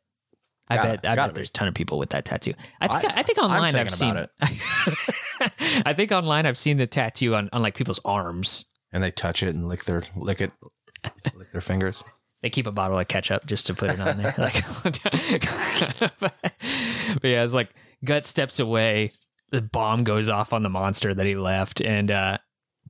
I 0.68 0.77
Gotta- 0.77 0.98
bet. 1.00 1.11
I 1.11 1.14
bet 1.14 1.29
be. 1.31 1.35
there's 1.35 1.50
a 1.50 1.53
ton 1.53 1.68
of 1.68 1.74
people 1.74 1.98
with 1.98 2.11
that 2.11 2.24
tattoo. 2.24 2.53
I 2.81 2.88
think. 2.88 3.12
I, 3.12 3.20
I- 3.20 3.22
think 3.22 3.38
online 3.38 3.74
I've 3.74 3.90
seen. 3.90 4.14
thinking 4.14 5.83
I 5.87 5.92
think 5.92 6.11
online 6.12 6.46
I've 6.46 6.57
seen 6.57 6.77
the 6.79 6.87
tattoo 6.87 7.35
on, 7.35 7.48
on 7.53 7.62
like 7.62 7.74
people's 7.74 8.00
arms. 8.05 8.64
And 8.92 9.03
they 9.03 9.11
touch 9.11 9.42
it 9.42 9.55
and 9.55 9.66
lick 9.68 9.85
their 9.85 10.03
lick 10.16 10.40
it, 10.40 10.53
lick 11.35 11.50
their 11.50 11.61
fingers. 11.61 12.05
They 12.42 12.50
keep 12.50 12.66
a 12.66 12.72
bottle 12.72 12.98
of 12.98 13.09
ketchup 13.09 13.46
just 13.46 13.66
to 13.68 13.74
put 13.74 13.90
it 13.90 13.98
on 14.00 14.18
there. 14.18 14.35
like, 14.38 14.55
but 16.20 16.33
yeah, 17.24 17.42
it's 17.42 17.55
like 17.55 17.70
Gut 18.05 18.24
steps 18.27 18.61
away. 18.61 19.11
The 19.50 19.62
bomb 19.62 20.05
goes 20.05 20.29
off 20.29 20.53
on 20.53 20.62
the 20.62 20.68
monster 20.68 21.14
that 21.14 21.27
he 21.27 21.35
left, 21.37 21.81
and 21.81 22.11
uh, 22.11 22.38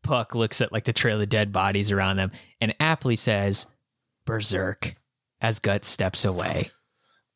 Puck 0.03 0.35
looks 0.35 0.61
at 0.61 0.73
like 0.73 0.85
the 0.85 0.93
trail 0.93 1.21
of 1.21 1.29
dead 1.29 1.53
bodies 1.53 1.93
around 1.93 2.17
them, 2.17 2.33
and 2.61 2.75
aptly 2.81 3.17
says, 3.17 3.67
"Berserk," 4.27 4.95
as 5.41 5.59
Gut 5.61 5.85
steps 5.85 6.25
away. 6.25 6.71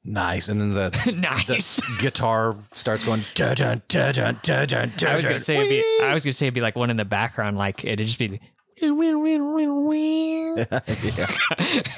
Nice. 0.04 0.48
And 0.48 0.60
then 0.60 0.70
the, 0.70 0.90
the 1.06 1.12
nice. 1.12 1.50
s- 1.50 2.00
guitar 2.00 2.56
starts 2.72 3.04
going. 3.04 3.20
Dun, 3.34 3.54
dun, 3.56 3.82
dun, 3.88 4.14
dun, 4.18 4.38
dun, 4.42 4.92
dun, 4.96 5.10
I 5.10 5.16
was 5.16 5.26
gonna 5.26 5.38
say 5.38 5.56
it'd 5.56 5.68
be, 5.68 5.82
I 6.02 6.14
was 6.14 6.24
gonna 6.24 6.32
say 6.32 6.46
it'd 6.46 6.54
be 6.54 6.60
like 6.60 6.76
one 6.76 6.90
in 6.90 6.96
the 6.96 7.04
background, 7.04 7.58
like 7.58 7.84
it'd 7.84 8.06
just 8.06 8.18
be. 8.18 8.40
But 8.80 8.80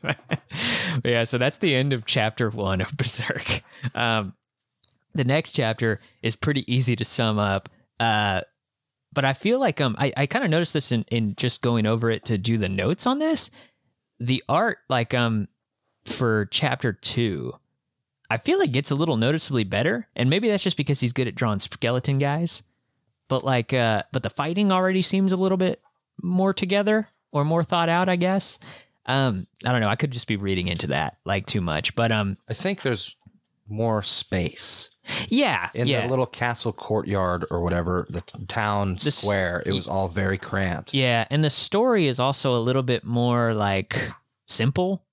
yeah, 1.04 1.24
so 1.24 1.38
that's 1.38 1.58
the 1.58 1.74
end 1.74 1.92
of 1.92 2.06
chapter 2.06 2.50
one 2.50 2.80
of 2.80 2.96
Berserk. 2.96 3.62
Um, 3.94 4.34
the 5.14 5.24
next 5.24 5.52
chapter 5.52 6.00
is 6.22 6.36
pretty 6.36 6.70
easy 6.72 6.96
to 6.96 7.04
sum 7.04 7.38
up, 7.38 7.68
uh, 8.00 8.42
but 9.12 9.24
I 9.24 9.32
feel 9.32 9.58
like 9.58 9.80
um, 9.80 9.96
I, 9.98 10.12
I 10.16 10.26
kind 10.26 10.44
of 10.44 10.50
noticed 10.50 10.74
this 10.74 10.92
in, 10.92 11.04
in 11.10 11.34
just 11.36 11.62
going 11.62 11.86
over 11.86 12.10
it 12.10 12.26
to 12.26 12.38
do 12.38 12.58
the 12.58 12.68
notes 12.68 13.06
on 13.06 13.18
this. 13.18 13.50
The 14.20 14.42
art, 14.48 14.78
like 14.88 15.14
um, 15.14 15.48
for 16.08 16.46
chapter 16.46 16.92
two, 16.92 17.54
I 18.30 18.36
feel 18.36 18.58
like 18.58 18.72
gets 18.72 18.90
a 18.90 18.94
little 18.94 19.16
noticeably 19.16 19.64
better, 19.64 20.08
and 20.14 20.28
maybe 20.28 20.48
that's 20.48 20.62
just 20.62 20.76
because 20.76 21.00
he's 21.00 21.12
good 21.12 21.28
at 21.28 21.34
drawing 21.34 21.58
skeleton 21.58 22.18
guys. 22.18 22.62
But 23.28 23.44
like, 23.44 23.72
uh, 23.72 24.02
but 24.12 24.22
the 24.22 24.30
fighting 24.30 24.72
already 24.72 25.02
seems 25.02 25.32
a 25.32 25.36
little 25.36 25.58
bit 25.58 25.82
more 26.22 26.52
together 26.54 27.08
or 27.32 27.44
more 27.44 27.62
thought 27.62 27.88
out, 27.88 28.08
I 28.08 28.16
guess. 28.16 28.58
Um, 29.06 29.46
I 29.64 29.72
don't 29.72 29.80
know. 29.80 29.88
I 29.88 29.96
could 29.96 30.10
just 30.10 30.28
be 30.28 30.36
reading 30.36 30.68
into 30.68 30.88
that 30.88 31.18
like 31.24 31.46
too 31.46 31.60
much, 31.60 31.94
but 31.94 32.12
um, 32.12 32.36
I 32.48 32.54
think 32.54 32.82
there's 32.82 33.16
more 33.68 34.02
space 34.02 34.90
yeah, 35.28 35.70
in 35.74 35.86
yeah, 35.86 36.02
the 36.02 36.08
little 36.08 36.26
castle 36.26 36.72
courtyard 36.72 37.44
or 37.50 37.60
whatever 37.60 38.06
the 38.08 38.20
t- 38.20 38.44
town 38.46 38.94
s- 38.94 39.14
square. 39.16 39.62
It 39.64 39.72
was 39.72 39.88
all 39.88 40.08
very 40.08 40.38
cramped. 40.38 40.94
yeah, 40.94 41.26
and 41.30 41.42
the 41.42 41.50
story 41.50 42.06
is 42.06 42.20
also 42.20 42.56
a 42.56 42.60
little 42.60 42.82
bit 42.82 43.04
more 43.04 43.54
like 43.54 44.10
simple. 44.46 45.04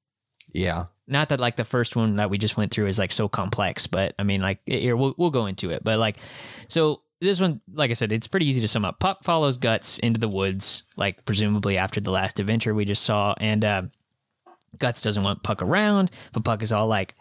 Yeah. 0.56 0.86
Not 1.08 1.30
that 1.30 1.40
like 1.40 1.56
the 1.56 1.66
first 1.66 1.96
one 1.96 2.16
that 2.16 2.30
we 2.30 2.38
just 2.38 2.58
went 2.58 2.72
through 2.72 2.88
is 2.88 2.98
like 2.98 3.12
so 3.12 3.28
complex, 3.28 3.88
but 3.88 4.16
I 4.18 4.24
mean 4.24 4.42
like 4.42 4.60
here 4.66 4.96
we'll 4.96 5.14
we'll 5.18 5.30
go 5.30 5.46
into 5.46 5.70
it. 5.70 5.84
But 5.84 6.00
like, 6.00 6.18
so 6.68 7.02
this 7.22 7.40
one, 7.40 7.62
like 7.72 7.92
I 7.92 7.94
said, 7.94 8.12
it's 8.12 8.28
pretty 8.28 8.48
easy 8.48 8.62
to 8.62 8.68
sum 8.68 8.86
up. 8.86 9.00
Puck 9.00 9.24
follows 9.24 9.58
Guts 9.58 10.00
into 10.00 10.20
the 10.20 10.30
woods, 10.30 10.84
like 10.98 11.26
presumably 11.26 11.78
after 11.78 12.00
the 12.00 12.12
last 12.12 12.40
adventure 12.40 12.74
we 12.74 12.86
just 12.86 13.04
saw, 13.04 13.36
and 13.40 13.64
uh, 13.64 13.82
Guts 14.80 15.02
doesn't 15.02 15.24
want 15.24 15.44
Puck 15.44 15.62
around, 15.62 16.10
but 16.34 16.44
Puck 16.44 16.64
is 16.64 16.72
all 16.72 16.88
like, 16.88 17.16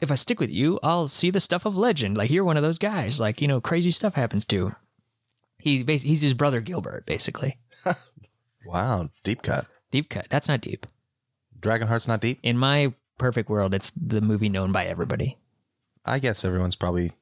"If 0.00 0.10
I 0.10 0.14
stick 0.14 0.40
with 0.40 0.50
you, 0.50 0.78
I'll 0.82 1.08
see 1.08 1.30
the 1.30 1.40
stuff 1.40 1.66
of 1.66 1.76
legend. 1.76 2.16
Like 2.16 2.30
you're 2.30 2.44
one 2.44 2.56
of 2.56 2.62
those 2.62 2.78
guys. 2.78 3.20
Like 3.20 3.42
you 3.42 3.48
know, 3.48 3.60
crazy 3.60 3.90
stuff 3.90 4.14
happens 4.14 4.44
to." 4.46 4.74
He 5.58 5.82
bas- 5.82 6.02
he's 6.02 6.22
his 6.22 6.34
brother 6.34 6.60
Gilbert, 6.60 7.04
basically. 7.06 7.58
Wow. 8.66 9.08
Deep 9.22 9.42
cut. 9.42 9.66
Deep 9.90 10.10
cut. 10.10 10.26
That's 10.28 10.48
not 10.48 10.60
deep. 10.60 10.86
Dragonheart's 11.60 12.08
not 12.08 12.20
deep. 12.20 12.38
In 12.42 12.56
my 12.58 12.94
perfect 13.18 13.48
world, 13.48 13.74
it's 13.74 13.90
the 13.90 14.20
movie 14.20 14.48
known 14.48 14.72
by 14.72 14.84
everybody. 14.86 15.36
I 16.04 16.18
guess 16.18 16.44
everyone's 16.44 16.76
probably 16.76 17.12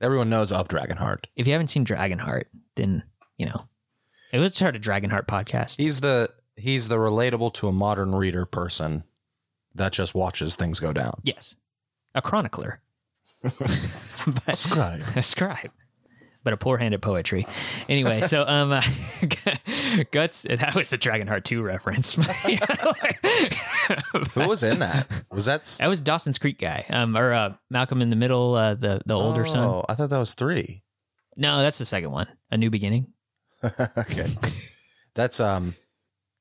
everyone 0.00 0.28
knows 0.30 0.52
of 0.52 0.68
Dragonheart. 0.68 1.24
If 1.36 1.46
you 1.46 1.52
haven't 1.52 1.68
seen 1.68 1.84
Dragonheart, 1.84 2.44
then 2.76 3.02
you 3.36 3.46
know. 3.46 3.68
It 4.32 4.38
was 4.38 4.54
start 4.54 4.76
a 4.76 4.78
Dragonheart 4.78 5.26
podcast. 5.26 5.78
He's 5.78 6.00
the 6.00 6.28
he's 6.56 6.88
the 6.88 6.96
relatable 6.96 7.54
to 7.54 7.68
a 7.68 7.72
modern 7.72 8.14
reader 8.14 8.44
person 8.44 9.04
that 9.74 9.92
just 9.92 10.14
watches 10.14 10.54
things 10.54 10.80
go 10.80 10.92
down. 10.92 11.20
Yes, 11.22 11.56
a 12.14 12.20
chronicler, 12.20 12.80
but 13.42 14.58
Scribe. 14.58 15.00
a 15.16 15.22
scribe, 15.22 15.70
but 16.44 16.52
a 16.52 16.56
poor-handed 16.56 17.02
poetry. 17.02 17.46
Anyway, 17.88 18.20
so 18.22 18.44
um, 18.46 18.72
uh, 18.72 18.80
guts. 20.10 20.42
That 20.42 20.72
was 20.74 20.92
a 20.92 20.98
Dragonheart 20.98 21.44
two 21.44 21.62
reference. 21.62 22.14
Who 24.34 24.48
was 24.48 24.62
in 24.62 24.78
that? 24.80 25.22
Was 25.30 25.46
that 25.46 25.60
s- 25.60 25.78
that 25.78 25.88
was 25.88 26.00
Dawson's 26.00 26.38
Creek 26.38 26.58
guy, 26.58 26.84
um, 26.90 27.16
or 27.16 27.32
uh, 27.32 27.54
Malcolm 27.70 28.02
in 28.02 28.10
the 28.10 28.16
Middle, 28.16 28.54
uh, 28.54 28.74
the 28.74 29.00
the 29.06 29.14
older 29.14 29.44
son. 29.44 29.64
Oh, 29.64 29.84
I 29.88 29.94
thought 29.94 30.10
that 30.10 30.18
was 30.18 30.34
three. 30.34 30.82
No, 31.36 31.58
that's 31.58 31.78
the 31.78 31.84
second 31.86 32.10
one. 32.10 32.26
A 32.50 32.56
New 32.56 32.70
Beginning. 32.70 33.12
okay. 33.64 34.26
That's 35.14 35.40
um 35.40 35.74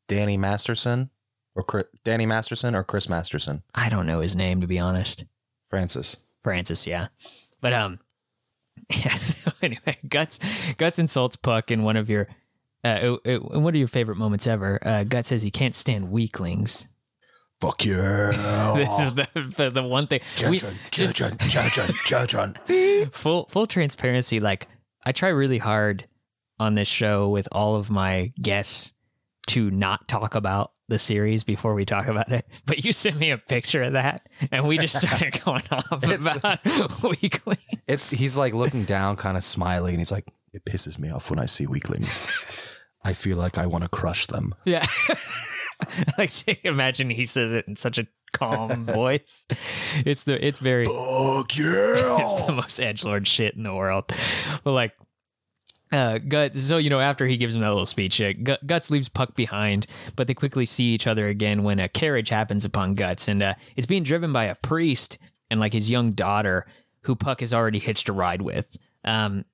Danny 0.08 0.38
Masterson 0.38 1.10
or 1.56 1.64
Chris, 1.64 1.86
Danny 2.04 2.26
Masterson 2.26 2.76
or 2.76 2.84
Chris 2.84 3.10
Masterson. 3.10 3.64
I 3.74 3.90
don't 3.90 4.08
know 4.08 4.22
his 4.22 4.36
name 4.36 4.62
to 4.62 4.68
be 4.68 4.80
honest. 4.80 5.26
Francis. 5.66 6.24
Francis, 6.44 6.88
yeah. 6.88 7.08
But 7.62 7.74
um 7.74 8.00
yeah, 8.90 9.10
so 9.10 9.52
anyway, 9.62 9.98
Guts 10.08 10.74
Guts 10.74 11.00
insults 11.00 11.36
Puck 11.36 11.72
in 11.72 11.84
one 11.84 11.96
of 11.98 12.10
your 12.10 12.28
uh, 12.84 13.18
in 13.26 13.42
one 13.42 13.74
of 13.74 13.76
your 13.76 13.88
favorite 13.88 14.18
moments 14.18 14.48
ever. 14.48 14.80
Uh, 14.82 15.04
Guts 15.04 15.30
says 15.30 15.42
he 15.42 15.52
can't 15.52 15.76
stand 15.76 16.12
weaklings. 16.12 16.88
Fuck 17.60 17.86
you. 17.86 17.96
This 18.76 19.00
is 19.00 19.16
the, 19.16 19.28
the 19.56 19.70
the 19.72 19.84
one 19.84 20.08
thing. 20.08 20.20
We, 20.50 20.60
just 20.92 21.16
Judging, 21.16 21.38
judging, 21.40 21.96
judging. 22.06 22.56
full 23.12 23.46
full 23.46 23.66
transparency. 23.68 24.40
Like 24.40 24.68
I 25.06 25.12
try 25.12 25.30
really 25.30 25.58
hard 25.58 26.06
on 26.60 26.76
this 26.76 26.88
show 26.88 27.30
with 27.30 27.48
all 27.52 27.76
of 27.76 27.90
my 27.90 28.32
guests 28.42 28.94
to 29.48 29.72
not 29.72 30.08
talk 30.08 30.36
about 30.36 30.72
the 30.90 31.00
series 31.00 31.44
before 31.44 31.74
we 31.74 31.86
talk 31.86 32.08
about 32.08 32.32
it. 32.32 32.46
But 32.66 32.84
you 32.86 32.94
sent 32.94 33.18
me 33.18 33.32
a 33.32 33.38
picture 33.38 33.82
of 33.84 33.94
that, 33.94 34.28
and 34.52 34.68
we 34.68 34.78
just 34.78 34.96
started 34.98 35.42
going 35.46 35.64
off 35.72 36.04
It's- 36.04 36.36
about 36.38 36.60
weaklings. 37.22 37.62
It's 37.88 38.12
he's 38.12 38.38
like 38.38 38.54
looking 38.54 38.84
down, 38.84 39.16
kind 39.16 39.38
of 39.38 39.44
smiling, 39.44 39.94
and 39.94 40.00
he's 40.00 40.12
like, 40.12 40.28
"It 40.54 40.66
pisses 40.66 41.00
me 41.00 41.10
off 41.10 41.30
when 41.30 41.40
I 41.40 41.46
see 41.46 41.66
weaklings. 41.68 42.66
I 43.06 43.14
feel 43.14 43.38
like 43.38 43.58
I 43.58 43.66
want 43.66 43.84
to 43.84 43.90
crush 43.90 44.28
them." 44.28 44.54
Yeah. 44.66 44.86
like 46.18 46.32
imagine 46.66 47.10
he 47.10 47.26
says 47.26 47.54
it 47.54 47.68
in 47.68 47.76
such 47.76 47.98
a 47.98 48.08
calm 48.34 48.86
voice. 48.86 49.46
It's 50.06 50.24
the 50.24 50.46
it's 50.46 50.60
very 50.60 50.86
Fuck 50.86 51.48
it's 51.52 52.46
the 52.48 52.54
most 52.54 52.80
edge 52.80 53.04
lord 53.06 53.28
shit 53.28 53.56
in 53.56 53.64
the 53.64 53.74
world. 53.74 54.06
But 54.64 54.72
like 54.74 54.94
uh, 55.92 56.18
Guts. 56.18 56.62
So 56.62 56.78
you 56.78 56.90
know, 56.90 57.00
after 57.00 57.26
he 57.26 57.38
gives 57.38 57.56
him 57.56 57.62
that 57.62 57.70
little 57.70 57.86
speech, 57.86 58.20
uh, 58.22 58.34
Gu- 58.34 58.58
Guts 58.66 58.92
leaves 58.92 59.10
Puck 59.10 59.36
behind, 59.36 59.88
but 60.16 60.28
they 60.28 60.34
quickly 60.34 60.66
see 60.66 60.94
each 60.94 61.08
other 61.08 61.28
again 61.28 61.64
when 61.64 61.80
a 61.80 61.88
carriage 61.88 62.30
happens 62.30 62.66
upon 62.66 62.96
Guts, 62.96 63.28
and 63.28 63.42
uh, 63.42 63.54
it's 63.76 63.88
being 63.88 64.04
driven 64.04 64.34
by 64.34 64.46
a 64.46 64.56
priest 64.56 65.18
and 65.50 65.60
like 65.60 65.74
his 65.74 65.90
young 65.90 66.12
daughter, 66.12 66.66
who 67.02 67.16
Puck 67.16 67.40
has 67.40 67.54
already 67.54 67.80
hitched 67.80 68.10
a 68.10 68.14
ride 68.14 68.42
with. 68.42 68.78
Um, 69.06 69.46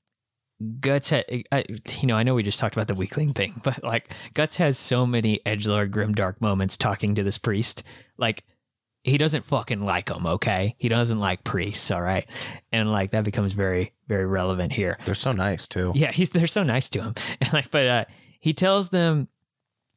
Guts, 0.80 1.12
ha- 1.12 1.43
I, 1.52 1.65
you 2.00 2.08
know, 2.08 2.15
I 2.15 2.24
know 2.24 2.36
we 2.36 2.43
just 2.43 2.60
talked 2.60 2.76
about 2.76 2.88
the 2.88 2.96
weakling 2.96 3.34
thing, 3.34 3.60
but 3.63 3.84
like 3.84 4.12
Guts 4.34 4.58
has 4.58 4.78
so 4.78 5.06
many 5.06 5.39
edgelord 5.46 5.91
grimdark 5.91 6.41
moments 6.41 6.78
talking 6.78 7.15
to 7.15 7.24
this 7.24 7.38
priest, 7.38 7.84
like. 8.17 8.43
He 9.04 9.18
doesn't 9.18 9.46
fucking 9.46 9.84
like 9.84 10.06
them, 10.06 10.26
okay? 10.26 10.76
He 10.78 10.88
doesn't 10.88 11.20
like 11.20 11.44
priests, 11.44 11.92
all 11.92 12.02
right? 12.02 12.26
And 12.72 12.92
like 12.92 13.12
that 13.12 13.26
becomes 13.26 13.54
very, 13.54 13.94
very 14.08 14.26
relevant 14.26 14.72
here. 14.72 14.98
They're 15.04 15.13
so 15.13 15.34
nice 15.34 15.68
too. 15.68 15.92
Yeah, 15.94 16.12
he's 16.12 16.30
they're 16.30 16.48
so 16.48 16.63
nice 16.63 16.89
to 16.89 17.02
him. 17.02 17.13
And 17.42 17.54
like, 17.54 17.70
but 17.70 17.88
uh, 17.88 18.06
he 18.39 18.54
tells 18.54 18.89
them 18.89 19.28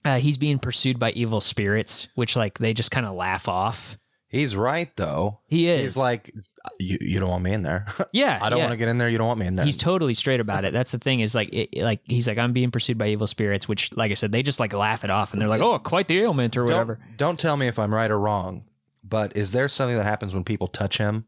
uh, 0.04 0.18
he's 0.18 0.38
being 0.38 0.58
pursued 0.58 0.98
by 0.98 1.10
evil 1.12 1.40
spirits, 1.40 2.08
which 2.14 2.36
like 2.36 2.58
they 2.58 2.74
just 2.74 2.90
kind 2.90 3.06
of 3.06 3.14
laugh 3.14 3.48
off. 3.48 3.96
He's 4.28 4.56
right 4.56 4.90
though. 4.96 5.40
He 5.46 5.68
is. 5.68 5.80
He's 5.80 5.96
like, 5.96 6.32
you, 6.78 6.98
you 7.00 7.20
don't 7.20 7.28
want 7.28 7.42
me 7.42 7.52
in 7.52 7.62
there. 7.62 7.86
yeah, 8.12 8.38
I 8.42 8.50
don't 8.50 8.58
yeah. 8.58 8.64
want 8.64 8.72
to 8.72 8.76
get 8.76 8.88
in 8.88 8.98
there. 8.98 9.08
You 9.08 9.18
don't 9.18 9.26
want 9.26 9.38
me 9.38 9.46
in 9.46 9.54
there. 9.54 9.64
He's 9.64 9.76
totally 9.76 10.14
straight 10.14 10.40
about 10.40 10.64
it. 10.64 10.72
That's 10.72 10.92
the 10.92 10.98
thing 10.98 11.20
is 11.20 11.34
like, 11.34 11.50
it, 11.52 11.76
like 11.76 12.00
he's 12.04 12.26
like, 12.28 12.38
I'm 12.38 12.52
being 12.52 12.70
pursued 12.70 12.98
by 12.98 13.08
evil 13.08 13.26
spirits, 13.26 13.68
which, 13.68 13.96
like 13.96 14.10
I 14.10 14.14
said, 14.14 14.32
they 14.32 14.42
just 14.42 14.60
like 14.60 14.72
laugh 14.72 15.04
it 15.04 15.10
off 15.10 15.32
and 15.32 15.40
they're 15.40 15.48
like, 15.48 15.62
oh, 15.62 15.78
quite 15.78 16.08
the 16.08 16.20
ailment 16.20 16.56
or 16.56 16.64
whatever. 16.64 16.96
Don't, 16.96 17.16
don't 17.16 17.38
tell 17.38 17.56
me 17.56 17.68
if 17.68 17.78
I'm 17.78 17.94
right 17.94 18.10
or 18.10 18.18
wrong, 18.18 18.64
but 19.08 19.36
is 19.36 19.52
there 19.52 19.68
something 19.68 19.96
that 19.96 20.04
happens 20.04 20.34
when 20.34 20.44
people 20.44 20.66
touch 20.66 20.98
him? 20.98 21.26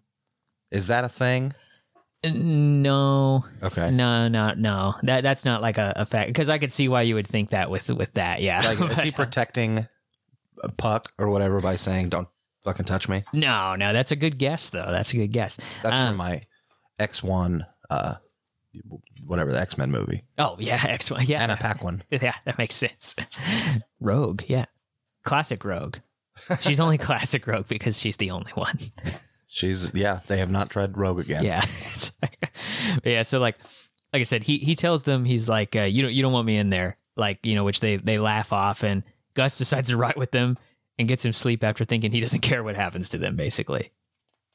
Is 0.71 0.87
that 0.89 1.05
a 1.05 1.09
thing? 1.09 1.55
No, 2.25 3.45
Okay. 3.63 3.91
no, 3.91 4.27
no, 4.29 4.53
no. 4.57 4.95
That 5.03 5.23
that's 5.23 5.45
not 5.45 5.63
like 5.63 5.79
a, 5.79 5.93
a 5.97 6.05
fact 6.05 6.29
because 6.29 6.49
I 6.49 6.59
could 6.59 6.73
see 6.73 6.89
why 6.89 7.03
you 7.03 7.15
would 7.15 7.27
think 7.27 7.51
that 7.51 7.71
with 7.71 7.89
with 7.91 8.15
that. 8.15 8.41
Yeah, 8.43 8.61
Like, 8.65 8.91
is 8.91 9.01
he 9.03 9.11
protecting 9.13 9.87
a 10.63 10.69
Puck 10.69 11.13
or 11.19 11.29
whatever 11.31 11.61
by 11.61 11.77
saying, 11.77 12.09
don't 12.09 12.29
fucking 12.65 12.87
touch 12.87 13.09
me? 13.09 13.23
no, 13.33 13.77
no. 13.77 13.93
That's 13.93 14.11
a 14.11 14.17
good 14.17 14.37
guess 14.39 14.71
though. 14.71 14.91
That's 14.91 15.13
a 15.15 15.17
good 15.17 15.33
guess. 15.33 15.57
That's 15.83 15.99
Um, 15.99 16.09
from 16.09 16.17
my 16.17 16.43
X1, 16.99 17.65
uh, 17.91 18.15
whatever, 19.27 19.53
the 19.53 19.61
X 19.61 19.79
Men 19.79 19.93
movie. 19.93 20.23
Oh 20.39 20.57
yeah, 20.59 20.81
X 20.87 21.11
one. 21.13 21.25
Yeah, 21.25 21.41
and 21.43 21.53
a 21.53 21.55
Anna 21.55 21.63
Paquin. 21.63 22.03
Yeah, 22.11 22.35
that 22.45 22.59
makes 22.59 22.75
sense. 22.75 23.15
Rogue, 24.01 24.43
yeah. 24.49 24.65
Classic 25.25 25.65
Rogue. 25.65 25.99
She's 26.61 26.81
only 26.81 26.99
classic 26.99 27.47
Rogue 27.47 27.69
because 27.69 27.99
she's 27.99 28.17
the 28.17 28.31
only 28.31 28.53
one. 28.53 28.77
She's, 29.47 29.95
yeah, 29.95 30.21
they 30.27 30.39
have 30.39 30.51
not 30.51 30.71
tried 30.71 30.97
Rogue 30.97 31.21
again. 31.21 31.45
Yeah. 31.45 31.63
Like- 32.23 32.53
yeah, 33.05 33.23
so 33.23 33.39
like 33.39 33.57
like 34.13 34.21
I 34.21 34.25
said, 34.25 34.43
he 34.43 34.59
he 34.59 34.75
tells 34.75 35.03
them 35.05 35.25
he's 35.25 35.49
like 35.49 35.77
uh, 35.77 35.83
you 35.83 36.03
don't 36.03 36.13
you 36.13 36.23
don't 36.23 36.33
want 36.33 36.47
me 36.47 36.57
in 36.57 36.71
there. 36.71 36.97
Like, 37.17 37.45
you 37.45 37.55
know, 37.55 37.65
which 37.65 37.81
they 37.81 37.97
they 37.97 38.19
laugh 38.19 38.53
off 38.53 38.83
and 38.83 39.03
Guts 39.35 39.59
decides 39.59 39.91
to 39.91 39.97
ride 39.97 40.17
with 40.17 40.33
them 40.33 40.59
and 40.99 41.07
gets 41.07 41.25
him 41.25 41.33
sleep 41.33 41.63
after 41.63 41.85
thinking 41.85 42.11
he 42.13 42.21
doesn't 42.21 42.41
care 42.43 42.65
what 42.65 42.77
happens 42.77 43.11
to 43.11 43.19
them 43.19 43.37
basically. 43.37 43.91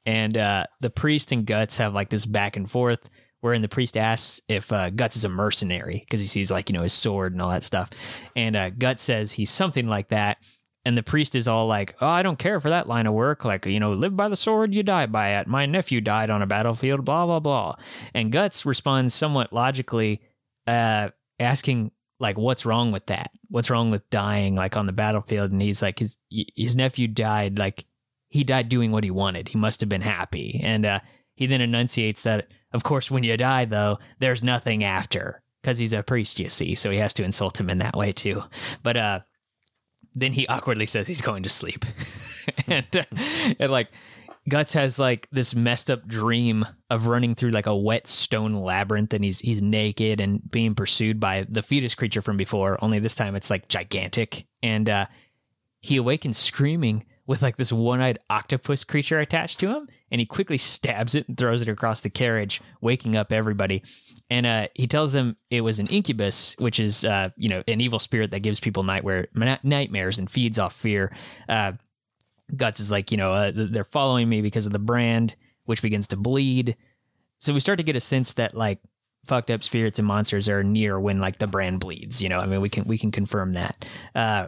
And 0.06 0.38
uh 0.38 0.65
the 0.82 0.89
priest 0.89 1.32
and 1.32 1.46
Guts 1.46 1.78
have 1.78 1.93
like 1.93 2.10
this 2.10 2.26
back 2.26 2.58
and 2.58 2.69
forth 2.69 3.10
wherein 3.39 3.62
the 3.62 3.67
priest 3.69 3.98
asks 3.98 4.41
if 4.48 4.72
uh, 4.72 4.89
Guts 4.89 5.17
is 5.17 5.26
a 5.26 5.30
mercenary 5.30 6.00
because 6.00 6.22
he 6.22 6.28
sees 6.28 6.50
like, 6.50 6.69
you 6.69 6.74
know, 6.74 6.84
his 6.84 6.93
sword 6.93 7.34
and 7.34 7.41
all 7.41 7.50
that 7.50 7.65
stuff. 7.65 7.89
And 8.38 8.56
uh, 8.56 8.69
Guts 8.69 9.04
says 9.04 9.34
he's 9.34 9.50
something 9.50 9.86
like 9.89 10.08
that. 10.10 10.38
And 10.86 10.98
the 10.98 11.04
priest 11.04 11.34
is 11.34 11.48
all 11.48 11.67
like, 11.67 11.96
"Oh, 12.02 12.08
I 12.08 12.24
don't 12.24 12.39
care 12.39 12.60
for 12.60 12.69
that 12.69 12.88
line 12.88 13.08
of 13.08 13.13
work. 13.13 13.46
Like, 13.46 13.65
you 13.65 13.80
know, 13.80 13.93
live 13.93 14.17
by 14.17 14.28
the 14.28 14.36
sword, 14.36 14.74
you 14.74 14.84
die 14.84 15.06
by 15.06 15.39
it. 15.39 15.48
My 15.48 15.65
nephew 15.65 16.02
died 16.02 16.30
on 16.30 16.41
a 16.41 16.48
battlefield. 16.48 17.06
Blah 17.06 17.26
blah 17.26 17.39
blah." 17.39 17.76
And 18.13 18.32
Guts 18.32 18.65
responds 18.65 19.13
somewhat 19.13 19.54
logically, 19.54 20.22
uh, 20.67 21.10
asking 21.39 21.91
like, 22.19 22.38
"What's 22.38 22.65
wrong 22.65 22.91
with 22.91 23.06
that? 23.06 23.32
What's 23.50 23.69
wrong 23.69 23.91
with 23.91 24.10
dying 24.10 24.56
like 24.56 24.76
on 24.76 24.86
the 24.86 24.91
battlefield?" 24.91 25.52
And 25.52 25.62
he's 25.62 25.82
like, 25.82 26.00
"His 26.00 26.17
his 26.30 26.76
nephew 26.76 27.08
died 27.08 27.58
like 27.58 27.86
he 28.30 28.43
died 28.43 28.67
doing 28.67 28.91
what 28.91 29.06
he 29.06 29.12
wanted. 29.12 29.48
He 29.48 29.58
must 29.58 29.80
have 29.80 29.89
been 29.89 30.02
happy." 30.02 30.60
And 30.62 30.86
uh, 30.86 31.00
he 31.36 31.46
then 31.46 31.62
enunciates 31.62 32.24
that, 32.24 32.48
of 32.74 32.84
course, 32.84 33.10
when 33.10 33.24
you 33.24 33.38
die 33.38 33.65
though, 33.65 34.00
there's 34.19 34.43
nothing 34.43 34.84
after 34.84 35.41
because 35.62 35.80
he's 35.80 35.93
a 35.93 36.04
priest, 36.04 36.39
you 36.39 36.50
see. 36.50 36.76
So 36.76 36.91
he 36.91 36.98
has 36.98 37.13
to 37.15 37.24
insult 37.24 37.60
him 37.60 37.69
in 37.69 37.78
that 37.78 37.96
way 37.96 38.12
too. 38.12 38.43
But 38.84 38.98
uh 38.98 39.19
then 40.15 40.34
he 40.34 40.47
awkwardly 40.47 40.86
says 40.86 41.08
he's 41.08 41.21
going 41.21 41.43
to 41.43 41.49
sleep. 41.49 41.86
And, 42.67 42.88
uh, 42.93 43.04
and 43.58 43.71
like 43.71 43.88
guts 44.49 44.73
has 44.73 44.99
like 44.99 45.30
this 45.32 45.56
messed 45.56 45.89
up 45.89 46.06
dream 46.06 46.65
of 46.89 47.08
running 47.08 47.36
through 47.36 47.52
like 47.52 47.67
a 47.67 47.76
wet 47.76 48.06
stone 48.06 48.54
labyrinth 48.54 49.13
and 49.13 49.23
he's 49.23 49.39
he's 49.39 49.62
naked 49.62 50.19
and 50.19 50.41
being 50.52 50.76
pursued 50.76 51.21
by 51.21 51.45
the 51.47 51.63
fetus 51.63 51.95
creature 51.95 52.21
from 52.21 52.36
before 52.36 52.78
only 52.84 52.99
this 52.99 53.15
time 53.15 53.36
it's 53.36 53.49
like 53.49 53.69
gigantic. 53.69 54.45
And 54.62 54.89
uh 54.89 55.06
he 55.80 55.95
awakens 55.95 56.38
screaming 56.38 57.06
with 57.26 57.41
like 57.41 57.56
this 57.56 57.71
one-eyed 57.71 58.19
octopus 58.30 58.84
creature 58.84 59.19
attached 59.19 59.60
to 59.62 59.69
him 59.69 59.88
and 60.13 60.19
he 60.19 60.28
quickly 60.28 60.60
stabs 60.60 61.15
it 61.15 61.28
and 61.28 61.36
throws 61.36 61.63
it 61.63 61.67
across 61.67 62.02
the 62.02 62.10
carriage 62.10 62.62
waking 62.82 63.15
up 63.15 63.34
everybody. 63.34 63.82
And 64.30 64.45
uh, 64.45 64.67
he 64.76 64.86
tells 64.86 65.12
them 65.12 65.36
it 65.49 65.62
was 65.62 65.80
an 65.80 65.88
incubus 65.88 66.56
which 66.60 66.80
is 66.80 67.04
uh, 67.04 67.30
you 67.36 67.49
know 67.49 67.63
an 67.67 67.82
evil 67.82 67.97
spirit 67.97 68.32
that 68.32 68.41
gives 68.41 68.60
people 68.60 68.84
nightmare 68.84 69.28
nightmares 69.63 70.19
and 70.19 70.30
feeds 70.30 70.60
off 70.60 70.73
fear. 70.73 71.12
Uh, 71.49 71.73
guts 72.56 72.80
is 72.80 72.91
like 72.91 73.12
you 73.12 73.17
know 73.17 73.34
uh, 73.34 73.52
they're 73.54 73.84
following 73.84 74.30
me 74.30 74.41
because 74.41 74.67
of 74.67 74.71
the 74.71 74.80
brand 74.80 75.36
which 75.65 75.82
begins 75.82 76.08
to 76.10 76.17
bleed. 76.17 76.78
So 77.39 77.54
we 77.54 77.60
start 77.60 77.80
to 77.80 77.84
get 77.84 77.95
a 77.95 77.99
sense 77.99 78.34
that 78.34 78.54
like 78.54 78.80
fucked 79.26 79.49
up 79.49 79.63
spirits 79.63 79.97
and 79.97 80.08
monsters 80.08 80.47
are 80.47 80.63
near 80.63 80.99
when 80.99 81.19
like 81.19 81.39
the 81.39 81.47
brand 81.47 81.80
bleeds 81.80 82.21
you 82.21 82.30
know? 82.30 82.39
I 82.39 82.45
mean 82.45 82.62
we 82.62 82.69
can 82.69 82.84
we 82.84 82.99
can 82.99 83.10
confirm 83.10 83.54
that. 83.54 83.84
Uh, 84.13 84.47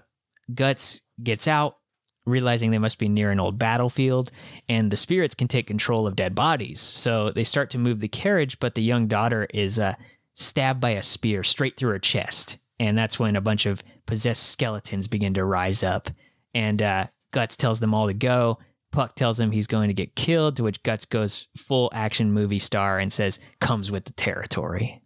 guts 0.53 1.01
gets 1.23 1.47
out 1.47 1.77
realizing 2.25 2.71
they 2.71 2.77
must 2.77 2.99
be 2.99 3.09
near 3.09 3.31
an 3.31 3.39
old 3.39 3.57
battlefield 3.59 4.31
and 4.67 4.91
the 4.91 4.97
spirits 4.97 5.35
can 5.35 5.47
take 5.47 5.67
control 5.67 6.07
of 6.07 6.15
dead 6.15 6.35
bodies. 6.35 6.79
So 6.79 7.29
they 7.29 7.43
start 7.43 7.69
to 7.71 7.77
move 7.77 7.99
the 7.99 8.07
carriage 8.07 8.59
but 8.59 8.75
the 8.75 8.83
young 8.83 9.07
daughter 9.07 9.47
is 9.53 9.79
uh, 9.79 9.93
stabbed 10.33 10.81
by 10.81 10.91
a 10.91 11.03
spear 11.03 11.43
straight 11.43 11.77
through 11.77 11.91
her 11.91 11.99
chest. 11.99 12.57
And 12.79 12.97
that's 12.97 13.19
when 13.19 13.35
a 13.35 13.41
bunch 13.41 13.65
of 13.65 13.83
possessed 14.05 14.49
skeletons 14.49 15.07
begin 15.07 15.33
to 15.35 15.45
rise 15.45 15.83
up. 15.83 16.09
And 16.53 16.81
uh, 16.81 17.07
guts 17.31 17.55
tells 17.55 17.79
them 17.79 17.93
all 17.93 18.07
to 18.07 18.13
go. 18.13 18.59
Puck 18.91 19.15
tells 19.15 19.39
him 19.39 19.51
he's 19.51 19.67
going 19.67 19.89
to 19.89 19.93
get 19.93 20.15
killed 20.15 20.55
to 20.57 20.63
which 20.63 20.83
guts 20.83 21.05
goes 21.05 21.47
full 21.57 21.89
action 21.93 22.31
movie 22.31 22.59
star 22.59 22.97
and 22.97 23.11
says 23.11 23.39
comes 23.59 23.91
with 23.91 24.05
the 24.05 24.13
territory. 24.13 25.01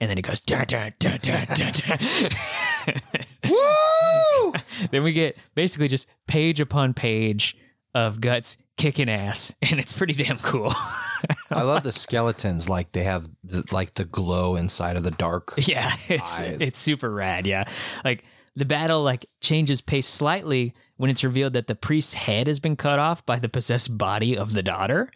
And 0.00 0.08
then 0.08 0.16
he 0.16 0.22
goes 0.22 0.40
dun, 0.40 0.66
dun, 0.66 0.94
dun, 0.98 1.18
dun, 1.20 1.46
dun, 1.54 1.72
dun. 1.72 1.98
Then 4.90 5.02
we 5.02 5.12
get 5.12 5.36
basically 5.54 5.88
just 5.88 6.08
page 6.26 6.60
upon 6.60 6.94
page 6.94 7.56
of 7.94 8.20
guts 8.20 8.56
kicking 8.76 9.08
ass 9.08 9.54
and 9.70 9.80
it's 9.80 9.92
pretty 9.92 10.12
damn 10.12 10.38
cool 10.38 10.72
I 11.50 11.62
love 11.62 11.82
the 11.82 11.90
skeletons. 11.92 12.68
Like 12.68 12.92
they 12.92 13.02
have 13.04 13.26
the, 13.42 13.64
like 13.72 13.94
the 13.94 14.04
glow 14.04 14.54
inside 14.56 14.96
of 14.96 15.02
the 15.02 15.10
dark. 15.10 15.54
yeah 15.56 15.90
it's 16.08 16.38
Eyes. 16.38 16.58
it's 16.60 16.78
super 16.78 17.10
rad 17.10 17.46
yeah 17.46 17.64
like 18.04 18.24
the 18.54 18.64
battle 18.64 19.02
like 19.02 19.26
changes 19.40 19.80
pace 19.80 20.06
slightly 20.06 20.74
when 20.96 21.10
it's 21.10 21.24
revealed 21.24 21.54
that 21.54 21.66
the 21.66 21.74
priest's 21.74 22.14
head 22.14 22.46
has 22.46 22.60
been 22.60 22.76
cut 22.76 22.98
off 22.98 23.24
by 23.26 23.38
the 23.38 23.48
possessed 23.48 23.96
body 23.98 24.36
of 24.36 24.52
the 24.52 24.62
daughter 24.62 25.10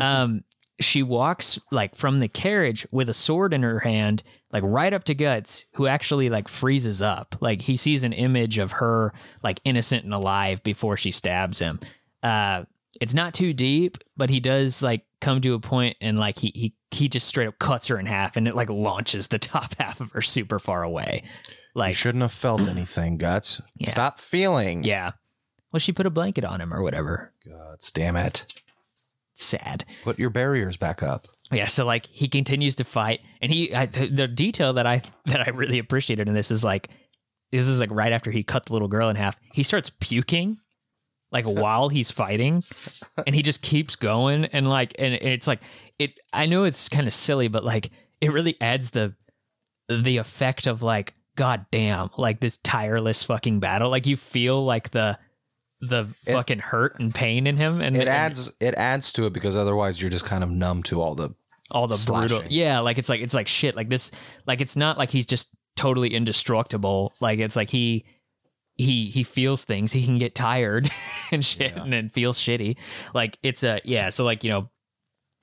um 0.00 0.42
she 0.80 1.02
walks 1.02 1.58
like 1.70 1.94
from 1.94 2.18
the 2.18 2.28
carriage 2.28 2.86
with 2.90 3.08
a 3.08 3.14
sword 3.14 3.52
in 3.54 3.62
her 3.62 3.80
hand 3.80 4.22
like 4.52 4.62
right 4.64 4.92
up 4.92 5.04
to 5.04 5.14
guts 5.14 5.66
who 5.74 5.86
actually 5.86 6.28
like 6.28 6.48
freezes 6.48 7.00
up 7.02 7.36
like 7.40 7.62
he 7.62 7.76
sees 7.76 8.02
an 8.02 8.12
image 8.12 8.58
of 8.58 8.72
her 8.72 9.12
like 9.42 9.60
innocent 9.64 10.04
and 10.04 10.14
alive 10.14 10.62
before 10.62 10.96
she 10.96 11.12
stabs 11.12 11.58
him 11.58 11.78
uh 12.22 12.64
it's 13.00 13.14
not 13.14 13.34
too 13.34 13.52
deep 13.52 13.98
but 14.16 14.30
he 14.30 14.40
does 14.40 14.82
like 14.82 15.04
come 15.20 15.40
to 15.40 15.54
a 15.54 15.60
point 15.60 15.96
and 16.00 16.18
like 16.18 16.38
he 16.38 16.50
he 16.54 16.74
he 16.90 17.08
just 17.08 17.28
straight 17.28 17.46
up 17.46 17.58
cuts 17.58 17.86
her 17.88 17.98
in 17.98 18.06
half 18.06 18.36
and 18.36 18.48
it 18.48 18.54
like 18.54 18.68
launches 18.70 19.28
the 19.28 19.38
top 19.38 19.74
half 19.78 20.00
of 20.00 20.10
her 20.12 20.22
super 20.22 20.58
far 20.58 20.82
away 20.82 21.22
You 21.24 21.30
like 21.74 21.94
shouldn't 21.94 22.22
have 22.22 22.32
felt 22.32 22.62
anything, 22.62 23.16
guts. 23.18 23.60
Yeah. 23.76 23.88
Stop 23.90 24.18
feeling. 24.18 24.82
yeah 24.82 25.12
well 25.72 25.78
she 25.78 25.92
put 25.92 26.06
a 26.06 26.10
blanket 26.10 26.44
on 26.44 26.60
him 26.60 26.74
or 26.74 26.82
whatever 26.82 27.32
Guts, 27.46 27.92
damn 27.92 28.16
it. 28.16 28.44
Sad 29.40 29.84
Put 30.02 30.18
your 30.18 30.30
barriers 30.30 30.76
back 30.76 31.02
up. 31.02 31.26
Yeah, 31.52 31.64
so 31.64 31.84
like 31.84 32.06
he 32.06 32.28
continues 32.28 32.76
to 32.76 32.84
fight, 32.84 33.20
and 33.42 33.52
he 33.52 33.74
I, 33.74 33.86
the 33.86 34.06
the 34.06 34.28
detail 34.28 34.72
that 34.74 34.86
I 34.86 35.02
that 35.26 35.46
I 35.46 35.50
really 35.50 35.78
appreciated 35.78 36.28
in 36.28 36.34
this 36.34 36.50
is 36.50 36.62
like 36.62 36.88
this 37.50 37.66
is 37.66 37.80
like 37.80 37.90
right 37.90 38.12
after 38.12 38.30
he 38.30 38.44
cut 38.44 38.66
the 38.66 38.72
little 38.72 38.88
girl 38.88 39.08
in 39.08 39.16
half, 39.16 39.38
he 39.52 39.62
starts 39.62 39.90
puking 39.90 40.58
like 41.32 41.44
while 41.46 41.88
he's 41.88 42.10
fighting, 42.10 42.62
and 43.26 43.34
he 43.34 43.42
just 43.42 43.62
keeps 43.62 43.96
going, 43.96 44.44
and 44.46 44.68
like 44.68 44.94
and 44.98 45.14
it's 45.14 45.46
like 45.48 45.62
it. 45.98 46.20
I 46.32 46.46
know 46.46 46.64
it's 46.64 46.88
kind 46.88 47.08
of 47.08 47.14
silly, 47.14 47.48
but 47.48 47.64
like 47.64 47.90
it 48.20 48.32
really 48.32 48.56
adds 48.60 48.90
the 48.90 49.14
the 49.88 50.18
effect 50.18 50.68
of 50.68 50.84
like 50.84 51.14
god 51.34 51.66
damn 51.72 52.10
like 52.16 52.38
this 52.38 52.58
tireless 52.58 53.24
fucking 53.24 53.58
battle. 53.58 53.90
Like 53.90 54.06
you 54.06 54.16
feel 54.16 54.64
like 54.64 54.90
the 54.90 55.18
the 55.80 56.06
It- 56.26 56.32
fucking 56.32 56.58
hurt 56.58 56.98
and 57.00 57.14
pain 57.14 57.46
in 57.46 57.56
him, 57.56 57.80
and 57.80 57.96
It 57.96 58.00
and- 58.00 58.08
adds 58.08 58.52
it 58.60 58.74
adds 58.74 59.12
to 59.14 59.26
it 59.26 59.32
because 59.32 59.56
otherwise 59.56 60.00
you're 60.00 60.10
just 60.10 60.24
kind 60.24 60.44
of 60.44 60.50
numb 60.50 60.82
to 60.84 61.00
all 61.00 61.14
the 61.14 61.30
all 61.70 61.86
the 61.86 62.02
brutal. 62.06 62.42
Yeah, 62.48 62.80
like 62.80 62.98
it's 62.98 63.08
like 63.08 63.20
it's 63.20 63.34
like 63.34 63.48
shit. 63.48 63.76
Like 63.76 63.88
this. 63.88 64.10
Like 64.46 64.60
it's 64.60 64.76
not 64.76 64.98
like 64.98 65.10
he's 65.10 65.26
just 65.26 65.54
totally 65.76 66.08
indestructible. 66.12 67.14
Like 67.20 67.38
it's 67.38 67.56
like 67.56 67.70
he 67.70 68.04
he 68.76 69.06
he 69.06 69.22
feels 69.22 69.64
things. 69.64 69.92
He 69.92 70.04
can 70.04 70.18
get 70.18 70.34
tired 70.34 70.90
and 71.32 71.44
shit, 71.44 71.72
Yeah. 71.76 71.82
and 71.82 71.92
then 71.92 72.08
feels 72.08 72.38
shitty. 72.38 72.76
Like 73.14 73.38
it's 73.42 73.62
a 73.62 73.80
yeah. 73.84 74.10
So 74.10 74.24
like 74.24 74.44
you 74.44 74.50
know. 74.50 74.70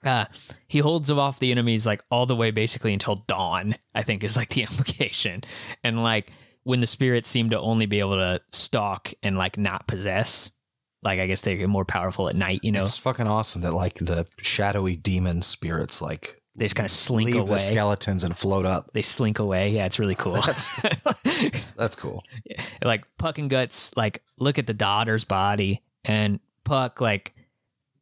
Uh, 0.05 0.25
he 0.67 0.77
holds 0.77 1.09
off 1.09 1.39
the 1.39 1.51
enemies 1.51 1.85
like 1.87 2.03
all 2.11 2.27
the 2.27 2.35
way 2.35 2.51
basically 2.51 2.93
until 2.93 3.15
dawn, 3.27 3.75
I 3.95 4.03
think 4.03 4.23
is 4.23 4.37
like 4.37 4.49
the 4.49 4.61
implication. 4.69 5.41
And 5.83 6.03
like 6.03 6.31
when 6.67 6.81
the 6.81 6.87
spirits 6.87 7.29
seem 7.29 7.49
to 7.51 7.59
only 7.59 7.85
be 7.85 8.01
able 8.01 8.15
to 8.17 8.41
stalk 8.51 9.13
and 9.23 9.37
like 9.37 9.57
not 9.57 9.87
possess, 9.87 10.51
like 11.01 11.17
I 11.17 11.25
guess 11.25 11.39
they 11.39 11.55
get 11.55 11.69
more 11.69 11.85
powerful 11.85 12.27
at 12.27 12.35
night, 12.35 12.59
you 12.61 12.73
know? 12.73 12.81
It's 12.81 12.97
fucking 12.97 13.25
awesome 13.25 13.61
that 13.61 13.71
like 13.71 13.93
the 13.95 14.27
shadowy 14.41 14.97
demon 14.97 15.41
spirits 15.41 16.01
like 16.01 16.41
They 16.57 16.65
just 16.65 16.75
kind 16.75 16.83
of 16.83 16.91
slink 16.91 17.27
leave 17.27 17.35
the 17.45 17.51
away. 17.53 17.57
skeletons 17.57 18.25
and 18.25 18.35
float 18.35 18.65
up. 18.65 18.91
they 18.93 19.01
slink 19.01 19.39
away. 19.39 19.69
Yeah, 19.71 19.85
it's 19.85 19.97
really 19.97 20.15
cool. 20.15 20.33
That's 21.77 21.95
cool. 21.95 22.21
like 22.83 23.05
Puck 23.17 23.37
and 23.37 23.49
Guts 23.49 23.95
like 23.95 24.21
look 24.37 24.59
at 24.59 24.67
the 24.67 24.73
daughter's 24.73 25.23
body 25.23 25.83
and 26.03 26.41
Puck 26.65 26.99
like 26.99 27.33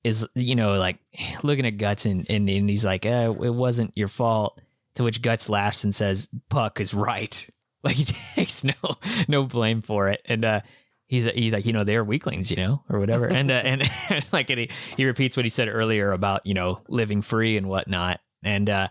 is 0.04 0.28
you 0.34 0.56
know 0.56 0.76
like 0.80 0.98
looking 1.44 1.68
at 1.68 1.78
Guts 1.78 2.08
and 2.08 2.26
and, 2.32 2.50
and 2.50 2.68
he's 2.68 2.84
like 2.84 3.06
uh, 3.06 3.32
it 3.44 3.54
wasn't 3.54 3.94
your 3.96 4.08
fault 4.08 4.60
to 4.96 5.04
which 5.04 5.22
Guts 5.22 5.50
laughs 5.50 5.84
and 5.84 5.94
says 5.94 6.30
Puck 6.50 6.80
is 6.80 6.94
right 6.96 7.48
like 7.86 7.96
he 7.96 8.06
takes 8.06 8.64
no 8.64 8.74
no 9.28 9.44
blame 9.44 9.82
for 9.82 10.10
it. 10.10 10.22
And 10.26 10.44
uh 10.44 10.62
he's 11.08 11.26
he's 11.26 11.54
like 11.54 11.66
you 11.66 11.74
know 11.74 11.84
they're 11.84 12.04
weaklings 12.04 12.52
you 12.52 12.58
know 12.58 12.84
or 12.90 13.00
whatever. 13.00 13.28
And 13.28 13.52
uh, 13.52 13.62
and, 13.64 13.84
like 14.34 14.50
and 14.50 14.60
he, 14.60 14.70
he 14.98 15.06
repeats 15.06 15.38
what 15.38 15.46
he 15.46 15.50
said 15.50 15.70
earlier 15.70 16.12
about 16.12 16.46
you 16.46 16.54
know 16.54 16.82
living 16.90 17.22
free 17.22 17.58
and 17.58 17.68
whatnot. 17.70 18.20
And 18.44 18.70
uh 18.70 18.90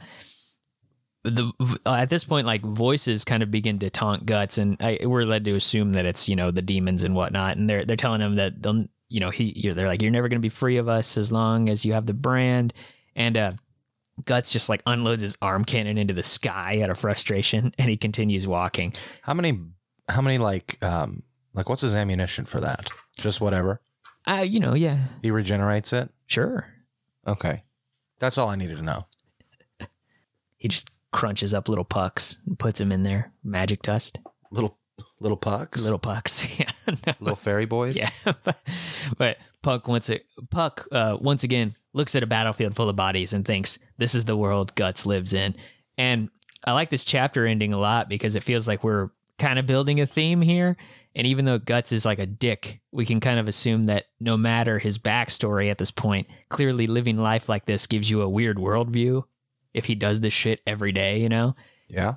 the 1.24 1.52
at 1.86 2.10
this 2.10 2.24
point 2.24 2.46
like 2.46 2.60
voices 2.60 3.24
kind 3.24 3.42
of 3.42 3.50
begin 3.50 3.78
to 3.80 3.90
taunt 3.90 4.26
guts. 4.26 4.58
And 4.58 4.76
I, 4.80 4.98
we're 5.04 5.24
led 5.24 5.44
to 5.46 5.54
assume 5.54 5.92
that 5.92 6.06
it's 6.06 6.28
you 6.28 6.36
know 6.36 6.50
the 6.50 6.62
demons 6.62 7.02
and 7.02 7.14
whatnot. 7.14 7.56
And 7.56 7.68
they're 7.68 7.84
they're 7.84 7.96
telling 7.96 8.20
him 8.20 8.36
that 8.36 8.62
they'll 8.62 8.84
you 9.08 9.20
know 9.20 9.30
he 9.30 9.70
they're 9.74 9.88
like 9.88 10.02
you're 10.02 10.10
never 10.10 10.28
going 10.28 10.40
to 10.40 10.44
be 10.44 10.50
free 10.50 10.76
of 10.76 10.88
us 10.88 11.16
as 11.16 11.32
long 11.32 11.68
as 11.68 11.84
you 11.84 11.94
have 11.94 12.06
the 12.06 12.14
brand. 12.14 12.74
And 13.16 13.36
uh 13.36 13.52
guts 14.24 14.52
just 14.52 14.68
like 14.68 14.82
unloads 14.86 15.22
his 15.22 15.36
arm 15.42 15.64
cannon 15.64 15.98
into 15.98 16.14
the 16.14 16.22
sky 16.22 16.80
out 16.82 16.90
of 16.90 16.98
frustration 16.98 17.72
and 17.78 17.88
he 17.88 17.96
continues 17.96 18.46
walking 18.46 18.92
How 19.22 19.34
many 19.34 19.58
how 20.08 20.20
many 20.22 20.38
like 20.38 20.82
um 20.82 21.22
like 21.54 21.68
what's 21.68 21.82
his 21.82 21.94
ammunition 21.96 22.44
for 22.44 22.60
that? 22.60 22.88
Just 23.16 23.40
whatever. 23.40 23.80
uh 24.26 24.44
you 24.46 24.60
know 24.60 24.74
yeah 24.74 24.98
He 25.22 25.30
regenerates 25.30 25.92
it? 25.92 26.10
sure 26.26 26.66
Okay. 27.26 27.62
That's 28.18 28.38
all 28.38 28.48
I 28.50 28.54
needed 28.56 28.76
to 28.76 28.82
know. 28.82 29.06
he 30.56 30.68
just 30.68 30.90
crunches 31.12 31.54
up 31.54 31.68
little 31.68 31.84
pucks 31.84 32.40
and 32.46 32.58
puts 32.58 32.78
them 32.78 32.92
in 32.92 33.02
there 33.02 33.32
magic 33.42 33.82
dust 33.82 34.18
Little 34.50 34.78
little 35.20 35.36
pucks. 35.36 35.82
little 35.84 35.98
pucks 35.98 36.58
yeah 36.60 36.66
no. 37.06 37.14
little 37.20 37.36
fairy 37.36 37.66
boys. 37.66 37.96
Yeah, 37.96 38.10
but, 38.44 38.56
but 39.18 39.38
Puck 39.62 39.88
once 39.88 40.10
it 40.10 40.26
Puck 40.50 40.86
uh, 40.92 41.16
once 41.20 41.42
again 41.44 41.74
looks 41.94 42.14
at 42.14 42.22
a 42.22 42.26
battlefield 42.26 42.74
full 42.76 42.88
of 42.90 42.96
bodies 42.96 43.32
and 43.32 43.44
thinks 43.44 43.78
this 43.96 44.14
is 44.14 44.26
the 44.26 44.36
world 44.36 44.74
Guts 44.74 45.06
lives 45.06 45.32
in. 45.32 45.54
And 45.96 46.28
I 46.66 46.72
like 46.72 46.90
this 46.90 47.04
chapter 47.04 47.46
ending 47.46 47.72
a 47.72 47.78
lot 47.78 48.08
because 48.08 48.36
it 48.36 48.42
feels 48.42 48.68
like 48.68 48.84
we're 48.84 49.10
kind 49.38 49.58
of 49.58 49.66
building 49.66 50.00
a 50.00 50.06
theme 50.06 50.42
here. 50.42 50.76
And 51.14 51.26
even 51.26 51.44
though 51.44 51.58
Guts 51.58 51.92
is 51.92 52.04
like 52.04 52.18
a 52.18 52.26
dick, 52.26 52.80
we 52.92 53.06
can 53.06 53.20
kind 53.20 53.38
of 53.40 53.48
assume 53.48 53.86
that 53.86 54.06
no 54.20 54.36
matter 54.36 54.78
his 54.78 54.98
backstory 54.98 55.70
at 55.70 55.78
this 55.78 55.90
point, 55.90 56.26
clearly 56.48 56.86
living 56.86 57.16
life 57.18 57.48
like 57.48 57.64
this 57.64 57.86
gives 57.86 58.10
you 58.10 58.22
a 58.22 58.28
weird 58.28 58.56
worldview. 58.56 59.22
If 59.72 59.84
he 59.86 59.94
does 59.94 60.20
this 60.20 60.32
shit 60.32 60.60
every 60.66 60.92
day, 60.92 61.18
you 61.20 61.28
know, 61.28 61.54
Yeah. 61.88 62.14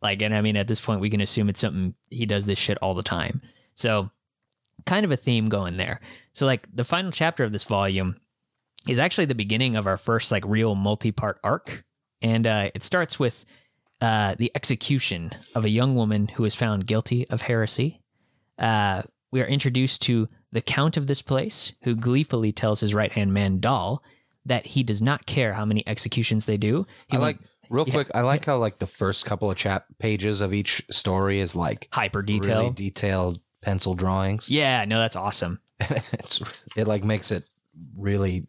like, 0.00 0.22
and 0.22 0.34
I 0.34 0.40
mean, 0.40 0.56
at 0.56 0.68
this 0.68 0.80
point, 0.80 1.00
we 1.00 1.10
can 1.10 1.20
assume 1.20 1.48
it's 1.48 1.60
something 1.60 1.94
he 2.10 2.26
does 2.26 2.46
this 2.46 2.58
shit 2.58 2.78
all 2.78 2.94
the 2.94 3.02
time. 3.02 3.40
So, 3.74 4.10
kind 4.86 5.04
of 5.04 5.10
a 5.12 5.16
theme 5.16 5.48
going 5.48 5.76
there. 5.76 6.00
So, 6.32 6.46
like, 6.46 6.66
the 6.74 6.84
final 6.84 7.10
chapter 7.12 7.42
of 7.44 7.52
this 7.52 7.64
volume 7.64 8.16
is 8.88 8.98
actually 8.98 9.26
the 9.26 9.34
beginning 9.34 9.76
of 9.76 9.86
our 9.86 9.96
first, 9.96 10.32
like, 10.32 10.44
real 10.46 10.74
multi 10.74 11.12
part 11.12 11.38
arc. 11.44 11.84
And 12.20 12.46
uh, 12.46 12.70
it 12.74 12.82
starts 12.82 13.18
with 13.18 13.44
uh, 14.00 14.34
the 14.38 14.50
execution 14.54 15.30
of 15.54 15.64
a 15.64 15.70
young 15.70 15.94
woman 15.94 16.28
who 16.28 16.44
is 16.44 16.54
found 16.54 16.86
guilty 16.86 17.28
of 17.28 17.42
heresy. 17.42 18.00
Uh, 18.58 19.02
we 19.30 19.40
are 19.40 19.46
introduced 19.46 20.02
to 20.02 20.28
the 20.52 20.60
count 20.60 20.96
of 20.96 21.06
this 21.06 21.22
place, 21.22 21.72
who 21.84 21.94
gleefully 21.94 22.52
tells 22.52 22.80
his 22.80 22.94
right 22.94 23.12
hand 23.12 23.32
man, 23.32 23.58
Dahl, 23.58 24.02
that 24.44 24.66
he 24.66 24.82
does 24.82 25.00
not 25.00 25.26
care 25.26 25.54
how 25.54 25.64
many 25.64 25.86
executions 25.86 26.46
they 26.46 26.56
do. 26.56 26.86
He 27.08 27.16
I 27.16 27.20
like 27.20 27.38
real 27.70 27.84
yeah, 27.86 27.94
quick. 27.94 28.10
I 28.14 28.20
like 28.20 28.44
how 28.44 28.58
like 28.58 28.78
the 28.78 28.86
first 28.86 29.24
couple 29.24 29.50
of 29.50 29.56
chap 29.56 29.86
pages 29.98 30.40
of 30.40 30.52
each 30.52 30.84
story 30.90 31.38
is 31.38 31.56
like 31.56 31.88
hyper 31.92 32.22
detail. 32.22 32.60
really 32.60 32.74
detailed 32.74 33.40
pencil 33.62 33.94
drawings. 33.94 34.50
Yeah, 34.50 34.84
no, 34.84 34.98
that's 34.98 35.16
awesome. 35.16 35.60
it's 35.80 36.42
it 36.76 36.86
like 36.86 37.02
makes 37.02 37.32
it 37.32 37.48
really 37.96 38.46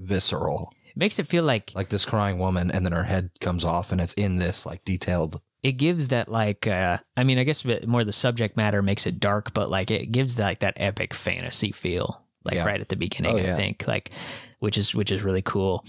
visceral. 0.00 0.72
It 0.86 0.96
makes 0.96 1.18
it 1.18 1.26
feel 1.28 1.44
like 1.44 1.72
Like 1.74 1.88
this 1.88 2.04
crying 2.04 2.38
woman, 2.38 2.70
and 2.70 2.84
then 2.84 2.92
her 2.92 3.04
head 3.04 3.30
comes 3.40 3.64
off, 3.64 3.92
and 3.92 4.00
it's 4.00 4.14
in 4.14 4.36
this 4.36 4.66
like 4.66 4.84
detailed. 4.84 5.40
it 5.62 5.72
gives 5.72 6.08
that 6.08 6.28
like 6.28 6.66
uh 6.66 6.98
I 7.16 7.22
mean, 7.24 7.38
I 7.38 7.44
guess 7.44 7.64
more 7.86 8.02
the 8.04 8.12
subject 8.12 8.56
matter 8.56 8.82
makes 8.82 9.06
it 9.06 9.20
dark, 9.20 9.52
but 9.54 9.70
like 9.70 9.90
it 9.90 10.10
gives 10.10 10.38
like 10.38 10.60
that 10.60 10.74
epic 10.76 11.14
fantasy 11.14 11.70
feel 11.72 12.24
like 12.44 12.54
Yeah. 12.56 12.64
right 12.64 12.80
at 12.80 12.88
the 12.88 12.96
beginning, 12.96 13.32
Oh, 13.32 13.38
I 13.38 13.52
think. 13.54 13.86
Like 13.86 14.10
which 14.58 14.76
is 14.78 14.94
which 14.94 15.10
is 15.12 15.22
really 15.22 15.42
cool. 15.42 15.84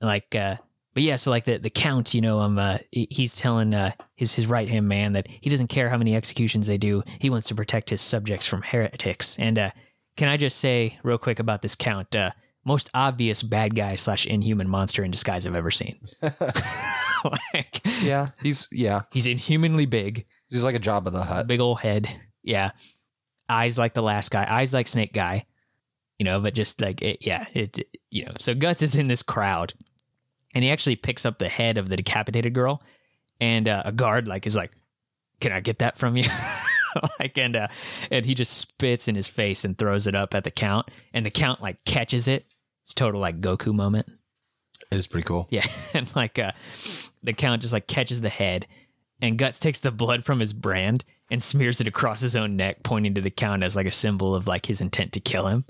Like 0.00 0.34
uh 0.34 0.56
but 0.92 1.02
yeah, 1.02 1.16
so 1.16 1.30
like 1.32 1.44
the 1.44 1.58
the 1.58 1.70
count, 1.70 2.14
you 2.14 2.20
know, 2.20 2.38
um, 2.38 2.56
uh, 2.56 2.78
he's 2.92 3.34
telling 3.34 3.74
uh, 3.74 3.90
his 4.14 4.32
his 4.32 4.46
right 4.46 4.68
hand 4.68 4.86
man 4.86 5.10
that 5.14 5.26
he 5.26 5.50
doesn't 5.50 5.66
care 5.66 5.88
how 5.88 5.96
many 5.98 6.14
executions 6.14 6.68
they 6.68 6.78
do. 6.78 7.02
He 7.18 7.30
wants 7.30 7.48
to 7.48 7.54
protect 7.56 7.90
his 7.90 8.00
subjects 8.00 8.46
from 8.46 8.62
heretics. 8.62 9.36
And 9.40 9.58
uh, 9.58 9.70
can 10.16 10.28
I 10.28 10.36
just 10.36 10.58
say 10.60 11.00
real 11.02 11.18
quick 11.18 11.40
about 11.40 11.62
this 11.62 11.74
count? 11.74 12.14
Most 12.64 12.90
obvious 12.94 13.42
bad 13.42 13.74
guy 13.74 13.94
slash 13.94 14.26
inhuman 14.26 14.68
monster 14.68 15.04
in 15.04 15.10
disguise 15.10 15.46
I've 15.46 15.54
ever 15.54 15.70
seen. 15.70 15.98
like, 16.22 17.80
Yeah, 18.02 18.28
he's 18.42 18.68
yeah, 18.72 19.02
he's 19.12 19.26
inhumanly 19.26 19.86
big, 19.86 20.26
he's 20.48 20.64
like 20.64 20.74
a 20.74 20.80
Jabba 20.80 21.12
the 21.12 21.22
Hutt. 21.22 21.46
big 21.46 21.60
old 21.60 21.80
head. 21.80 22.08
Yeah, 22.42 22.70
eyes 23.48 23.78
like 23.78 23.94
the 23.94 24.02
last 24.02 24.30
guy, 24.30 24.46
eyes 24.48 24.72
like 24.74 24.88
Snake 24.88 25.12
Guy. 25.12 25.46
You 26.18 26.24
know, 26.24 26.38
but 26.40 26.54
just 26.54 26.80
like 26.80 27.02
it, 27.02 27.26
yeah, 27.26 27.46
it 27.54 27.78
you 28.10 28.24
know. 28.24 28.32
So 28.38 28.54
Guts 28.54 28.82
is 28.82 28.94
in 28.94 29.08
this 29.08 29.22
crowd, 29.22 29.72
and 30.54 30.62
he 30.62 30.70
actually 30.70 30.96
picks 30.96 31.26
up 31.26 31.38
the 31.38 31.48
head 31.48 31.76
of 31.76 31.88
the 31.88 31.96
decapitated 31.96 32.52
girl, 32.54 32.82
and 33.40 33.66
uh, 33.68 33.82
a 33.84 33.92
guard 33.92 34.28
like 34.28 34.46
is 34.46 34.54
like, 34.54 34.70
"Can 35.40 35.50
I 35.52 35.58
get 35.60 35.80
that 35.80 35.96
from 35.98 36.16
you?" 36.16 36.28
like 37.18 37.36
and 37.36 37.56
uh, 37.56 37.68
and 38.12 38.24
he 38.24 38.34
just 38.34 38.56
spits 38.56 39.08
in 39.08 39.16
his 39.16 39.26
face 39.26 39.64
and 39.64 39.76
throws 39.76 40.06
it 40.06 40.14
up 40.14 40.34
at 40.34 40.44
the 40.44 40.50
count, 40.52 40.88
and 41.12 41.26
the 41.26 41.30
count 41.30 41.60
like 41.60 41.84
catches 41.84 42.28
it. 42.28 42.46
It's 42.84 42.94
total 42.94 43.20
like 43.20 43.40
Goku 43.40 43.74
moment. 43.74 44.06
It 44.92 44.96
is 44.98 45.06
pretty 45.06 45.26
cool. 45.26 45.48
Yeah, 45.50 45.64
and 45.94 46.14
like 46.14 46.38
uh, 46.38 46.52
the 47.22 47.32
count 47.32 47.62
just 47.62 47.72
like 47.72 47.86
catches 47.86 48.20
the 48.20 48.28
head, 48.28 48.66
and 49.20 49.36
Guts 49.38 49.58
takes 49.58 49.80
the 49.80 49.90
blood 49.90 50.24
from 50.24 50.38
his 50.40 50.52
brand 50.52 51.04
and 51.30 51.42
smears 51.42 51.80
it 51.80 51.88
across 51.88 52.20
his 52.20 52.36
own 52.36 52.56
neck, 52.56 52.82
pointing 52.82 53.14
to 53.14 53.20
the 53.20 53.30
count 53.30 53.62
as 53.62 53.74
like 53.74 53.86
a 53.86 53.90
symbol 53.90 54.34
of 54.34 54.46
like 54.46 54.66
his 54.66 54.80
intent 54.80 55.12
to 55.14 55.20
kill 55.20 55.46
him. 55.48 55.64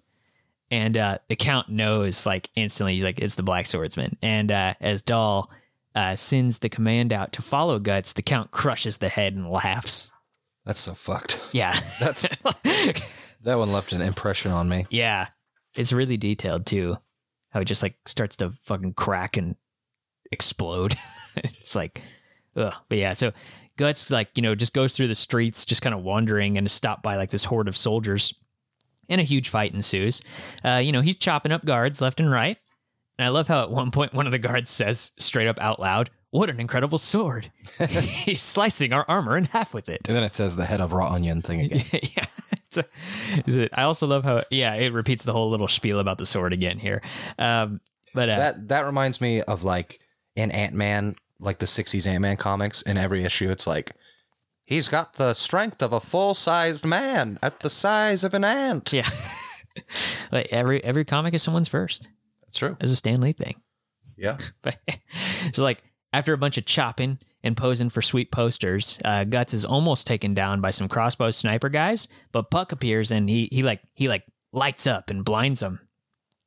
And 0.70 0.98
uh, 0.98 1.18
the 1.28 1.36
count 1.36 1.68
knows 1.68 2.26
like 2.26 2.50
instantly, 2.56 2.94
he's 2.94 3.04
like, 3.04 3.20
it's 3.20 3.36
the 3.36 3.42
Black 3.44 3.66
Swordsman. 3.66 4.16
And 4.20 4.50
uh, 4.50 4.74
as 4.80 5.02
Doll 5.02 5.50
uh, 5.94 6.16
sends 6.16 6.58
the 6.58 6.68
command 6.68 7.12
out 7.12 7.32
to 7.34 7.42
follow 7.42 7.78
Guts, 7.78 8.14
the 8.14 8.22
count 8.22 8.50
crushes 8.50 8.98
the 8.98 9.08
head 9.08 9.34
and 9.34 9.48
laughs. 9.48 10.10
That's 10.64 10.80
so 10.80 10.94
fucked. 10.94 11.40
Yeah, 11.52 11.74
That's 12.00 12.22
that 13.42 13.58
one 13.58 13.70
left 13.70 13.92
an 13.92 14.02
impression 14.02 14.50
on 14.50 14.68
me. 14.68 14.86
yeah, 14.90 15.28
it's 15.74 15.92
really 15.92 16.16
detailed 16.16 16.66
too. 16.66 16.96
How 17.50 17.60
it 17.60 17.66
just 17.66 17.82
like 17.82 17.96
starts 18.06 18.36
to 18.38 18.50
fucking 18.50 18.94
crack 18.94 19.36
and 19.36 19.56
explode. 20.32 20.94
it's 21.36 21.76
like, 21.76 22.02
ugh. 22.56 22.74
But 22.88 22.98
yeah, 22.98 23.12
so 23.12 23.32
Guts 23.76 24.10
like 24.10 24.28
you 24.36 24.42
know 24.42 24.54
just 24.54 24.74
goes 24.74 24.96
through 24.96 25.08
the 25.08 25.14
streets, 25.14 25.66
just 25.66 25.82
kind 25.82 25.94
of 25.94 26.02
wandering, 26.02 26.56
and 26.56 26.66
is 26.66 26.72
stopped 26.72 27.02
by 27.02 27.16
like 27.16 27.30
this 27.30 27.44
horde 27.44 27.66
of 27.66 27.76
soldiers, 27.76 28.34
and 29.08 29.20
a 29.20 29.24
huge 29.24 29.48
fight 29.48 29.74
ensues. 29.74 30.22
Uh, 30.64 30.80
you 30.82 30.92
know 30.92 31.00
he's 31.00 31.16
chopping 31.16 31.50
up 31.50 31.64
guards 31.64 32.00
left 32.00 32.20
and 32.20 32.30
right, 32.30 32.56
and 33.18 33.26
I 33.26 33.30
love 33.30 33.48
how 33.48 33.62
at 33.62 33.70
one 33.70 33.90
point 33.90 34.14
one 34.14 34.26
of 34.26 34.32
the 34.32 34.38
guards 34.38 34.70
says 34.70 35.12
straight 35.18 35.48
up 35.48 35.60
out 35.60 35.80
loud, 35.80 36.10
"What 36.30 36.50
an 36.50 36.60
incredible 36.60 36.98
sword! 36.98 37.50
he's 37.88 38.42
slicing 38.42 38.92
our 38.92 39.04
armor 39.08 39.36
in 39.36 39.46
half 39.46 39.74
with 39.74 39.88
it." 39.88 40.06
And 40.06 40.16
then 40.16 40.22
it 40.22 40.34
says 40.34 40.54
the 40.54 40.66
head 40.66 40.80
of 40.80 40.92
raw 40.92 41.12
onion 41.12 41.42
thing 41.42 41.62
again. 41.62 41.82
yeah. 42.16 42.26
Is 43.46 43.56
it? 43.56 43.70
I 43.74 43.82
also 43.82 44.06
love 44.06 44.24
how 44.24 44.44
yeah 44.50 44.74
it 44.74 44.92
repeats 44.92 45.24
the 45.24 45.32
whole 45.32 45.50
little 45.50 45.68
spiel 45.68 45.98
about 45.98 46.18
the 46.18 46.26
sword 46.26 46.52
again 46.52 46.78
here. 46.78 47.02
Um, 47.38 47.80
but 48.14 48.28
uh, 48.28 48.36
That 48.36 48.68
that 48.68 48.86
reminds 48.86 49.20
me 49.20 49.42
of 49.42 49.64
like 49.64 50.00
in 50.36 50.50
Ant 50.50 50.74
Man, 50.74 51.16
like 51.40 51.58
the 51.58 51.66
'60s 51.66 52.06
Ant 52.06 52.22
Man 52.22 52.36
comics. 52.36 52.82
In 52.82 52.96
every 52.96 53.24
issue, 53.24 53.50
it's 53.50 53.66
like 53.66 53.92
he's 54.64 54.88
got 54.88 55.14
the 55.14 55.34
strength 55.34 55.82
of 55.82 55.92
a 55.92 56.00
full 56.00 56.34
sized 56.34 56.84
man 56.84 57.38
at 57.42 57.60
the 57.60 57.70
size 57.70 58.24
of 58.24 58.34
an 58.34 58.44
ant. 58.44 58.92
yeah, 58.92 59.08
like 60.32 60.48
every 60.50 60.82
every 60.84 61.04
comic 61.04 61.34
is 61.34 61.42
someone's 61.42 61.68
first. 61.68 62.10
That's 62.42 62.58
true. 62.58 62.76
It's 62.80 62.92
a 62.92 62.96
Stan 62.96 63.20
Lee 63.20 63.32
thing. 63.32 63.56
Yeah. 64.18 64.36
so 65.52 65.62
like 65.62 65.82
after 66.12 66.32
a 66.32 66.38
bunch 66.38 66.58
of 66.58 66.66
chopping 66.66 67.18
and 67.44 67.56
posing 67.56 67.90
for 67.90 68.02
sweet 68.02 68.32
posters, 68.32 68.98
uh, 69.04 69.22
Guts 69.22 69.54
is 69.54 69.64
almost 69.64 70.06
taken 70.06 70.34
down 70.34 70.60
by 70.60 70.70
some 70.70 70.88
crossbow 70.88 71.30
sniper 71.30 71.68
guys, 71.68 72.08
but 72.32 72.50
Puck 72.50 72.72
appears 72.72 73.12
and 73.12 73.28
he 73.28 73.48
he 73.52 73.62
like 73.62 73.82
he 73.92 74.08
like 74.08 74.24
lights 74.52 74.88
up 74.88 75.10
and 75.10 75.24
blinds 75.24 75.60
them. 75.60 75.78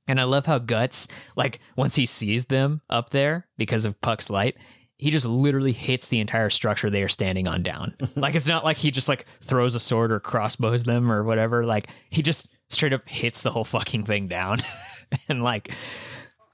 And 0.08 0.20
I 0.20 0.24
love 0.24 0.46
how 0.46 0.58
Guts 0.58 1.08
like 1.38 1.60
once 1.78 1.96
he 1.96 2.06
sees 2.06 2.46
them 2.46 2.82
up 2.90 3.12
there 3.12 3.48
because 3.58 3.86
of 3.86 4.02
Puck's 4.02 4.30
light, 4.30 4.58
he 4.98 5.12
just 5.12 5.26
literally 5.26 5.72
hits 5.72 6.08
the 6.08 6.20
entire 6.20 6.50
structure 6.50 6.90
they 6.90 7.04
are 7.04 7.08
standing 7.08 7.48
on 7.48 7.62
down. 7.62 7.94
like 8.16 8.36
it's 8.36 8.48
not 8.48 8.66
like 8.66 8.78
he 8.78 8.90
just 8.90 9.08
like 9.08 9.26
throws 9.26 9.76
a 9.76 9.80
sword 9.80 10.12
or 10.12 10.20
crossbows 10.20 10.84
them 10.84 11.12
or 11.12 11.24
whatever. 11.24 11.64
Like 11.64 11.88
he 12.10 12.24
just 12.24 12.54
straight 12.70 12.94
up 12.94 13.08
hits 13.08 13.44
the 13.44 13.52
whole 13.52 13.64
fucking 13.64 14.04
thing 14.04 14.28
down. 14.28 14.58
and 15.30 15.44
like 15.44 15.72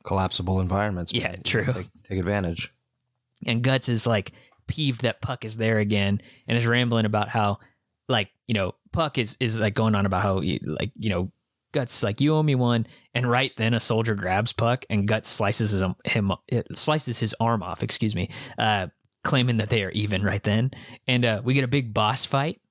Collapsible 0.04 0.60
environments. 0.60 1.14
Yeah, 1.14 1.38
true. 1.46 1.64
Take, 1.64 1.86
take 2.04 2.20
advantage. 2.20 2.74
And 3.46 3.62
Guts 3.62 3.90
is 3.90 4.08
like 4.08 4.32
peeved 4.68 5.02
that 5.02 5.22
Puck 5.22 5.46
is 5.46 5.58
there 5.58 5.80
again 5.80 6.22
and 6.48 6.58
is 6.58 6.68
rambling 6.68 7.06
about 7.06 7.30
how 7.30 7.60
like, 8.08 8.30
you 8.48 8.54
know, 8.54 8.76
Puck 8.92 9.18
is 9.18 9.38
is 9.40 9.60
like 9.60 9.74
going 9.74 9.96
on 9.96 10.06
about 10.06 10.24
how 10.24 10.36
like, 10.36 10.92
you 10.96 11.10
know, 11.10 11.32
Guts 11.74 12.04
like 12.04 12.22
you 12.22 12.36
owe 12.36 12.44
me 12.44 12.56
one 12.56 12.86
and 13.16 13.30
right 13.30 13.52
then 13.58 13.74
a 13.74 13.80
soldier 13.80 14.16
grabs 14.16 14.54
Puck 14.54 14.86
and 14.90 15.08
Guts 15.08 15.30
slices 15.30 15.72
his 15.72 15.84
him 16.06 16.32
slices 16.76 17.20
his 17.20 17.36
arm 17.40 17.64
off, 17.64 17.84
excuse 17.84 18.16
me. 18.16 18.30
Uh 18.58 18.88
claiming 19.24 19.58
that 19.58 19.70
they 19.70 19.84
are 19.84 19.92
even 19.92 20.22
right 20.22 20.44
then. 20.44 20.72
And 21.08 21.26
uh 21.26 21.42
we 21.44 21.54
get 21.54 21.64
a 21.64 21.68
big 21.68 21.94
boss 21.94 22.26
fight 22.26 22.62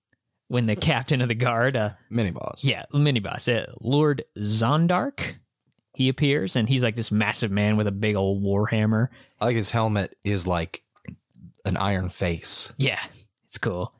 when 0.48 0.66
the 0.66 0.76
captain 0.90 1.20
of 1.20 1.28
the 1.28 1.34
guard 1.34 1.76
uh 1.76 1.90
Mini 2.10 2.30
boss. 2.30 2.62
yeah, 2.62 2.84
mini 2.92 3.20
boss, 3.20 3.48
uh, 3.48 3.72
Lord 3.80 4.24
Zondark 4.38 5.34
he 5.94 6.08
appears 6.08 6.56
and 6.56 6.68
he's 6.68 6.82
like 6.82 6.94
this 6.94 7.12
massive 7.12 7.50
man 7.50 7.76
with 7.76 7.86
a 7.86 7.92
big 7.92 8.16
old 8.16 8.42
warhammer. 8.42 9.08
I 9.40 9.46
like 9.46 9.56
his 9.56 9.70
helmet 9.70 10.16
is 10.24 10.46
like 10.46 10.82
an 11.64 11.76
iron 11.76 12.08
face. 12.08 12.72
Yeah, 12.78 13.00
it's 13.44 13.58
cool. 13.58 13.92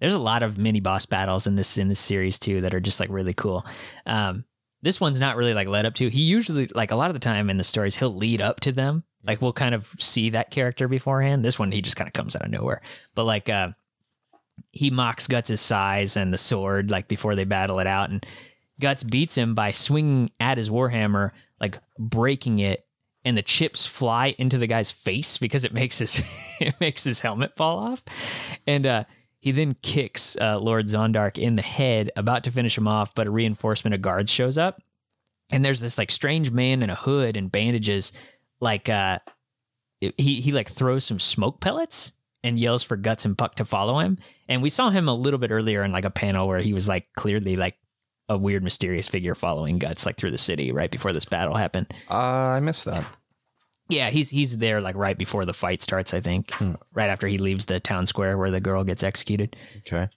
There's 0.00 0.14
a 0.14 0.18
lot 0.18 0.42
of 0.42 0.58
mini 0.58 0.80
boss 0.80 1.06
battles 1.06 1.46
in 1.46 1.56
this 1.56 1.78
in 1.78 1.88
this 1.88 1.98
series 1.98 2.38
too 2.38 2.60
that 2.60 2.74
are 2.74 2.80
just 2.80 3.00
like 3.00 3.08
really 3.10 3.34
cool. 3.34 3.66
Um, 4.06 4.44
this 4.82 5.00
one's 5.00 5.18
not 5.18 5.36
really 5.36 5.54
like 5.54 5.68
led 5.68 5.86
up 5.86 5.94
to. 5.94 6.08
He 6.08 6.22
usually 6.22 6.68
like 6.74 6.92
a 6.92 6.96
lot 6.96 7.10
of 7.10 7.14
the 7.14 7.20
time 7.20 7.50
in 7.50 7.56
the 7.56 7.64
stories 7.64 7.96
he'll 7.96 8.14
lead 8.14 8.40
up 8.40 8.60
to 8.60 8.72
them. 8.72 9.02
Like 9.24 9.42
we'll 9.42 9.52
kind 9.52 9.74
of 9.74 9.86
see 9.98 10.30
that 10.30 10.50
character 10.50 10.86
beforehand. 10.86 11.44
This 11.44 11.58
one 11.58 11.72
he 11.72 11.82
just 11.82 11.96
kind 11.96 12.08
of 12.08 12.12
comes 12.12 12.36
out 12.36 12.44
of 12.44 12.50
nowhere. 12.50 12.80
But 13.14 13.24
like 13.24 13.48
uh, 13.48 13.70
he 14.70 14.90
mocks 14.90 15.26
Guts' 15.26 15.60
size 15.60 16.16
and 16.16 16.32
the 16.32 16.38
sword 16.38 16.90
like 16.90 17.08
before 17.08 17.34
they 17.34 17.44
battle 17.44 17.80
it 17.80 17.86
out, 17.86 18.10
and 18.10 18.24
Guts 18.80 19.02
beats 19.02 19.36
him 19.36 19.54
by 19.54 19.72
swinging 19.72 20.30
at 20.38 20.58
his 20.58 20.70
warhammer, 20.70 21.30
like 21.60 21.78
breaking 21.98 22.58
it, 22.58 22.86
and 23.24 23.36
the 23.36 23.42
chips 23.42 23.86
fly 23.86 24.34
into 24.38 24.58
the 24.58 24.66
guy's 24.66 24.90
face 24.90 25.38
because 25.38 25.64
it 25.64 25.72
makes 25.72 25.98
his 25.98 26.22
it 26.60 26.74
makes 26.80 27.04
his 27.04 27.20
helmet 27.20 27.54
fall 27.54 27.78
off, 27.78 28.56
and 28.66 28.86
uh, 28.86 29.04
he 29.40 29.52
then 29.52 29.76
kicks 29.82 30.36
uh, 30.40 30.58
Lord 30.58 30.86
Zondark 30.86 31.38
in 31.38 31.56
the 31.56 31.62
head, 31.62 32.10
about 32.16 32.44
to 32.44 32.50
finish 32.50 32.76
him 32.76 32.88
off, 32.88 33.14
but 33.14 33.26
a 33.26 33.30
reinforcement 33.30 33.94
of 33.94 34.02
guards 34.02 34.30
shows 34.30 34.58
up, 34.58 34.80
and 35.52 35.64
there's 35.64 35.80
this 35.80 35.98
like 35.98 36.10
strange 36.10 36.50
man 36.50 36.82
in 36.82 36.90
a 36.90 36.94
hood 36.94 37.36
and 37.36 37.50
bandages, 37.50 38.12
like 38.60 38.88
uh, 38.88 39.18
he 40.00 40.40
he 40.40 40.52
like 40.52 40.68
throws 40.68 41.04
some 41.04 41.18
smoke 41.18 41.60
pellets 41.60 42.12
and 42.44 42.58
yells 42.58 42.82
for 42.82 42.96
Guts 42.96 43.24
and 43.24 43.36
Puck 43.36 43.56
to 43.56 43.64
follow 43.64 43.98
him. 43.98 44.18
And 44.48 44.62
we 44.62 44.70
saw 44.70 44.90
him 44.90 45.08
a 45.08 45.14
little 45.14 45.38
bit 45.38 45.50
earlier 45.50 45.82
in 45.82 45.92
like 45.92 46.04
a 46.04 46.10
panel 46.10 46.46
where 46.46 46.60
he 46.60 46.72
was 46.72 46.86
like 46.86 47.08
clearly 47.16 47.56
like 47.56 47.76
a 48.28 48.36
weird 48.36 48.62
mysterious 48.62 49.08
figure 49.08 49.34
following 49.34 49.78
Guts 49.78 50.06
like 50.06 50.16
through 50.16 50.30
the 50.30 50.38
city 50.38 50.72
right 50.72 50.90
before 50.90 51.12
this 51.12 51.24
battle 51.24 51.54
happened. 51.54 51.92
Uh, 52.10 52.16
I 52.16 52.60
missed 52.60 52.84
that. 52.84 53.04
Yeah, 53.88 54.10
he's 54.10 54.28
he's 54.28 54.58
there 54.58 54.80
like 54.80 54.96
right 54.96 55.16
before 55.16 55.46
the 55.46 55.54
fight 55.54 55.80
starts, 55.82 56.12
I 56.12 56.20
think. 56.20 56.52
Right 56.92 57.08
after 57.08 57.26
he 57.26 57.38
leaves 57.38 57.64
the 57.64 57.80
town 57.80 58.06
square 58.06 58.36
where 58.36 58.50
the 58.50 58.60
girl 58.60 58.84
gets 58.84 59.02
executed. 59.02 59.56
Okay. 59.78 60.08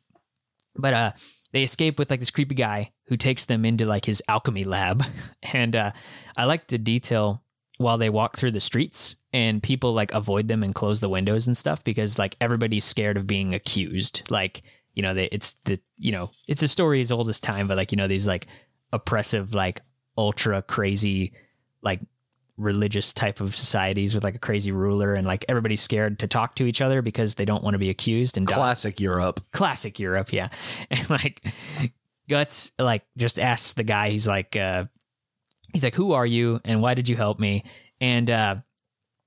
But 0.75 0.93
uh 0.93 1.11
they 1.53 1.63
escape 1.63 1.97
with 1.97 2.09
like 2.09 2.19
this 2.19 2.31
creepy 2.31 2.55
guy 2.55 2.91
who 3.07 3.15
takes 3.17 3.45
them 3.45 3.63
into 3.65 3.85
like 3.85 4.05
his 4.05 4.21
alchemy 4.27 4.65
lab. 4.65 5.03
And 5.53 5.75
uh 5.75 5.91
I 6.35 6.45
like 6.45 6.67
the 6.67 6.77
detail 6.77 7.43
while 7.77 7.97
they 7.97 8.09
walk 8.09 8.37
through 8.37 8.51
the 8.51 8.59
streets 8.59 9.15
and 9.33 9.63
people 9.63 9.93
like 9.93 10.13
avoid 10.13 10.47
them 10.47 10.63
and 10.63 10.75
close 10.75 10.99
the 10.99 11.09
windows 11.09 11.47
and 11.47 11.57
stuff 11.57 11.83
because 11.83 12.19
like 12.19 12.35
everybody's 12.39 12.85
scared 12.85 13.17
of 13.17 13.27
being 13.27 13.53
accused. 13.53 14.29
Like, 14.29 14.61
you 14.93 15.01
know, 15.03 15.13
they, 15.13 15.25
it's 15.25 15.53
the 15.65 15.79
you 15.97 16.11
know, 16.11 16.31
it's 16.47 16.63
a 16.63 16.67
story 16.67 17.01
as 17.01 17.11
old 17.11 17.29
as 17.29 17.39
time, 17.39 17.67
but 17.67 17.77
like, 17.77 17.91
you 17.91 17.95
know, 17.97 18.07
these 18.07 18.27
like 18.27 18.47
oppressive, 18.91 19.53
like 19.53 19.81
ultra 20.17 20.61
crazy, 20.61 21.33
like 21.81 22.01
religious 22.57 23.11
type 23.11 23.41
of 23.41 23.55
societies 23.55 24.13
with 24.13 24.23
like 24.23 24.35
a 24.35 24.39
crazy 24.39 24.71
ruler 24.71 25.13
and 25.13 25.25
like 25.25 25.43
everybody's 25.49 25.81
scared 25.81 26.19
to 26.19 26.27
talk 26.27 26.55
to 26.55 26.65
each 26.65 26.81
other 26.81 27.01
because 27.01 27.35
they 27.35 27.45
don't 27.45 27.63
want 27.63 27.73
to 27.73 27.79
be 27.79 27.89
accused 27.89 28.37
and 28.37 28.45
die 28.45 28.53
Classic 28.53 28.99
Europe. 28.99 29.39
classic 29.51 29.99
Europe, 29.99 30.31
yeah. 30.31 30.49
And 30.91 31.09
like 31.09 31.43
Guts 32.29 32.71
like 32.77 33.03
just 33.17 33.39
asks 33.39 33.73
the 33.73 33.83
guy, 33.83 34.09
he's 34.09 34.27
like 34.27 34.55
uh 34.55 34.85
he's 35.73 35.83
like, 35.83 35.95
Who 35.95 36.13
are 36.13 36.25
you 36.25 36.61
and 36.63 36.81
why 36.81 36.93
did 36.93 37.09
you 37.09 37.15
help 37.15 37.39
me? 37.39 37.63
And 37.99 38.29
uh 38.29 38.55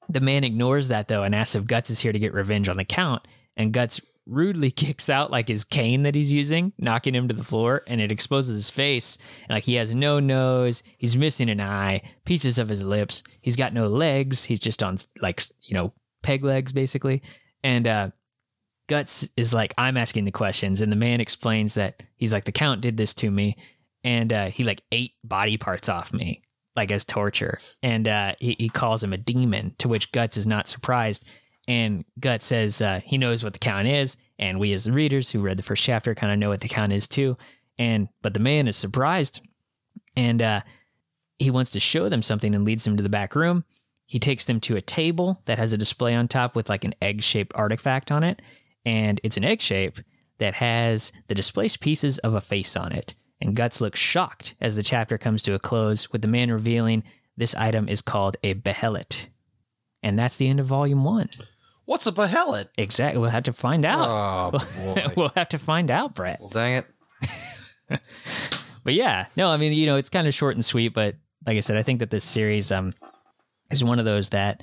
the 0.08 0.20
man 0.20 0.44
ignores 0.44 0.88
that 0.88 1.08
though 1.08 1.22
and 1.22 1.34
asks 1.34 1.54
if 1.54 1.66
Guts 1.66 1.90
is 1.90 2.00
here 2.00 2.12
to 2.12 2.18
get 2.18 2.34
revenge 2.34 2.68
on 2.68 2.76
the 2.76 2.84
count. 2.84 3.26
And 3.56 3.72
Guts 3.72 4.00
rudely 4.26 4.70
kicks 4.72 5.08
out 5.08 5.30
like 5.30 5.48
his 5.48 5.64
cane 5.64 6.02
that 6.02 6.14
he's 6.14 6.32
using, 6.32 6.72
knocking 6.78 7.14
him 7.14 7.28
to 7.28 7.34
the 7.34 7.44
floor, 7.44 7.82
and 7.86 8.00
it 8.00 8.12
exposes 8.12 8.54
his 8.54 8.70
face. 8.70 9.18
And 9.42 9.50
like 9.50 9.64
he 9.64 9.74
has 9.74 9.94
no 9.94 10.20
nose, 10.20 10.82
he's 10.98 11.16
missing 11.16 11.50
an 11.50 11.60
eye, 11.60 12.02
pieces 12.24 12.58
of 12.58 12.68
his 12.68 12.82
lips, 12.82 13.22
he's 13.40 13.56
got 13.56 13.74
no 13.74 13.88
legs, 13.88 14.44
he's 14.44 14.60
just 14.60 14.82
on 14.82 14.98
like 15.20 15.42
you 15.62 15.74
know, 15.74 15.92
peg 16.22 16.44
legs 16.44 16.72
basically. 16.72 17.22
And 17.62 17.86
uh 17.86 18.10
Guts 18.86 19.30
is 19.36 19.54
like, 19.54 19.72
I'm 19.78 19.96
asking 19.96 20.26
the 20.26 20.30
questions, 20.30 20.80
and 20.80 20.92
the 20.92 20.96
man 20.96 21.20
explains 21.20 21.74
that 21.74 22.02
he's 22.16 22.32
like, 22.32 22.44
the 22.44 22.52
count 22.52 22.82
did 22.82 22.96
this 22.96 23.14
to 23.14 23.30
me, 23.30 23.56
and 24.02 24.32
uh, 24.32 24.46
he 24.46 24.64
like 24.64 24.82
ate 24.92 25.12
body 25.24 25.56
parts 25.56 25.88
off 25.88 26.12
me, 26.12 26.42
like 26.76 26.90
as 26.90 27.04
torture, 27.04 27.58
and 27.82 28.06
uh, 28.06 28.34
he, 28.38 28.56
he 28.58 28.68
calls 28.68 29.02
him 29.02 29.12
a 29.12 29.18
demon. 29.18 29.74
To 29.78 29.88
which 29.88 30.12
Guts 30.12 30.36
is 30.36 30.46
not 30.46 30.68
surprised, 30.68 31.26
and 31.66 32.04
Guts 32.20 32.46
says 32.46 32.82
uh, 32.82 33.00
he 33.04 33.18
knows 33.18 33.42
what 33.42 33.52
the 33.52 33.58
count 33.58 33.88
is, 33.88 34.16
and 34.38 34.58
we 34.58 34.72
as 34.72 34.84
the 34.84 34.92
readers 34.92 35.30
who 35.30 35.40
read 35.40 35.56
the 35.56 35.62
first 35.62 35.82
chapter 35.82 36.14
kind 36.14 36.32
of 36.32 36.38
know 36.38 36.50
what 36.50 36.60
the 36.60 36.68
count 36.68 36.92
is 36.92 37.08
too. 37.08 37.36
And 37.78 38.08
but 38.22 38.34
the 38.34 38.40
man 38.40 38.68
is 38.68 38.76
surprised, 38.76 39.40
and 40.16 40.42
uh, 40.42 40.60
he 41.38 41.50
wants 41.50 41.70
to 41.72 41.80
show 41.80 42.08
them 42.08 42.22
something 42.22 42.54
and 42.54 42.64
leads 42.64 42.84
them 42.84 42.96
to 42.96 43.02
the 43.02 43.08
back 43.08 43.34
room. 43.34 43.64
He 44.06 44.18
takes 44.18 44.44
them 44.44 44.60
to 44.60 44.76
a 44.76 44.80
table 44.80 45.42
that 45.46 45.58
has 45.58 45.72
a 45.72 45.78
display 45.78 46.14
on 46.14 46.28
top 46.28 46.54
with 46.54 46.68
like 46.68 46.84
an 46.84 46.94
egg 47.00 47.22
shaped 47.22 47.52
artifact 47.54 48.12
on 48.12 48.22
it. 48.22 48.42
And 48.84 49.20
it's 49.24 49.36
an 49.36 49.44
egg 49.44 49.60
shape 49.60 49.98
that 50.38 50.54
has 50.54 51.12
the 51.28 51.34
displaced 51.34 51.80
pieces 51.80 52.18
of 52.18 52.34
a 52.34 52.40
face 52.40 52.76
on 52.76 52.92
it. 52.92 53.14
And 53.40 53.56
Guts 53.56 53.80
looks 53.80 53.98
shocked 53.98 54.54
as 54.60 54.76
the 54.76 54.82
chapter 54.82 55.18
comes 55.18 55.42
to 55.44 55.54
a 55.54 55.58
close, 55.58 56.12
with 56.12 56.22
the 56.22 56.28
man 56.28 56.52
revealing 56.52 57.02
this 57.36 57.54
item 57.54 57.88
is 57.88 58.02
called 58.02 58.36
a 58.42 58.54
behelit. 58.54 59.28
And 60.02 60.18
that's 60.18 60.36
the 60.36 60.48
end 60.48 60.60
of 60.60 60.66
volume 60.66 61.02
one. 61.02 61.28
What's 61.86 62.06
a 62.06 62.12
behelit? 62.12 62.68
Exactly. 62.78 63.20
We'll 63.20 63.30
have 63.30 63.44
to 63.44 63.52
find 63.52 63.84
out. 63.84 64.08
Oh 64.08 64.50
boy. 64.94 65.06
we'll 65.16 65.32
have 65.36 65.50
to 65.50 65.58
find 65.58 65.90
out, 65.90 66.14
Brett. 66.14 66.40
well, 66.40 66.48
dang 66.48 66.82
it. 66.82 66.86
but 68.84 68.94
yeah, 68.94 69.26
no, 69.36 69.50
I 69.50 69.56
mean, 69.56 69.72
you 69.72 69.86
know, 69.86 69.96
it's 69.96 70.08
kind 70.10 70.26
of 70.26 70.34
short 70.34 70.54
and 70.54 70.64
sweet, 70.64 70.94
but 70.94 71.16
like 71.46 71.56
I 71.56 71.60
said, 71.60 71.76
I 71.76 71.82
think 71.82 72.00
that 72.00 72.10
this 72.10 72.24
series 72.24 72.72
um 72.72 72.92
is 73.70 73.84
one 73.84 73.98
of 73.98 74.04
those 74.04 74.30
that 74.30 74.62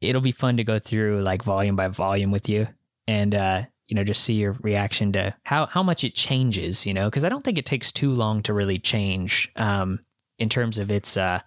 it'll 0.00 0.20
be 0.20 0.32
fun 0.32 0.56
to 0.58 0.64
go 0.64 0.78
through 0.78 1.22
like 1.22 1.42
volume 1.42 1.74
by 1.76 1.88
volume 1.88 2.30
with 2.30 2.48
you 2.48 2.68
and 3.08 3.34
uh 3.34 3.62
you 3.88 3.94
know 3.94 4.04
just 4.04 4.22
see 4.24 4.34
your 4.34 4.52
reaction 4.60 5.12
to 5.12 5.34
how 5.44 5.66
how 5.66 5.82
much 5.82 6.04
it 6.04 6.14
changes, 6.14 6.86
you 6.86 6.94
know, 6.94 7.06
because 7.08 7.24
I 7.24 7.28
don't 7.28 7.42
think 7.42 7.58
it 7.58 7.66
takes 7.66 7.90
too 7.92 8.12
long 8.12 8.42
to 8.44 8.52
really 8.54 8.78
change 8.78 9.50
um 9.56 10.00
in 10.38 10.48
terms 10.48 10.78
of 10.78 10.90
its 10.90 11.16
uh 11.16 11.40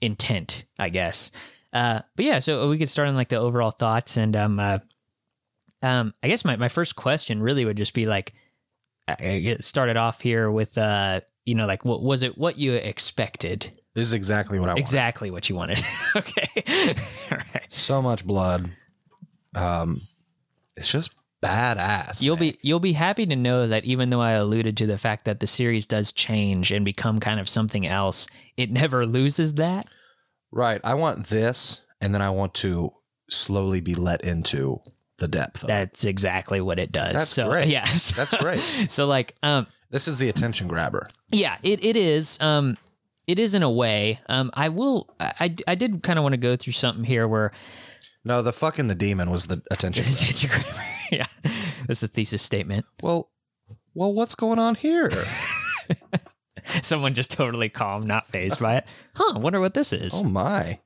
intent, 0.00 0.64
I 0.78 0.88
guess. 0.88 1.30
Uh 1.72 2.00
but 2.16 2.24
yeah, 2.24 2.38
so 2.40 2.68
we 2.68 2.78
could 2.78 2.88
start 2.88 3.08
on 3.08 3.14
like 3.16 3.28
the 3.28 3.36
overall 3.36 3.70
thoughts 3.70 4.16
and 4.16 4.34
um 4.36 4.58
uh 4.58 4.78
um 5.82 6.12
I 6.22 6.28
guess 6.28 6.44
my 6.44 6.56
my 6.56 6.68
first 6.68 6.96
question 6.96 7.40
really 7.42 7.64
would 7.64 7.76
just 7.76 7.94
be 7.94 8.06
like 8.06 8.32
I 9.08 9.40
get 9.40 9.64
started 9.64 9.96
off 9.96 10.20
here 10.20 10.50
with 10.50 10.76
uh 10.78 11.20
you 11.46 11.54
know 11.54 11.66
like 11.66 11.84
what 11.84 12.02
was 12.02 12.22
it 12.22 12.36
what 12.38 12.58
you 12.58 12.74
expected 12.74 13.70
This 13.94 14.06
is 14.08 14.12
exactly 14.12 14.58
what 14.60 14.68
I 14.68 14.72
want. 14.72 14.80
exactly 14.80 15.30
what 15.30 15.48
you 15.48 15.54
wanted 15.56 15.82
okay 16.16 16.46
all 17.32 17.38
right 17.38 17.66
So 17.68 18.02
much 18.02 18.26
blood. 18.26 18.68
Um, 19.54 20.02
it's 20.76 20.90
just 20.92 21.12
badass. 21.42 22.22
you'll 22.22 22.36
man. 22.36 22.50
be 22.52 22.58
you'll 22.62 22.78
be 22.80 22.92
happy 22.92 23.26
to 23.26 23.34
know 23.36 23.66
that 23.66 23.84
even 23.84 24.10
though 24.10 24.20
I 24.20 24.32
alluded 24.32 24.76
to 24.76 24.86
the 24.86 24.98
fact 24.98 25.24
that 25.24 25.40
the 25.40 25.46
series 25.46 25.86
does 25.86 26.12
change 26.12 26.70
and 26.70 26.84
become 26.84 27.18
kind 27.18 27.40
of 27.40 27.48
something 27.48 27.86
else 27.86 28.26
it 28.56 28.70
never 28.70 29.06
loses 29.18 29.54
that 29.54 29.88
right. 30.52 30.80
I 30.84 30.94
want 30.94 31.26
this, 31.26 31.84
and 32.00 32.14
then 32.14 32.22
I 32.22 32.30
want 32.30 32.54
to 32.54 32.92
slowly 33.28 33.80
be 33.80 33.94
let 33.94 34.22
into 34.24 34.80
the 35.18 35.28
depth. 35.28 35.62
Of 35.62 35.68
it. 35.68 35.72
that's 35.72 36.04
exactly 36.04 36.60
what 36.62 36.78
it 36.78 36.90
does 36.92 37.12
That's 37.12 37.28
so 37.28 37.50
great. 37.50 37.68
yeah 37.68 37.84
so, 37.84 38.16
That's 38.16 38.34
great. 38.42 38.58
so 38.90 39.06
like 39.06 39.34
um 39.42 39.66
This 39.90 40.08
is 40.08 40.18
the 40.18 40.28
attention 40.30 40.66
grabber. 40.66 41.06
Yeah, 41.30 41.56
it, 41.62 41.84
it 41.84 41.96
is. 41.96 42.40
Um, 42.40 42.76
it 43.26 43.38
is 43.38 43.54
in 43.54 43.62
a 43.62 43.70
way. 43.70 44.18
Um, 44.28 44.50
I 44.54 44.70
will. 44.70 45.14
I 45.20 45.32
I, 45.40 45.56
I 45.68 45.74
did 45.76 46.02
kind 46.02 46.18
of 46.18 46.22
want 46.24 46.32
to 46.32 46.38
go 46.40 46.56
through 46.56 46.72
something 46.72 47.04
here 47.04 47.28
where 47.28 47.52
No, 48.24 48.40
the 48.42 48.52
fucking 48.52 48.88
the 48.88 48.94
demon 48.94 49.30
was 49.30 49.46
the 49.46 49.62
attention. 49.70 50.04
grabber. 50.48 50.82
yeah, 51.12 51.26
that's 51.86 52.00
the 52.00 52.08
thesis 52.08 52.42
statement. 52.42 52.86
well, 53.02 53.30
well, 53.94 54.12
what's 54.14 54.34
going 54.34 54.58
on 54.58 54.74
here? 54.74 55.10
Someone 56.82 57.14
just 57.14 57.32
totally 57.32 57.68
calm, 57.68 58.06
not 58.06 58.26
phased 58.26 58.60
by 58.60 58.76
it. 58.76 58.86
Huh? 59.14 59.38
Wonder 59.38 59.60
what 59.60 59.74
this 59.74 59.92
is. 59.92 60.22
oh 60.24 60.28
my. 60.28 60.78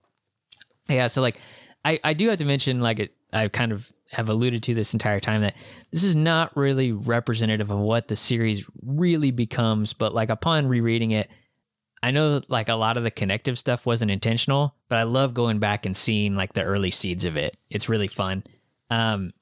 Yeah, 0.88 1.06
so 1.06 1.22
like 1.22 1.38
I, 1.84 1.98
I 2.04 2.12
do 2.14 2.28
have 2.28 2.38
to 2.38 2.44
mention 2.44 2.80
like 2.80 2.98
it 2.98 3.14
I 3.32 3.48
kind 3.48 3.72
of 3.72 3.90
have 4.12 4.28
alluded 4.28 4.62
to 4.62 4.74
this 4.74 4.92
entire 4.92 5.20
time 5.20 5.42
that 5.42 5.56
this 5.90 6.04
is 6.04 6.14
not 6.14 6.56
really 6.56 6.92
representative 6.92 7.70
of 7.70 7.80
what 7.80 8.06
the 8.08 8.16
series 8.16 8.68
really 8.82 9.32
becomes, 9.32 9.92
but 9.92 10.14
like 10.14 10.30
upon 10.30 10.68
rereading 10.68 11.10
it, 11.10 11.28
I 12.02 12.12
know 12.12 12.42
like 12.48 12.68
a 12.68 12.74
lot 12.74 12.96
of 12.96 13.02
the 13.02 13.10
connective 13.10 13.58
stuff 13.58 13.86
wasn't 13.86 14.10
intentional, 14.10 14.76
but 14.88 14.98
I 14.98 15.02
love 15.02 15.34
going 15.34 15.58
back 15.58 15.84
and 15.84 15.96
seeing 15.96 16.34
like 16.36 16.52
the 16.52 16.62
early 16.62 16.90
seeds 16.90 17.24
of 17.24 17.36
it. 17.36 17.56
It's 17.70 17.88
really 17.88 18.08
fun. 18.08 18.44
Um 18.90 19.32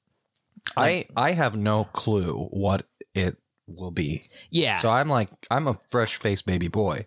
I 0.76 1.04
I 1.16 1.32
have 1.32 1.56
no 1.56 1.84
clue 1.84 2.48
what 2.50 2.86
it 3.14 3.36
will 3.76 3.90
be. 3.90 4.24
yeah. 4.50 4.76
So 4.76 4.90
I'm 4.90 5.08
like 5.08 5.28
I'm 5.50 5.66
a 5.68 5.78
fresh 5.90 6.16
faced 6.16 6.46
baby 6.46 6.68
boy, 6.68 7.06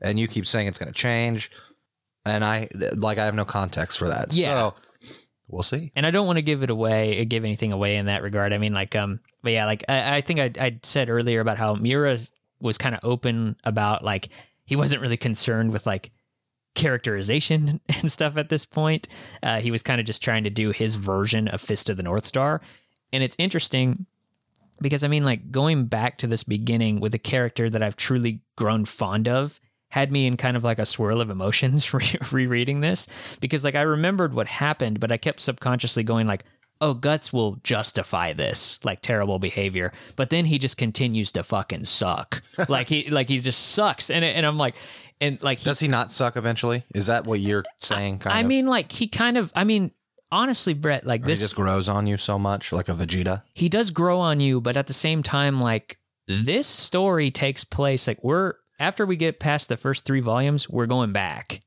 and 0.00 0.18
you 0.18 0.28
keep 0.28 0.46
saying 0.46 0.66
it's 0.66 0.78
going 0.78 0.92
to 0.92 0.98
change, 0.98 1.50
and 2.24 2.44
I 2.44 2.68
like 2.96 3.18
I 3.18 3.24
have 3.24 3.34
no 3.34 3.44
context 3.44 3.98
for 3.98 4.08
that. 4.08 4.34
Yeah. 4.34 4.54
So 4.54 4.74
we'll 5.48 5.62
see. 5.62 5.92
and 5.96 6.06
I 6.06 6.10
don't 6.10 6.26
want 6.26 6.38
to 6.38 6.42
give 6.42 6.62
it 6.62 6.70
away, 6.70 7.24
give 7.24 7.44
anything 7.44 7.72
away 7.72 7.96
in 7.96 8.06
that 8.06 8.22
regard. 8.22 8.52
I 8.52 8.58
mean, 8.58 8.72
like, 8.72 8.94
um, 8.94 9.20
but 9.42 9.52
yeah, 9.52 9.66
like 9.66 9.84
I, 9.88 10.16
I 10.16 10.20
think 10.20 10.40
I, 10.40 10.52
I 10.64 10.80
said 10.82 11.10
earlier 11.10 11.40
about 11.40 11.58
how 11.58 11.74
Miura 11.74 12.16
was 12.60 12.78
kind 12.78 12.94
of 12.94 13.00
open 13.02 13.56
about 13.64 14.04
like 14.04 14.28
he 14.64 14.76
wasn't 14.76 15.02
really 15.02 15.16
concerned 15.16 15.72
with 15.72 15.86
like 15.86 16.12
characterization 16.74 17.80
and 17.88 18.10
stuff 18.10 18.36
at 18.36 18.48
this 18.48 18.64
point. 18.64 19.08
Uh, 19.42 19.60
he 19.60 19.70
was 19.70 19.82
kind 19.82 20.00
of 20.00 20.06
just 20.06 20.22
trying 20.22 20.44
to 20.44 20.50
do 20.50 20.70
his 20.70 20.96
version 20.96 21.48
of 21.48 21.60
Fist 21.60 21.90
of 21.90 21.96
the 21.96 22.02
North 22.02 22.24
Star, 22.24 22.60
and 23.12 23.22
it's 23.22 23.36
interesting 23.38 24.06
because 24.80 25.04
I 25.04 25.08
mean, 25.08 25.24
like 25.24 25.50
going 25.50 25.86
back 25.86 26.18
to 26.18 26.26
this 26.26 26.44
beginning 26.44 27.00
with 27.00 27.14
a 27.14 27.18
character 27.18 27.68
that 27.70 27.82
I've 27.82 27.96
truly 27.96 28.40
grown 28.56 28.84
fond 28.84 29.28
of 29.28 29.60
had 29.90 30.12
me 30.12 30.26
in 30.26 30.36
kind 30.36 30.56
of 30.56 30.62
like 30.64 30.78
a 30.78 30.86
swirl 30.86 31.20
of 31.20 31.30
emotions 31.30 31.92
re- 31.94 32.18
rereading 32.30 32.80
this 32.80 33.36
because 33.40 33.64
like 33.64 33.74
I 33.74 33.82
remembered 33.82 34.34
what 34.34 34.46
happened, 34.46 35.00
but 35.00 35.10
I 35.12 35.16
kept 35.16 35.40
subconsciously 35.40 36.04
going 36.04 36.26
like, 36.26 36.44
"Oh, 36.80 36.94
Guts 36.94 37.32
will 37.32 37.56
justify 37.64 38.32
this 38.32 38.78
like 38.84 39.02
terrible 39.02 39.38
behavior," 39.38 39.92
but 40.16 40.30
then 40.30 40.44
he 40.44 40.58
just 40.58 40.76
continues 40.76 41.32
to 41.32 41.42
fucking 41.42 41.84
suck. 41.84 42.42
like 42.68 42.88
he 42.88 43.10
like 43.10 43.28
he 43.28 43.40
just 43.40 43.70
sucks, 43.70 44.10
and 44.10 44.24
and 44.24 44.46
I'm 44.46 44.58
like, 44.58 44.76
and 45.20 45.42
like 45.42 45.58
he, 45.58 45.64
Does 45.64 45.80
he 45.80 45.88
not 45.88 46.10
suck 46.12 46.36
eventually? 46.36 46.84
Is 46.94 47.06
that 47.06 47.26
what 47.26 47.40
you're 47.40 47.64
saying? 47.78 48.20
Kind 48.20 48.36
I 48.36 48.40
of. 48.40 48.46
mean, 48.46 48.66
like 48.66 48.92
he 48.92 49.08
kind 49.08 49.36
of, 49.36 49.52
I 49.54 49.64
mean. 49.64 49.90
Honestly, 50.32 50.74
Brett, 50.74 51.04
like 51.04 51.22
Or 51.22 51.24
he 51.26 51.32
this, 51.32 51.40
just 51.40 51.56
grows 51.56 51.88
on 51.88 52.06
you 52.06 52.16
so 52.16 52.38
much, 52.38 52.72
like 52.72 52.88
a 52.88 52.92
Vegeta. 52.92 53.42
he 53.54 53.68
does 53.68 53.90
grow 53.90 54.20
on 54.20 54.38
you, 54.40 54.60
but 54.60 54.76
at 54.76 54.86
the 54.86 54.92
same 54.92 55.22
time, 55.22 55.60
like 55.60 55.98
this 56.28 56.66
story 56.68 57.30
takes 57.32 57.64
place 57.64 58.06
like 58.06 58.22
we're 58.22 58.54
after 58.78 59.04
we 59.04 59.16
get 59.16 59.40
past 59.40 59.68
the 59.68 59.76
first 59.76 60.04
three 60.06 60.20
volumes, 60.20 60.68
we're 60.70 60.86
going 60.86 61.12
back 61.12 61.60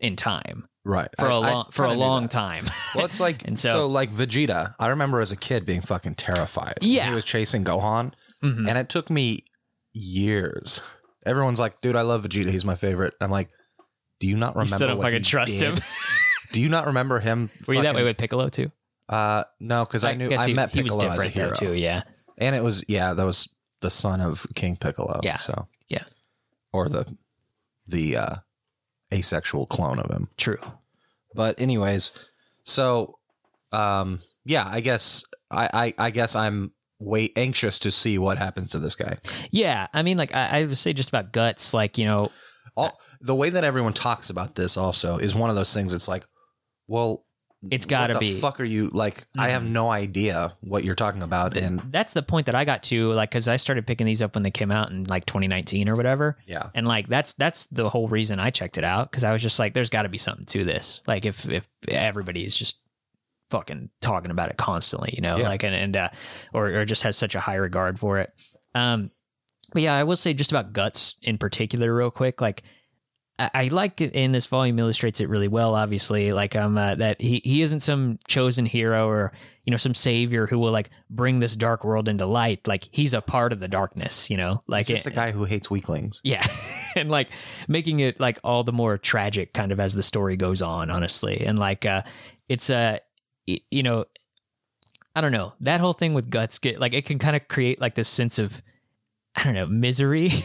in 0.00 0.14
time 0.16 0.66
Right. 0.84 1.08
for 1.18 1.26
a 1.26 1.34
a 1.34 1.38
long 1.40 1.64
for 1.70 1.84
a 1.86 1.94
long 1.94 2.28
time. 2.28 2.64
Well, 2.94 3.06
it's 3.06 3.20
like 3.20 3.44
And 3.48 3.58
so, 3.58 3.68
so- 3.70 3.86
like 3.88 4.10
Vegeta. 4.10 4.74
I 4.78 4.88
remember 4.88 5.20
as 5.20 5.32
a 5.32 5.36
kid 5.36 5.64
being 5.64 5.80
fucking 5.80 6.16
terrified. 6.16 6.78
Yeah. 6.82 7.08
he 7.08 7.14
was 7.14 7.24
chasing 7.24 7.64
Gohan, 7.64 8.12
Mhm. 8.42 8.68
and 8.68 8.76
it 8.76 8.90
took 8.90 9.08
me 9.08 9.44
years. 9.94 10.80
Everyone's 11.24 11.58
like, 11.60 11.80
"Dude, 11.80 11.96
I 11.96 12.02
love 12.02 12.24
Vegeta. 12.24 12.50
He's 12.50 12.64
my 12.66 12.74
favorite." 12.74 13.14
I'm 13.20 13.30
like, 13.30 13.48
"Do 14.20 14.26
you 14.26 14.36
not 14.36 14.54
remember?" 14.54 14.74
Still 14.76 14.88
don't 14.88 14.98
what 14.98 15.04
fucking 15.04 15.20
he 15.20 15.24
trust 15.24 15.58
did? 15.58 15.74
him. 15.78 15.82
Do 16.54 16.60
you 16.60 16.68
not 16.68 16.86
remember 16.86 17.18
him? 17.18 17.50
Were 17.66 17.74
you 17.74 17.82
that 17.82 17.88
fucking- 17.88 17.96
way 17.96 18.04
with 18.04 18.16
Piccolo 18.16 18.48
too? 18.48 18.70
Uh, 19.08 19.42
no, 19.60 19.84
because 19.84 20.04
I, 20.04 20.14
knew 20.14 20.28
guess 20.28 20.40
I 20.40 20.46
he, 20.46 20.54
met 20.54 20.70
he 20.70 20.82
was 20.82 20.96
Piccolo 20.96 21.12
as 21.12 21.18
a 21.18 21.24
different 21.24 21.34
hero, 21.34 21.48
though 21.48 21.54
too. 21.54 21.72
Yeah, 21.74 22.02
and 22.38 22.56
it 22.56 22.62
was 22.62 22.84
yeah, 22.88 23.12
that 23.12 23.24
was 23.24 23.54
the 23.80 23.90
son 23.90 24.20
of 24.20 24.46
King 24.54 24.76
Piccolo. 24.76 25.20
Yeah. 25.22 25.36
so 25.36 25.66
Yeah. 25.88 26.04
or 26.72 26.88
the 26.88 27.04
the 27.86 28.16
uh, 28.16 28.34
asexual 29.12 29.66
clone 29.66 29.98
of 29.98 30.10
him. 30.10 30.28
true. 30.36 30.56
But 31.34 31.60
anyways, 31.60 32.12
so 32.62 33.18
um, 33.72 34.20
yeah, 34.44 34.66
I 34.66 34.80
guess 34.80 35.24
I, 35.50 35.68
I 35.98 36.06
I 36.06 36.10
guess 36.10 36.36
I'm 36.36 36.72
way 37.00 37.28
anxious 37.36 37.80
to 37.80 37.90
see 37.90 38.18
what 38.18 38.38
happens 38.38 38.70
to 38.70 38.78
this 38.78 38.94
guy. 38.94 39.18
Yeah, 39.50 39.88
I 39.92 40.02
mean, 40.02 40.16
like 40.16 40.34
I, 40.34 40.60
I 40.60 40.64
would 40.64 40.76
say 40.78 40.92
just 40.92 41.08
about 41.10 41.32
guts. 41.32 41.74
Like 41.74 41.98
you 41.98 42.06
know, 42.06 42.30
All, 42.76 42.98
the 43.20 43.34
way 43.34 43.50
that 43.50 43.64
everyone 43.64 43.92
talks 43.92 44.30
about 44.30 44.54
this 44.54 44.76
also 44.78 45.18
is 45.18 45.34
one 45.34 45.50
of 45.50 45.56
those 45.56 45.74
things. 45.74 45.92
It's 45.92 46.08
like, 46.08 46.24
well, 46.86 47.24
It's 47.70 47.86
gotta 47.86 48.12
what 48.14 48.20
the 48.20 48.26
be. 48.26 48.32
Mm-hmm. 48.32 48.40
Fuck, 48.40 48.60
are 48.60 48.64
you 48.64 48.90
like? 48.92 49.24
I 49.38 49.48
have 49.48 49.64
no 49.64 49.90
idea 49.90 50.52
what 50.60 50.84
you're 50.84 50.94
talking 50.94 51.22
about, 51.22 51.56
and 51.56 51.80
that's 51.90 52.12
the 52.12 52.22
point 52.22 52.46
that 52.46 52.54
I 52.54 52.64
got 52.66 52.82
to. 52.84 53.12
Like, 53.12 53.30
because 53.30 53.48
I 53.48 53.56
started 53.56 53.86
picking 53.86 54.06
these 54.06 54.20
up 54.20 54.34
when 54.34 54.42
they 54.42 54.50
came 54.50 54.70
out 54.70 54.90
in 54.90 55.04
like 55.04 55.24
2019 55.24 55.88
or 55.88 55.94
whatever. 55.96 56.36
yeah, 56.46 56.68
And 56.74 56.86
like 56.86 57.08
that's 57.08 57.32
that's 57.34 57.66
the 57.66 57.88
whole 57.88 58.06
reason 58.08 58.38
I 58.38 58.50
checked 58.50 58.76
it 58.76 58.84
out 58.84 59.10
because 59.10 59.24
I 59.24 59.32
was 59.32 59.40
just 59.42 59.58
like, 59.58 59.72
there's 59.72 59.88
got 59.90 60.02
to 60.02 60.08
be 60.10 60.18
something 60.18 60.44
to 60.46 60.64
this. 60.64 61.02
Like 61.06 61.24
if 61.24 61.48
if 61.48 61.66
everybody 61.88 62.44
is 62.44 62.54
just 62.56 62.80
fucking 63.50 63.88
talking 64.02 64.30
about 64.30 64.50
it 64.50 64.56
constantly, 64.58 65.12
you 65.14 65.22
know, 65.22 65.38
Yeah. 65.38 65.48
like 65.48 65.62
and 65.62 65.74
and 65.74 65.96
uh, 65.96 66.08
or 66.52 66.66
or 66.68 66.84
just 66.84 67.02
has 67.04 67.16
such 67.16 67.34
a 67.34 67.40
high 67.40 67.56
regard 67.56 67.98
for 67.98 68.18
it. 68.18 68.30
Um, 68.74 69.10
but 69.72 69.82
yeah, 69.82 69.94
I 69.94 70.04
will 70.04 70.16
say 70.16 70.34
just 70.34 70.52
about 70.52 70.72
guts 70.74 71.16
in 71.22 71.38
particular, 71.38 71.94
real 71.94 72.10
quick. 72.10 72.40
Like 72.42 72.62
I, 73.36 73.68
like 73.72 74.00
it 74.00 74.14
in 74.14 74.30
this 74.30 74.46
volume 74.46 74.78
illustrates 74.78 75.20
it 75.20 75.28
really 75.28 75.48
well. 75.48 75.74
Obviously, 75.74 76.32
like 76.32 76.54
um 76.54 76.78
uh, 76.78 76.94
that 76.94 77.20
he 77.20 77.40
he 77.42 77.62
isn't 77.62 77.80
some 77.80 78.20
chosen 78.28 78.64
hero 78.64 79.08
or 79.08 79.32
you 79.64 79.72
know 79.72 79.76
some 79.76 79.92
savior 79.94 80.46
who 80.46 80.56
will 80.58 80.70
like 80.70 80.90
bring 81.10 81.40
this 81.40 81.56
dark 81.56 81.84
world 81.84 82.08
into 82.08 82.26
light. 82.26 82.68
Like 82.68 82.88
he's 82.92 83.12
a 83.12 83.20
part 83.20 83.52
of 83.52 83.58
the 83.58 83.66
darkness, 83.66 84.30
you 84.30 84.36
know, 84.36 84.62
like 84.68 84.84
like 84.84 84.86
just 84.86 85.06
it- 85.08 85.12
a 85.12 85.16
guy 85.16 85.32
who 85.32 85.44
hates 85.44 85.68
weaklings. 85.68 86.20
yeah. 86.22 86.44
and 86.96 87.10
like 87.10 87.28
making 87.66 87.98
it 87.98 88.20
like 88.20 88.38
all 88.44 88.62
the 88.62 88.72
more 88.72 88.96
tragic 88.98 89.52
kind 89.52 89.72
of 89.72 89.80
as 89.80 89.94
the 89.94 90.02
story 90.04 90.36
goes 90.36 90.62
on, 90.62 90.88
honestly. 90.90 91.44
And 91.44 91.58
like 91.58 91.84
uh 91.84 92.02
it's 92.48 92.70
uh 92.70 92.98
y- 93.48 93.58
you 93.70 93.82
know 93.82 94.04
I 95.16 95.20
don't 95.20 95.32
know. 95.32 95.54
That 95.60 95.80
whole 95.80 95.92
thing 95.92 96.14
with 96.14 96.30
guts 96.30 96.58
get 96.60 96.78
like 96.78 96.94
it 96.94 97.04
can 97.04 97.18
kind 97.18 97.34
of 97.34 97.48
create 97.48 97.80
like 97.80 97.96
this 97.96 98.08
sense 98.08 98.38
of 98.38 98.62
I 99.34 99.42
don't 99.42 99.54
know, 99.54 99.66
misery. 99.66 100.30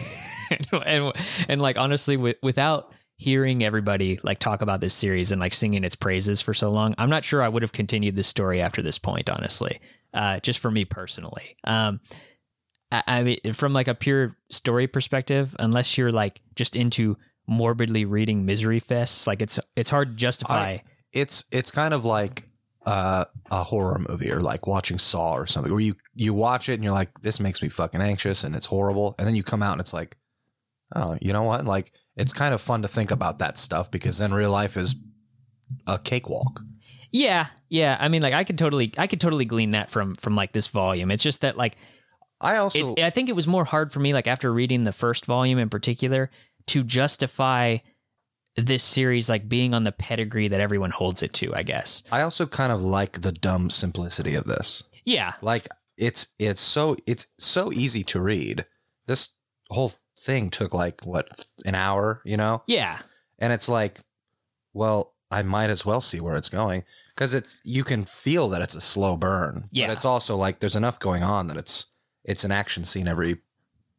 and, 0.49 0.67
and 0.85 1.13
and 1.47 1.61
like 1.61 1.77
honestly 1.77 2.17
with, 2.17 2.37
without 2.41 2.91
hearing 3.17 3.63
everybody 3.63 4.19
like 4.23 4.39
talk 4.39 4.61
about 4.61 4.79
this 4.79 4.93
series 4.93 5.31
and 5.31 5.41
like 5.41 5.53
singing 5.53 5.83
its 5.83 5.95
praises 5.95 6.41
for 6.41 6.53
so 6.53 6.69
long, 6.69 6.95
I'm 6.97 7.09
not 7.09 7.25
sure 7.25 7.41
I 7.41 7.49
would 7.49 7.63
have 7.63 7.73
continued 7.73 8.15
this 8.15 8.27
story 8.27 8.61
after 8.61 8.81
this 8.81 8.97
point, 8.97 9.29
honestly. 9.29 9.79
Uh 10.13 10.39
just 10.39 10.59
for 10.59 10.71
me 10.71 10.85
personally. 10.85 11.55
Um 11.63 11.99
I, 12.91 13.03
I 13.07 13.23
mean, 13.23 13.53
from 13.53 13.73
like 13.73 13.87
a 13.87 13.95
pure 13.95 14.35
story 14.49 14.87
perspective, 14.87 15.55
unless 15.59 15.97
you're 15.97 16.11
like 16.11 16.41
just 16.55 16.75
into 16.75 17.17
morbidly 17.47 18.05
reading 18.05 18.45
misery 18.45 18.79
fests, 18.79 19.27
like 19.27 19.41
it's 19.41 19.59
it's 19.75 19.89
hard 19.89 20.09
to 20.09 20.15
justify. 20.15 20.77
It's 21.11 21.45
it's 21.51 21.71
kind 21.71 21.93
of 21.93 22.05
like 22.05 22.43
uh, 22.85 23.25
a 23.51 23.63
horror 23.63 24.01
movie 24.07 24.31
or 24.31 24.39
like 24.39 24.65
watching 24.65 24.97
Saw 24.97 25.33
or 25.33 25.45
something 25.45 25.71
where 25.71 25.81
you 25.81 25.95
you 26.15 26.33
watch 26.33 26.69
it 26.69 26.73
and 26.73 26.83
you're 26.83 26.93
like, 26.93 27.19
this 27.21 27.39
makes 27.39 27.61
me 27.61 27.69
fucking 27.69 28.01
anxious 28.01 28.43
and 28.43 28.55
it's 28.55 28.67
horrible, 28.67 29.15
and 29.17 29.27
then 29.27 29.35
you 29.35 29.43
come 29.43 29.63
out 29.63 29.73
and 29.73 29.81
it's 29.81 29.93
like, 29.93 30.17
oh, 30.95 31.17
you 31.21 31.33
know 31.33 31.43
what? 31.43 31.65
Like 31.65 31.91
it's 32.15 32.33
kind 32.33 32.53
of 32.53 32.61
fun 32.61 32.81
to 32.81 32.87
think 32.87 33.11
about 33.11 33.39
that 33.39 33.57
stuff 33.57 33.91
because 33.91 34.17
then 34.17 34.33
real 34.33 34.51
life 34.51 34.77
is 34.77 34.95
a 35.87 35.99
cakewalk. 35.99 36.61
yeah, 37.11 37.47
yeah. 37.69 37.97
I 37.99 38.07
mean, 38.07 38.21
like 38.21 38.33
I 38.33 38.43
could 38.43 38.57
totally, 38.57 38.91
I 38.97 39.07
could 39.07 39.21
totally 39.21 39.45
glean 39.45 39.71
that 39.71 39.89
from 39.89 40.15
from 40.15 40.35
like 40.35 40.51
this 40.51 40.67
volume. 40.67 41.11
It's 41.11 41.23
just 41.23 41.41
that 41.41 41.57
like 41.57 41.75
I 42.41 42.57
also 42.57 42.79
it's. 42.79 43.01
I 43.01 43.09
think 43.09 43.29
it 43.29 43.35
was 43.35 43.47
more 43.47 43.65
hard 43.65 43.91
for 43.91 43.99
me, 43.99 44.13
like 44.13 44.27
after 44.27 44.51
reading 44.51 44.83
the 44.83 44.91
first 44.91 45.25
volume 45.25 45.59
in 45.59 45.69
particular, 45.69 46.29
to 46.67 46.83
justify 46.83 47.77
this 48.55 48.83
series 48.83 49.29
like 49.29 49.47
being 49.47 49.73
on 49.73 49.83
the 49.83 49.91
pedigree 49.91 50.49
that 50.49 50.59
everyone 50.59 50.91
holds 50.91 51.21
it 51.23 51.33
to. 51.33 51.53
I 51.55 51.63
guess. 51.63 52.03
I 52.11 52.21
also 52.21 52.45
kind 52.45 52.71
of 52.71 52.81
like 52.81 53.21
the 53.21 53.31
dumb 53.31 53.69
simplicity 53.69 54.35
of 54.35 54.45
this. 54.45 54.83
Yeah, 55.05 55.33
Like 55.41 55.67
it's 55.97 56.33
it's 56.39 56.61
so 56.61 56.95
it's 57.05 57.27
so 57.37 57.71
easy 57.73 58.03
to 58.05 58.21
read. 58.21 58.65
This 59.05 59.35
whole 59.69 59.91
thing 60.25 60.49
took 60.49 60.73
like 60.73 61.05
what 61.05 61.27
an 61.65 61.75
hour, 61.75 62.21
you 62.25 62.37
know? 62.37 62.63
yeah, 62.67 62.99
And 63.39 63.53
it's 63.53 63.69
like, 63.69 63.99
well, 64.73 65.13
I 65.31 65.43
might 65.43 65.69
as 65.69 65.85
well 65.85 66.01
see 66.01 66.19
where 66.19 66.35
it's 66.35 66.49
going 66.49 66.83
because 67.09 67.33
it's 67.33 67.61
you 67.63 67.83
can 67.83 68.03
feel 68.03 68.49
that 68.49 68.61
it's 68.61 68.75
a 68.75 68.81
slow 68.81 69.17
burn. 69.17 69.65
Yeah. 69.71 69.87
But 69.87 69.93
it's 69.93 70.05
also 70.05 70.35
like 70.35 70.59
there's 70.59 70.75
enough 70.75 70.99
going 70.99 71.23
on 71.23 71.47
that 71.47 71.57
it's 71.57 71.87
it's 72.23 72.43
an 72.43 72.51
action 72.51 72.83
scene 72.83 73.07
every 73.07 73.37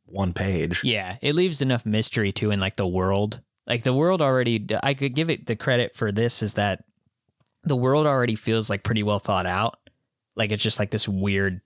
one 0.07 0.33
page. 0.33 0.83
Yeah, 0.83 1.17
it 1.23 1.35
leaves 1.35 1.63
enough 1.63 1.87
mystery 1.87 2.33
too 2.33 2.51
in 2.51 2.61
like 2.61 2.77
the 2.77 2.87
world. 2.87 3.41
Like 3.67 3.83
the 3.85 3.95
world 3.95 4.21
already, 4.21 4.67
I 4.83 4.95
could 4.95 5.15
give 5.15 5.31
it 5.31 5.47
the 5.47 5.55
credit 5.55 5.95
for 5.95 6.11
this 6.11 6.43
is 6.43 6.55
that 6.55 6.85
the 7.63 7.77
world 7.77 8.07
already 8.07 8.35
feels 8.35 8.69
like 8.69 8.83
pretty 8.83 9.05
well 9.05 9.21
thought 9.21 9.47
out. 9.47 9.77
Like 10.35 10.51
it's 10.51 10.63
just 10.63 10.81
like 10.81 10.91
this 10.91 11.09
weird 11.09 11.61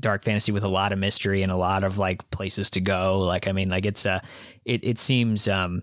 dark 0.00 0.22
fantasy 0.22 0.52
with 0.52 0.64
a 0.64 0.68
lot 0.68 0.92
of 0.92 0.98
mystery 0.98 1.42
and 1.42 1.52
a 1.52 1.56
lot 1.56 1.84
of 1.84 1.98
like 1.98 2.28
places 2.30 2.70
to 2.70 2.80
go. 2.80 3.18
Like 3.18 3.46
I 3.46 3.52
mean, 3.52 3.68
like 3.68 3.86
it's 3.86 4.06
uh 4.06 4.20
it 4.64 4.82
it 4.82 4.98
seems 4.98 5.48
um 5.48 5.82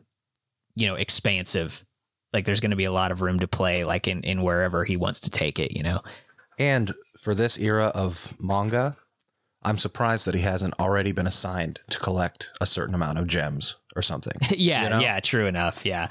you 0.75 0.87
know, 0.87 0.95
expansive. 0.95 1.83
Like 2.33 2.45
there's 2.45 2.59
going 2.59 2.71
to 2.71 2.77
be 2.77 2.85
a 2.85 2.91
lot 2.91 3.11
of 3.11 3.21
room 3.21 3.39
to 3.39 3.47
play, 3.47 3.83
like 3.83 4.07
in 4.07 4.21
in 4.23 4.43
wherever 4.43 4.83
he 4.83 4.97
wants 4.97 5.21
to 5.21 5.29
take 5.29 5.59
it. 5.59 5.75
You 5.75 5.83
know. 5.83 6.01
And 6.59 6.93
for 7.19 7.33
this 7.35 7.59
era 7.59 7.91
of 7.93 8.33
manga, 8.39 8.95
I'm 9.63 9.77
surprised 9.77 10.27
that 10.27 10.35
he 10.35 10.41
hasn't 10.41 10.73
already 10.79 11.11
been 11.11 11.27
assigned 11.27 11.79
to 11.89 11.99
collect 11.99 12.51
a 12.61 12.65
certain 12.65 12.95
amount 12.95 13.17
of 13.19 13.27
gems 13.27 13.75
or 13.95 14.01
something. 14.01 14.33
yeah, 14.57 14.83
You 14.83 14.89
know? 14.89 14.99
yeah, 14.99 15.19
true 15.19 15.45
enough. 15.45 15.85
Yeah. 15.85 16.09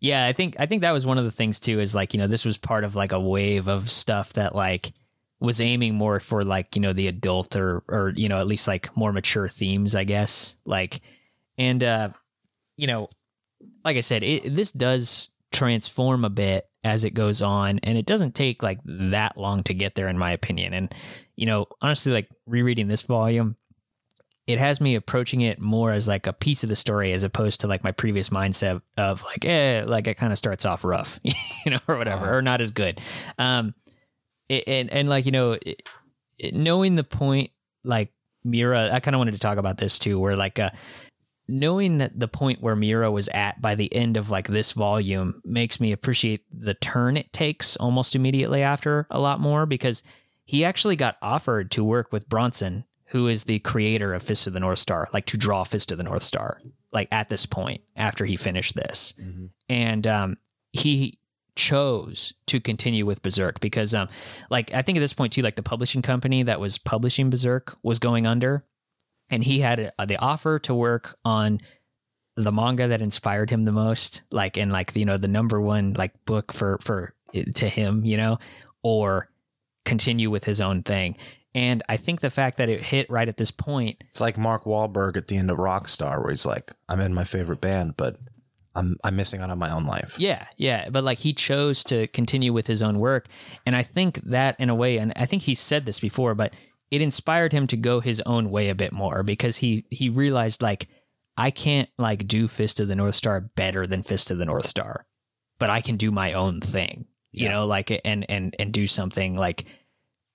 Yeah, 0.00 0.26
I 0.26 0.32
think 0.32 0.56
I 0.58 0.66
think 0.66 0.82
that 0.82 0.90
was 0.90 1.06
one 1.06 1.18
of 1.18 1.24
the 1.24 1.30
things 1.30 1.60
too 1.60 1.78
is 1.78 1.94
like, 1.94 2.12
you 2.12 2.18
know, 2.18 2.26
this 2.26 2.44
was 2.44 2.58
part 2.58 2.82
of 2.82 2.96
like 2.96 3.12
a 3.12 3.20
wave 3.20 3.68
of 3.68 3.88
stuff 3.88 4.32
that 4.32 4.54
like 4.54 4.92
was 5.42 5.60
aiming 5.60 5.94
more 5.94 6.20
for 6.20 6.44
like, 6.44 6.76
you 6.76 6.80
know, 6.80 6.92
the 6.92 7.08
adult 7.08 7.56
or 7.56 7.82
or 7.88 8.12
you 8.16 8.28
know, 8.28 8.38
at 8.38 8.46
least 8.46 8.68
like 8.68 8.96
more 8.96 9.12
mature 9.12 9.48
themes, 9.48 9.94
I 9.94 10.04
guess. 10.04 10.56
Like 10.64 11.00
and 11.58 11.82
uh 11.82 12.10
you 12.76 12.86
know, 12.86 13.08
like 13.84 13.96
I 13.96 14.00
said, 14.00 14.22
it, 14.22 14.54
this 14.54 14.72
does 14.72 15.30
transform 15.50 16.24
a 16.24 16.30
bit 16.30 16.66
as 16.84 17.04
it 17.04 17.10
goes 17.10 17.42
on 17.42 17.78
and 17.82 17.98
it 17.98 18.06
doesn't 18.06 18.34
take 18.34 18.62
like 18.62 18.78
that 18.84 19.36
long 19.36 19.62
to 19.64 19.74
get 19.74 19.94
there 19.94 20.08
in 20.08 20.16
my 20.16 20.32
opinion. 20.32 20.72
And 20.72 20.94
you 21.36 21.46
know, 21.46 21.66
honestly 21.80 22.12
like 22.12 22.28
rereading 22.46 22.88
this 22.88 23.02
volume 23.02 23.56
it 24.46 24.58
has 24.58 24.80
me 24.80 24.96
approaching 24.96 25.40
it 25.40 25.60
more 25.60 25.92
as 25.92 26.08
like 26.08 26.26
a 26.26 26.32
piece 26.32 26.62
of 26.62 26.68
the 26.68 26.76
story 26.76 27.12
as 27.12 27.22
opposed 27.22 27.60
to 27.60 27.68
like 27.68 27.84
my 27.84 27.92
previous 27.92 28.30
mindset 28.30 28.82
of 28.96 29.22
like 29.24 29.44
eh 29.44 29.84
like 29.86 30.06
it 30.06 30.16
kind 30.16 30.32
of 30.32 30.38
starts 30.38 30.64
off 30.64 30.84
rough 30.84 31.20
you 31.24 31.70
know 31.70 31.78
or 31.86 31.96
whatever 31.96 32.36
or 32.36 32.42
not 32.42 32.60
as 32.60 32.70
good 32.70 33.00
um 33.38 33.72
it, 34.52 34.64
and 34.68 34.90
and 34.90 35.08
like 35.08 35.26
you 35.26 35.32
know 35.32 35.52
it, 35.52 35.82
it- 36.38 36.54
knowing 36.54 36.96
the 36.96 37.04
point 37.04 37.50
like 37.84 38.12
Miura 38.44 38.90
I 38.92 39.00
kind 39.00 39.14
of 39.14 39.18
wanted 39.18 39.32
to 39.34 39.40
talk 39.40 39.58
about 39.58 39.78
this 39.78 39.98
too 39.98 40.18
where 40.18 40.36
like 40.36 40.58
uh 40.58 40.70
knowing 41.48 41.98
that 41.98 42.18
the 42.18 42.28
point 42.28 42.62
where 42.62 42.76
Miura 42.76 43.10
was 43.10 43.28
at 43.28 43.60
by 43.60 43.74
the 43.74 43.92
end 43.94 44.16
of 44.16 44.30
like 44.30 44.48
this 44.48 44.72
volume 44.72 45.40
makes 45.44 45.80
me 45.80 45.92
appreciate 45.92 46.44
the 46.52 46.74
turn 46.74 47.16
it 47.16 47.32
takes 47.32 47.76
almost 47.76 48.14
immediately 48.14 48.62
after 48.62 49.06
a 49.10 49.20
lot 49.20 49.40
more 49.40 49.66
because 49.66 50.02
he 50.44 50.64
actually 50.64 50.96
got 50.96 51.16
offered 51.22 51.70
to 51.72 51.84
work 51.84 52.12
with 52.12 52.28
Buronson, 52.28 52.84
who 53.06 53.26
is 53.28 53.44
the 53.44 53.58
creator 53.60 54.12
of 54.14 54.22
Fist 54.22 54.46
of 54.46 54.52
the 54.52 54.60
North 54.60 54.78
Star, 54.78 55.08
like 55.12 55.26
to 55.26 55.36
draw 55.36 55.62
Fist 55.64 55.92
of 55.92 55.98
the 55.98 56.04
North 56.04 56.22
Star, 56.22 56.60
like 56.92 57.08
at 57.12 57.28
this 57.28 57.46
point 57.46 57.80
after 57.96 58.24
he 58.24 58.36
finished 58.36 58.74
this. 58.74 59.14
And 59.68 60.06
um, 60.06 60.36
he 60.72 61.18
chose 61.56 62.32
to 62.46 62.60
continue 62.60 63.06
with 63.06 63.22
Berserk 63.22 63.60
because, 63.60 63.94
um, 63.94 64.08
like, 64.50 64.72
I 64.72 64.82
think 64.82 64.96
at 64.98 65.00
this 65.00 65.12
point, 65.12 65.32
too, 65.32 65.42
like 65.42 65.56
the 65.56 65.62
publishing 65.62 66.02
company 66.02 66.42
that 66.42 66.60
was 66.60 66.78
publishing 66.78 67.30
Berserk 67.30 67.76
was 67.82 67.98
going 67.98 68.26
under. 68.26 68.64
And 69.30 69.42
he 69.44 69.60
had 69.60 69.92
a, 69.98 70.06
the 70.06 70.18
offer 70.18 70.58
to 70.60 70.74
work 70.74 71.16
on 71.24 71.60
the 72.36 72.52
manga 72.52 72.88
that 72.88 73.02
inspired 73.02 73.50
him 73.50 73.64
the 73.64 73.72
most, 73.72 74.22
like, 74.30 74.56
and 74.56 74.72
like, 74.72 74.94
you 74.96 75.04
know, 75.04 75.16
the 75.16 75.28
number 75.28 75.60
one 75.60 75.94
like 75.94 76.24
book 76.24 76.52
for, 76.52 76.78
for 76.80 77.14
to 77.54 77.68
him, 77.68 78.04
you 78.04 78.16
know, 78.16 78.38
or 78.82 79.28
continue 79.84 80.30
with 80.30 80.44
his 80.44 80.60
own 80.60 80.82
thing. 80.82 81.16
And 81.54 81.82
I 81.88 81.96
think 81.98 82.20
the 82.20 82.30
fact 82.30 82.58
that 82.58 82.68
it 82.68 82.80
hit 82.80 83.10
right 83.10 83.28
at 83.28 83.36
this 83.36 83.50
point, 83.50 84.02
It's 84.08 84.20
like 84.20 84.38
Mark 84.38 84.64
Wahlberg 84.64 85.16
at 85.16 85.26
the 85.26 85.36
end 85.36 85.50
of 85.50 85.58
Rockstar, 85.58 86.20
where 86.20 86.30
he's 86.30 86.46
like, 86.46 86.72
"I'm 86.88 87.00
in 87.00 87.12
my 87.12 87.24
favorite 87.24 87.60
band, 87.60 87.94
but 87.96 88.18
I'm 88.74 88.96
I'm 89.04 89.16
missing 89.16 89.40
out 89.40 89.50
on 89.50 89.58
my 89.58 89.70
own 89.70 89.84
life." 89.84 90.16
yeah, 90.18 90.46
yeah, 90.56 90.88
but 90.90 91.04
like 91.04 91.18
he 91.18 91.32
chose 91.32 91.84
to 91.84 92.06
continue 92.08 92.52
with 92.52 92.66
his 92.66 92.82
own 92.82 92.98
work. 92.98 93.28
And 93.66 93.76
I 93.76 93.82
think 93.82 94.16
that 94.24 94.56
in 94.58 94.70
a 94.70 94.74
way, 94.74 94.98
and 94.98 95.12
I 95.16 95.26
think 95.26 95.42
he 95.42 95.54
said 95.54 95.86
this 95.86 96.00
before, 96.00 96.34
but 96.34 96.54
it 96.90 97.00
inspired 97.02 97.52
him 97.52 97.66
to 97.68 97.76
go 97.76 98.00
his 98.00 98.20
own 98.26 98.50
way 98.50 98.68
a 98.68 98.74
bit 98.74 98.92
more 98.92 99.22
because 99.22 99.56
he 99.58 99.84
he 99.90 100.08
realized 100.08 100.62
like 100.62 100.88
I 101.36 101.50
can't 101.50 101.88
like 101.98 102.26
do 102.28 102.48
Fist 102.48 102.80
of 102.80 102.88
the 102.88 102.96
North 102.96 103.14
Star 103.14 103.40
better 103.40 103.86
than 103.86 104.02
Fist 104.02 104.30
of 104.30 104.38
the 104.38 104.44
North 104.44 104.66
Star, 104.66 105.06
but 105.58 105.70
I 105.70 105.80
can 105.80 105.96
do 105.96 106.10
my 106.10 106.34
own 106.34 106.60
thing, 106.60 107.06
you 107.30 107.46
Yeah. 107.46 107.52
know, 107.52 107.66
like 107.66 107.90
and 108.04 108.30
and 108.30 108.54
and 108.58 108.72
do 108.72 108.86
something 108.86 109.36
like, 109.36 109.64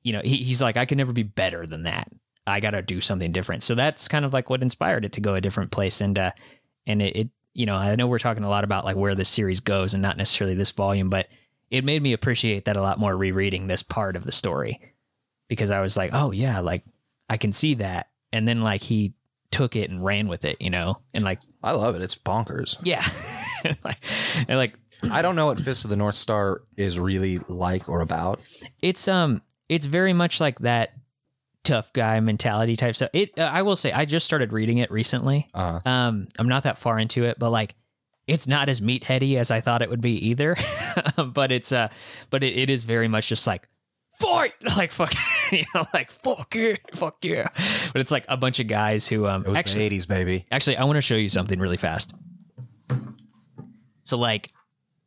you 0.01 0.13
know, 0.13 0.21
he, 0.23 0.37
he's 0.37 0.61
like 0.61 0.77
I 0.77 0.85
can 0.85 0.97
never 0.97 1.13
be 1.13 1.23
better 1.23 1.65
than 1.67 1.83
that. 1.83 2.09
I 2.47 2.61
got 2.61 2.71
to 2.71 2.81
do 2.81 3.01
something 3.01 3.31
different. 3.33 3.61
So 3.61 3.75
that's 3.75 4.07
kind 4.07 4.23
of 4.23 4.31
like 4.31 4.49
what 4.49 4.61
inspired 4.61 5.03
it 5.05 5.11
to 5.13 5.21
go 5.21 5.35
a 5.35 5.41
different 5.41 5.69
place. 5.71 5.99
And 6.01 6.17
uh, 6.17 6.31
and 6.87 7.01
it, 7.01 7.15
it, 7.17 7.29
you 7.57 7.65
know, 7.65 7.75
I 7.75 7.95
know 7.95 8.05
we're 8.05 8.19
talking 8.19 8.43
a 8.43 8.49
lot 8.49 8.63
about 8.63 8.85
like 8.85 8.95
where 8.95 9.15
this 9.15 9.29
series 9.29 9.61
goes, 9.61 9.95
and 9.95 10.01
not 10.01 10.15
necessarily 10.15 10.53
this 10.53 10.69
volume, 10.69 11.09
but 11.09 11.27
it 11.71 11.83
made 11.83 12.03
me 12.03 12.13
appreciate 12.13 12.65
that 12.65 12.77
a 12.77 12.81
lot 12.81 12.99
more 12.99 13.17
rereading 13.17 13.65
this 13.65 13.81
part 13.81 14.15
of 14.15 14.23
the 14.23 14.31
story 14.31 14.79
because 15.47 15.71
I 15.71 15.81
was 15.81 15.97
like, 15.97 16.11
oh 16.13 16.29
yeah, 16.31 16.59
like 16.59 16.83
I 17.27 17.37
can 17.37 17.51
see 17.51 17.73
that. 17.75 18.09
And 18.31 18.47
then 18.47 18.61
like 18.61 18.83
he 18.83 19.15
took 19.49 19.75
it 19.75 19.89
and 19.89 20.05
ran 20.05 20.27
with 20.27 20.45
it, 20.45 20.61
you 20.61 20.69
know, 20.69 21.01
and 21.15 21.23
like 21.23 21.39
I 21.63 21.71
love 21.71 21.95
it. 21.95 22.03
It's 22.03 22.15
bonkers. 22.15 22.77
yeah, 22.83 23.01
like, 23.83 23.97
and 24.47 24.59
like 24.59 24.77
I 25.11 25.23
don't 25.23 25.35
know 25.35 25.47
what 25.47 25.59
Fist 25.59 25.83
of 25.83 25.89
the 25.89 25.97
North 25.97 26.15
Star 26.15 26.61
is 26.77 26.99
really 26.99 27.39
like 27.47 27.89
or 27.89 28.01
about. 28.01 28.39
it's 28.83 29.07
um 29.07 29.41
it's 29.67 29.87
very 29.87 30.13
much 30.13 30.39
like 30.39 30.59
that 30.59 30.93
tough 31.67 31.91
guy 31.93 32.19
mentality 32.21 32.75
type 32.75 32.95
stuff. 32.95 33.09
It 33.13 33.37
uh, 33.37 33.43
I 33.51 33.61
will 33.61 33.75
say 33.75 33.91
I 33.91 34.05
just 34.05 34.25
started 34.25 34.53
reading 34.53 34.77
it 34.79 34.89
recently. 34.89 35.45
Uh, 35.53 35.79
Um, 35.85 36.27
I'm 36.39 36.47
not 36.47 36.63
that 36.63 36.77
far 36.77 36.97
into 36.97 37.25
it, 37.25 37.37
but 37.37 37.49
like, 37.51 37.75
it's 38.25 38.47
not 38.47 38.69
as 38.69 38.81
meatheady 38.81 39.35
as 39.35 39.51
I 39.51 39.59
thought 39.61 39.81
it 39.81 39.89
would 39.89 40.01
be 40.01 40.29
either. 40.29 40.55
but 41.33 41.51
it's 41.51 41.71
uh, 41.71 41.89
but 42.29 42.43
it, 42.43 42.57
it 42.57 42.69
is 42.69 42.83
very 42.85 43.07
much 43.07 43.27
just 43.29 43.45
like 43.45 43.67
fight, 44.11 44.53
like 44.77 44.91
fuck, 44.91 45.13
you 45.51 45.63
know, 45.75 45.83
like 45.93 46.09
fuck 46.11 46.55
yeah, 46.55 46.75
fuck 46.93 47.17
yeah. 47.21 47.49
But 47.93 48.01
it's 48.01 48.11
like 48.11 48.25
a 48.29 48.37
bunch 48.37 48.59
of 48.59 48.67
guys 48.67 49.07
who 49.07 49.27
um 49.27 49.43
it 49.45 49.49
was 49.49 49.59
actually 49.59 49.89
the 49.89 49.97
'80s, 49.97 50.07
baby. 50.07 50.45
actually 50.51 50.77
I 50.77 50.85
want 50.85 50.95
to 50.97 51.01
show 51.01 51.15
you 51.15 51.29
something 51.29 51.59
really 51.59 51.77
fast. 51.77 52.15
So 54.03 54.17
like, 54.17 54.51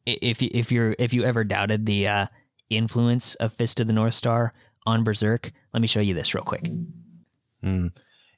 if 0.06 0.42
you 0.42 0.50
if 0.52 0.70
you're 0.70 0.94
if 0.98 1.14
you 1.14 1.24
ever 1.24 1.42
doubted 1.44 1.86
the 1.86 2.06
uh, 2.08 2.26
influence 2.68 3.34
of 3.36 3.52
Fist 3.52 3.80
of 3.80 3.86
the 3.86 3.92
North 3.94 4.14
Star 4.14 4.52
on 4.86 5.04
Berserk, 5.04 5.52
let 5.72 5.80
me 5.80 5.86
show 5.86 6.00
you 6.00 6.14
this 6.14 6.34
real 6.34 6.44
quick. 6.44 6.66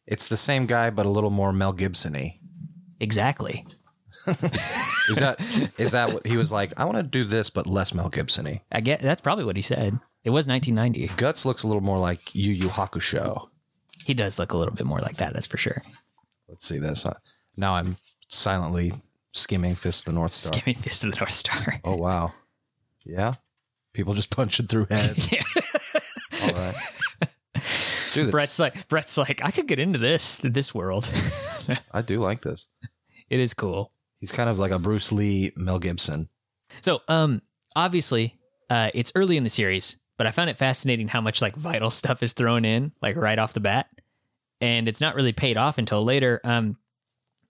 It's 0.06 0.28
the 0.28 0.36
same 0.36 0.66
guy, 0.66 0.90
but 0.90 1.06
a 1.06 1.08
little 1.08 1.30
more 1.30 1.52
Mel 1.52 1.72
Gibson-y. 1.72 2.38
Exactly. 3.00 3.64
Is 4.28 5.16
that 5.18 5.36
is 5.78 5.92
that 5.92 6.12
what 6.12 6.24
he 6.24 6.36
was 6.36 6.52
like? 6.52 6.72
I 6.78 6.84
want 6.84 6.96
to 6.98 7.02
do 7.02 7.24
this, 7.24 7.50
but 7.50 7.66
less 7.66 7.92
Mel 7.92 8.08
Gibson-y. 8.08 8.62
I 8.70 8.80
get 8.80 9.00
that's 9.00 9.20
probably 9.20 9.44
what 9.44 9.56
he 9.56 9.62
said. 9.62 9.94
It 10.22 10.30
was 10.30 10.46
1990. 10.46 11.16
Guts 11.16 11.44
looks 11.44 11.64
a 11.64 11.66
little 11.66 11.82
more 11.82 11.98
like 11.98 12.32
Yu 12.32 12.52
Yu 12.52 12.68
Hakusho. 12.68 13.48
He 14.04 14.14
does 14.14 14.38
look 14.38 14.52
a 14.52 14.56
little 14.56 14.74
bit 14.74 14.86
more 14.86 15.00
like 15.00 15.16
that. 15.16 15.32
That's 15.32 15.48
for 15.48 15.56
sure. 15.56 15.82
Let's 16.48 16.64
see 16.68 16.78
this. 16.78 17.04
Uh, 17.04 17.14
Now 17.56 17.74
I'm 17.74 17.96
silently 18.28 18.92
skimming 19.32 19.74
Fist 19.74 20.06
of 20.06 20.14
the 20.14 20.20
North 20.20 20.30
Star. 20.32 20.52
Skimming 20.56 20.76
Fist 20.76 21.02
of 21.02 21.10
the 21.12 21.18
North 21.18 21.32
Star. 21.32 21.74
Oh 21.82 21.96
wow, 21.96 22.32
yeah. 23.04 23.34
People 23.92 24.14
just 24.14 24.30
punching 24.30 24.66
through 24.68 24.86
heads. 24.88 25.32
Yeah. 25.94 26.00
All 26.42 26.54
right. 26.54 26.74
Brett's 28.30 28.58
like 28.58 28.88
Brett's 28.88 29.16
like 29.16 29.40
I 29.42 29.50
could 29.50 29.66
get 29.66 29.78
into 29.78 29.98
this 29.98 30.38
this 30.38 30.74
world. 30.74 31.10
I 31.92 32.02
do 32.02 32.18
like 32.18 32.42
this. 32.42 32.68
it 33.30 33.40
is 33.40 33.54
cool. 33.54 33.92
He's 34.18 34.32
kind 34.32 34.48
of 34.48 34.58
like 34.58 34.70
a 34.70 34.78
Bruce 34.78 35.10
Lee, 35.12 35.52
Mel 35.56 35.78
Gibson. 35.78 36.28
So, 36.80 37.00
um, 37.08 37.42
obviously, 37.74 38.38
uh, 38.70 38.90
it's 38.94 39.12
early 39.14 39.36
in 39.36 39.44
the 39.44 39.50
series, 39.50 39.96
but 40.16 40.26
I 40.26 40.30
found 40.30 40.48
it 40.50 40.56
fascinating 40.56 41.08
how 41.08 41.20
much 41.20 41.42
like 41.42 41.56
vital 41.56 41.90
stuff 41.90 42.22
is 42.22 42.32
thrown 42.32 42.64
in, 42.64 42.92
like 43.00 43.16
right 43.16 43.38
off 43.38 43.54
the 43.54 43.60
bat, 43.60 43.88
and 44.60 44.88
it's 44.88 45.00
not 45.00 45.14
really 45.14 45.32
paid 45.32 45.56
off 45.56 45.78
until 45.78 46.02
later. 46.02 46.40
Um, 46.44 46.76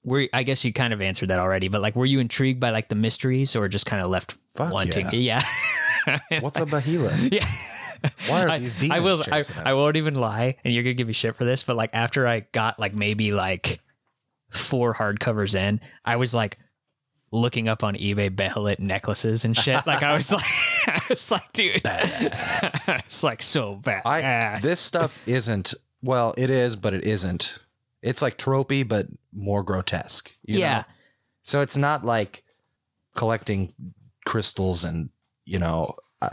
were 0.05 0.27
I 0.33 0.43
guess 0.43 0.65
you 0.65 0.73
kind 0.73 0.93
of 0.93 1.01
answered 1.03 1.29
that 1.29 1.39
already, 1.39 1.69
but 1.69 1.81
like, 1.81 1.95
were 1.95 2.07
you 2.07 2.21
intrigued 2.21 2.61
by 2.61 2.71
like 2.71 2.89
the 2.89 2.95
mysteries, 2.95 3.55
or 3.55 3.69
just 3.69 3.87
kind 3.87 4.03
of 4.03 4.11
left 4.11 4.37
Fuck 4.57 4.73
wanting? 4.73 5.09
yeah. 5.13 5.43
Yeah. 6.07 6.41
What's 6.41 6.59
a 6.59 6.67
Behelit? 6.67 7.33
yeah. 7.33 7.47
Why 8.29 8.45
are 8.45 8.49
I- 8.49 8.59
these 8.59 8.77
I, 8.77 8.81
demons 8.99 9.27
will. 9.27 9.35
I, 9.35 9.71
I, 9.71 9.75
won't 9.75 9.97
even 9.97 10.15
lie, 10.15 10.57
and 10.65 10.73
you're 10.73 10.83
gonna 10.83 10.95
give 10.95 11.07
me 11.07 11.13
shit 11.13 11.37
for 11.37 11.45
this, 11.45 11.65
but 11.65 11.77
like 11.77 11.91
after 11.93 12.27
I 12.27 12.41
got 12.41 12.79
like 12.79 12.95
maybe 12.95 13.33
like 13.33 13.81
four 14.51 14.95
hardcovers 14.95 15.55
in, 15.55 15.81
I 16.05 16.17
was 16.17 16.35
like 16.35 16.59
looking 17.31 17.67
up 17.67 17.83
on 17.83 17.95
eBay 17.95 18.31
Behelit 18.31 18.79
necklaces 18.79 19.45
and 19.45 19.57
shit. 19.57 19.83
Like 19.87 20.03
I 20.03 20.15
was 20.15 20.31
like, 20.33 20.45
I 20.87 21.03
was 21.09 21.31
like, 21.31 21.53
dude, 21.53 21.81
it's 21.85 23.23
like 23.25 23.43
so 23.43 23.77
bad. 23.77 24.03
I 24.05 24.61
this 24.61 24.81
stuff 24.81 25.27
isn't 25.27 25.75
well, 26.03 26.35
it 26.37 26.51
is, 26.51 26.77
but 26.77 26.95
it 26.95 27.05
isn't. 27.05 27.59
It's 28.03 28.23
like 28.23 28.37
tropey, 28.37 28.87
but 28.87 29.07
more 29.33 29.63
grotesque. 29.63 30.33
you 30.45 30.59
yeah, 30.59 30.75
know? 30.75 30.85
So 31.43 31.61
it's 31.61 31.77
not 31.77 32.05
like 32.05 32.43
collecting 33.15 33.73
crystals 34.27 34.85
and 34.85 35.11
you 35.45 35.59
know. 35.59 35.95
Uh, 36.21 36.31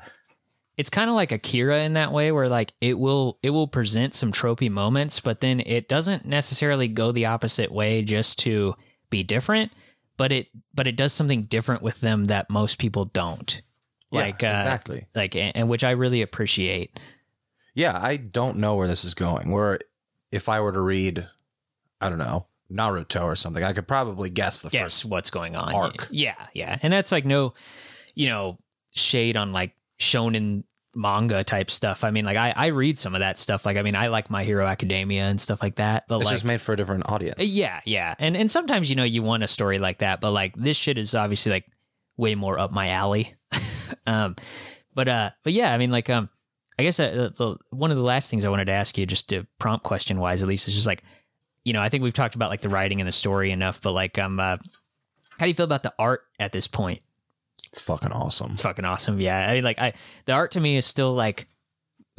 it's 0.80 0.90
kind 0.90 1.10
of 1.10 1.16
like 1.18 1.34
Akira 1.34 1.80
in 1.80 1.94
that 1.94 2.14
way, 2.14 2.32
where 2.32 2.48
like 2.48 2.72
it 2.80 2.98
will 2.98 3.38
it 3.44 3.50
will 3.50 3.68
present 3.68 4.14
some 4.14 4.32
tropey 4.32 4.70
moments, 4.70 5.20
but 5.20 5.42
then 5.42 5.60
it 5.66 5.90
doesn't 5.90 6.24
necessarily 6.24 6.88
go 6.88 7.12
the 7.12 7.26
opposite 7.26 7.70
way 7.70 8.02
just 8.02 8.40
to 8.40 8.76
be 9.10 9.22
different. 9.22 9.74
But 10.16 10.32
it 10.32 10.48
but 10.74 10.88
it 10.88 10.96
does 10.96 11.12
something 11.12 11.42
different 11.42 11.82
with 11.82 12.00
them 12.00 12.26
that 12.26 12.50
most 12.50 12.80
people 12.80 13.04
don't. 13.04 13.62
yeah, 14.10 14.22
Like 14.22 14.42
uh, 14.42 14.56
exactly. 14.56 15.06
like 15.14 15.36
and, 15.36 15.52
and 15.58 15.70
which 15.70 15.84
I 15.84 15.92
really 15.92 16.22
appreciate. 16.22 16.98
Yeah, 17.76 18.00
I 18.02 18.16
don't 18.16 18.56
know 18.56 18.76
where 18.76 18.88
this 18.88 19.04
is 19.04 19.14
going. 19.14 19.52
Where 19.52 19.80
if 20.32 20.48
I 20.48 20.62
were 20.62 20.72
to 20.72 20.82
read, 20.82 21.28
I 22.00 22.08
don't 22.08 22.20
know, 22.20 22.48
Naruto 22.72 23.24
or 23.24 23.36
something, 23.36 23.66
I 23.66 23.74
could 23.74 23.88
probably 23.88 24.30
guess 24.30 24.62
the 24.62 24.70
guess 24.70 25.02
first. 25.02 25.12
what's 25.12 25.30
going 25.30 25.58
on. 25.58 25.76
arc. 25.76 26.08
Yeah, 26.10 26.36
yeah. 26.54 26.78
And 26.82 26.94
that's 26.94 27.12
like 27.12 27.26
no, 27.26 27.54
you 28.16 28.30
know, 28.30 28.60
shade 28.94 29.36
on 29.36 29.52
like 29.52 29.76
shonen 30.00 30.64
manga 30.96 31.44
type 31.44 31.70
stuff. 31.70 32.04
I 32.04 32.12
mean, 32.12 32.26
like 32.26 32.38
I, 32.38 32.54
I 32.56 32.68
read 32.68 32.98
some 32.98 33.14
of 33.14 33.20
that 33.20 33.38
stuff. 33.38 33.66
Like, 33.66 33.78
I 33.78 33.82
mean, 33.82 33.96
I 33.96 34.08
like 34.08 34.30
My 34.30 34.44
Hero 34.44 34.66
Academia 34.66 35.24
and 35.24 35.40
stuff 35.40 35.62
like 35.62 35.76
that. 35.76 36.06
But 36.08 36.18
It's 36.18 36.26
like, 36.26 36.34
just 36.34 36.46
made 36.46 36.62
for 36.62 36.74
a 36.74 36.76
different 36.76 37.10
audience. 37.10 37.36
yeah, 37.40 37.80
yeah. 37.86 38.16
And 38.20 38.36
and 38.36 38.50
sometimes 38.50 38.90
you 38.90 38.96
know 38.96 39.04
you 39.04 39.24
want 39.24 39.44
a 39.44 39.48
story 39.48 39.80
like 39.80 40.00
that, 40.00 40.22
but 40.22 40.32
like 40.32 40.56
this 40.56 40.78
shit 40.78 40.98
is 40.98 41.16
obviously 41.16 41.52
like 41.52 41.66
way 42.18 42.36
more 42.36 42.60
up 42.60 42.72
my 42.72 42.90
alley. 42.90 43.36
um, 44.08 44.36
but 44.94 45.08
uh, 45.08 45.30
but 45.44 45.54
yeah, 45.54 45.74
I 45.74 45.78
mean, 45.78 45.92
like 45.92 46.10
um, 46.10 46.30
I 46.78 46.84
guess 46.84 47.00
uh, 47.00 47.30
the, 47.36 47.58
one 47.72 47.92
of 47.92 47.98
the 47.98 48.04
last 48.04 48.30
things 48.30 48.46
I 48.46 48.50
wanted 48.50 48.66
to 48.66 48.72
ask 48.72 48.98
you, 48.98 49.06
just 49.06 49.30
to 49.30 49.46
prompt 49.60 49.84
question 49.84 50.20
wise, 50.20 50.44
at 50.44 50.50
least, 50.50 50.68
is 50.68 50.76
just 50.76 50.88
like, 50.88 51.04
you 51.64 51.74
know, 51.74 51.82
I 51.82 51.90
think 51.90 52.04
we've 52.04 52.14
talked 52.14 52.36
about 52.36 52.50
like 52.50 52.62
the 52.62 52.70
writing 52.70 53.00
and 53.02 53.08
the 53.08 53.12
story 53.12 53.52
enough, 53.52 53.82
but 53.82 53.94
like 53.94 54.18
um, 54.18 54.40
uh, 54.40 54.58
how 55.38 55.46
do 55.46 55.48
you 55.48 55.54
feel 55.54 55.66
about 55.66 55.84
the 55.84 55.94
art 56.00 56.24
at 56.40 56.52
this 56.52 56.68
point? 56.68 57.02
It's 57.70 57.82
fucking 57.82 58.11
awesome. 58.11 58.51
It's 58.53 58.61
fucking 58.61 58.86
awesome. 58.86 59.20
Yeah, 59.20 59.47
I 59.49 59.53
mean, 59.55 59.63
like 59.63 59.80
I 59.80 59.93
the 60.26 60.34
art 60.34 60.51
to 60.51 60.59
me 60.59 60.78
is 60.78 60.86
still 60.86 61.13
like 61.13 61.47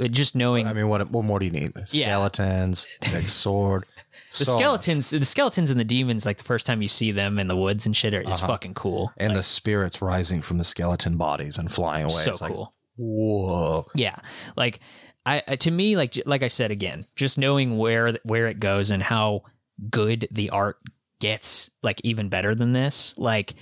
just 0.01 0.35
knowing 0.35 0.67
I 0.67 0.73
mean, 0.73 0.89
what 0.89 1.11
what 1.11 1.25
more 1.25 1.39
do 1.39 1.45
you 1.47 1.53
need? 1.53 1.73
Yeah. 1.93 2.07
Skeletons, 2.17 2.87
big 3.13 3.29
sword. 3.29 3.85
the 4.39 4.45
skeletons, 4.45 5.11
the 5.11 5.25
skeletons 5.25 5.71
and 5.71 5.79
the 5.79 5.85
demons. 5.85 6.25
Like 6.25 6.39
the 6.39 6.45
first 6.45 6.67
time 6.67 6.81
you 6.83 6.89
see 6.89 7.13
them 7.13 7.39
in 7.39 7.49
the 7.49 7.57
woods 7.57 7.85
and 7.85 7.95
shit, 7.97 8.15
are, 8.15 8.21
is 8.23 8.29
Uh-huh. 8.39 8.47
fucking 8.47 8.75
cool. 8.75 9.13
and 9.19 9.35
the 9.35 9.43
spirits 9.43 10.01
rising 10.01 10.41
from 10.41 10.59
the 10.59 10.65
skeleton 10.65 11.17
bodies 11.17 11.59
and 11.59 11.71
flying 11.71 12.05
away. 12.05 12.13
so 12.13 12.31
It's 12.31 12.41
like, 12.41 12.53
cool. 12.53 12.73
whoa. 12.97 13.87
Yeah, 13.95 14.17
like 14.57 14.81
I- 15.27 15.41
to 15.57 15.71
me 15.71 15.97
like 15.97 16.15
like 16.27 16.43
I 16.43 16.49
said 16.49 16.71
again, 16.71 17.05
just 17.17 17.37
knowing 17.39 17.77
where 17.77 18.13
where 18.23 18.47
it 18.47 18.59
goes 18.61 18.91
and 18.91 19.03
how 19.03 19.43
good 19.91 20.29
the 20.31 20.49
art 20.51 20.79
gets, 21.21 21.71
like 21.83 22.01
even 22.05 22.29
better 22.31 22.55
than 22.55 22.73
this. 22.73 23.19
Like 23.19 23.53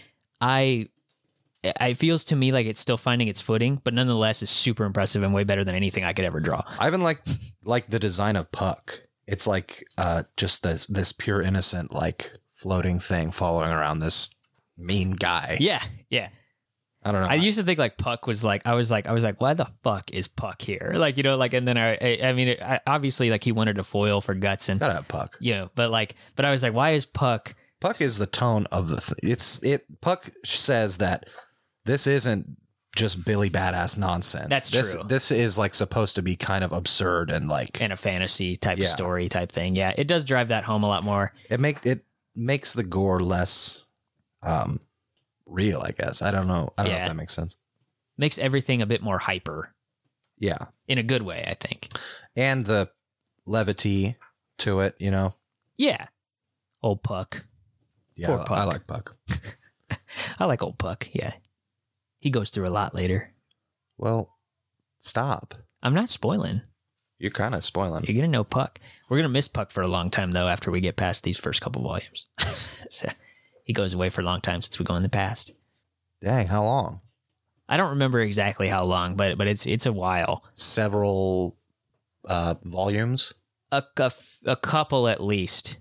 I. 0.40 0.88
It 1.80 1.94
feels 1.94 2.24
to 2.24 2.36
me 2.36 2.52
like 2.52 2.66
it's 2.66 2.80
still 2.80 2.96
finding 2.96 3.28
its 3.28 3.40
footing, 3.40 3.80
but 3.84 3.94
nonetheless 3.94 4.42
is 4.42 4.50
super 4.50 4.84
impressive 4.84 5.22
and 5.22 5.34
way 5.34 5.44
better 5.44 5.64
than 5.64 5.74
anything 5.74 6.04
I 6.04 6.12
could 6.12 6.24
ever 6.24 6.40
draw. 6.40 6.62
I 6.78 6.86
even 6.86 7.02
like 7.02 7.20
like 7.64 7.88
the 7.88 7.98
design 7.98 8.36
of 8.36 8.50
Puck. 8.52 9.02
It's 9.26 9.46
like 9.46 9.84
uh, 9.96 10.24
just 10.36 10.62
this 10.62 10.86
this 10.86 11.12
pure 11.12 11.42
innocent 11.42 11.92
like 11.92 12.32
floating 12.50 12.98
thing 12.98 13.30
following 13.30 13.70
around 13.70 13.98
this 13.98 14.34
mean 14.76 15.12
guy. 15.12 15.56
Yeah, 15.60 15.82
yeah. 16.10 16.28
I 17.04 17.12
don't 17.12 17.22
know. 17.22 17.28
I 17.28 17.34
used 17.34 17.58
to 17.58 17.64
think 17.64 17.78
like 17.78 17.96
Puck 17.96 18.26
was 18.26 18.42
like 18.42 18.66
I 18.66 18.74
was 18.74 18.90
like 18.90 19.06
I 19.06 19.12
was 19.12 19.22
like 19.22 19.40
why 19.40 19.54
the 19.54 19.68
fuck 19.82 20.10
is 20.12 20.28
Puck 20.28 20.62
here? 20.62 20.92
Like 20.96 21.16
you 21.16 21.22
know 21.22 21.36
like 21.36 21.54
and 21.54 21.66
then 21.66 21.78
I 21.78 21.92
I, 22.00 22.18
I 22.24 22.32
mean 22.32 22.56
I, 22.60 22.80
obviously 22.86 23.30
like 23.30 23.44
he 23.44 23.52
wanted 23.52 23.78
a 23.78 23.84
foil 23.84 24.20
for 24.20 24.34
guts 24.34 24.68
and 24.68 24.80
gotta 24.80 24.94
have 24.94 25.08
Puck. 25.08 25.36
you 25.40 25.54
know 25.54 25.70
but 25.74 25.90
like 25.90 26.16
but 26.34 26.44
I 26.44 26.50
was 26.50 26.62
like 26.62 26.74
why 26.74 26.90
is 26.90 27.06
Puck 27.06 27.54
Puck 27.80 28.00
is 28.00 28.18
the 28.18 28.26
tone 28.26 28.66
of 28.72 28.88
the. 28.88 28.96
Th- 28.96 29.32
it's 29.34 29.62
it. 29.62 30.00
Puck 30.00 30.30
says 30.44 30.98
that 30.98 31.28
this 31.88 32.06
isn't 32.06 32.56
just 32.94 33.24
Billy 33.24 33.48
badass 33.50 33.96
nonsense. 33.98 34.48
That's 34.48 34.70
this, 34.70 34.94
true. 34.94 35.04
This 35.04 35.30
is 35.30 35.56
like 35.58 35.74
supposed 35.74 36.16
to 36.16 36.22
be 36.22 36.36
kind 36.36 36.62
of 36.64 36.72
absurd 36.72 37.30
and 37.30 37.48
like 37.48 37.80
in 37.80 37.92
a 37.92 37.96
fantasy 37.96 38.56
type 38.56 38.78
Yeah. 38.78 38.84
of 38.84 38.90
story 38.90 39.28
type 39.28 39.50
thing? 39.50 39.74
Yeah, 39.74 39.92
it 39.96 40.06
does 40.08 40.24
drive 40.24 40.48
that 40.48 40.64
home 40.64 40.82
a 40.84 40.88
lot 40.88 41.02
more. 41.04 41.32
it 41.50 41.60
makes 41.60 41.84
it 41.86 42.04
makes 42.36 42.74
the 42.74 42.84
gore 42.84 43.20
less 43.20 43.84
um 44.42 44.80
real. 45.46 45.80
I 45.80 45.92
guess 45.92 46.22
I 46.22 46.30
don't 46.30 46.46
know. 46.46 46.72
I 46.76 46.82
don't 46.84 46.92
know 46.92 46.98
if 47.00 47.06
that 47.06 47.16
makes 47.16 47.34
sense. 47.34 47.56
Makes 48.16 48.38
everything 48.38 48.82
a 48.82 48.86
bit 48.86 49.00
more 49.02 49.18
hyper 49.18 49.74
Yeah, 50.38 50.58
in 50.88 50.98
a 50.98 51.02
good 51.02 51.22
way, 51.22 51.44
I 51.46 51.54
think. 51.54 51.88
and 52.36 52.66
the 52.66 52.90
levity 53.46 54.16
to 54.58 54.80
it. 54.80 54.96
You 54.98 55.10
know. 55.12 55.34
Yeah, 55.76 56.06
old 56.82 57.02
Puck. 57.04 57.44
Yeah, 58.16 58.26
Poor 58.28 58.44
I- 58.50 58.62
I 58.62 58.64
like 58.64 58.86
Puck. 58.88 59.16
I 60.40 60.46
like 60.46 60.62
old 60.64 60.78
Puck. 60.78 61.08
Yeah, 61.12 61.32
he 62.18 62.30
goes 62.30 62.50
through 62.50 62.66
a 62.66 62.70
lot 62.70 62.94
later. 62.94 63.32
Well, 63.96 64.36
stop. 64.98 65.54
I'm 65.82 65.94
not 65.94 66.08
spoiling. 66.08 66.62
You're 67.18 67.30
kind 67.30 67.54
of 67.54 67.64
spoiling. 67.64 68.04
You're 68.04 68.14
gonna 68.14 68.28
know 68.28 68.44
Puck. 68.44 68.78
We're 69.08 69.18
gonna 69.18 69.28
miss 69.28 69.48
Puck 69.48 69.70
for 69.70 69.82
a 69.82 69.88
long 69.88 70.10
time 70.10 70.30
though. 70.30 70.48
After 70.48 70.70
we 70.70 70.80
get 70.80 70.96
past 70.96 71.24
these 71.24 71.38
first 71.38 71.60
couple 71.60 71.82
volumes, 71.82 72.26
so 72.38 73.08
he 73.64 73.72
goes 73.72 73.92
away 73.92 74.08
for 74.08 74.20
a 74.20 74.24
long 74.24 74.40
time 74.40 74.62
since 74.62 74.78
we 74.78 74.84
go 74.84 74.94
in 74.94 75.02
the 75.02 75.08
past. 75.08 75.50
Dang, 76.20 76.46
how 76.46 76.64
long? 76.64 77.00
I 77.68 77.76
don't 77.76 77.90
remember 77.90 78.20
exactly 78.20 78.68
how 78.68 78.84
long, 78.84 79.16
but 79.16 79.36
but 79.36 79.48
it's 79.48 79.66
it's 79.66 79.86
a 79.86 79.92
while. 79.92 80.44
Several 80.54 81.56
uh 82.24 82.54
volumes. 82.64 83.34
a 84.46 84.56
couple 84.56 85.08
at 85.08 85.22
least. 85.22 85.78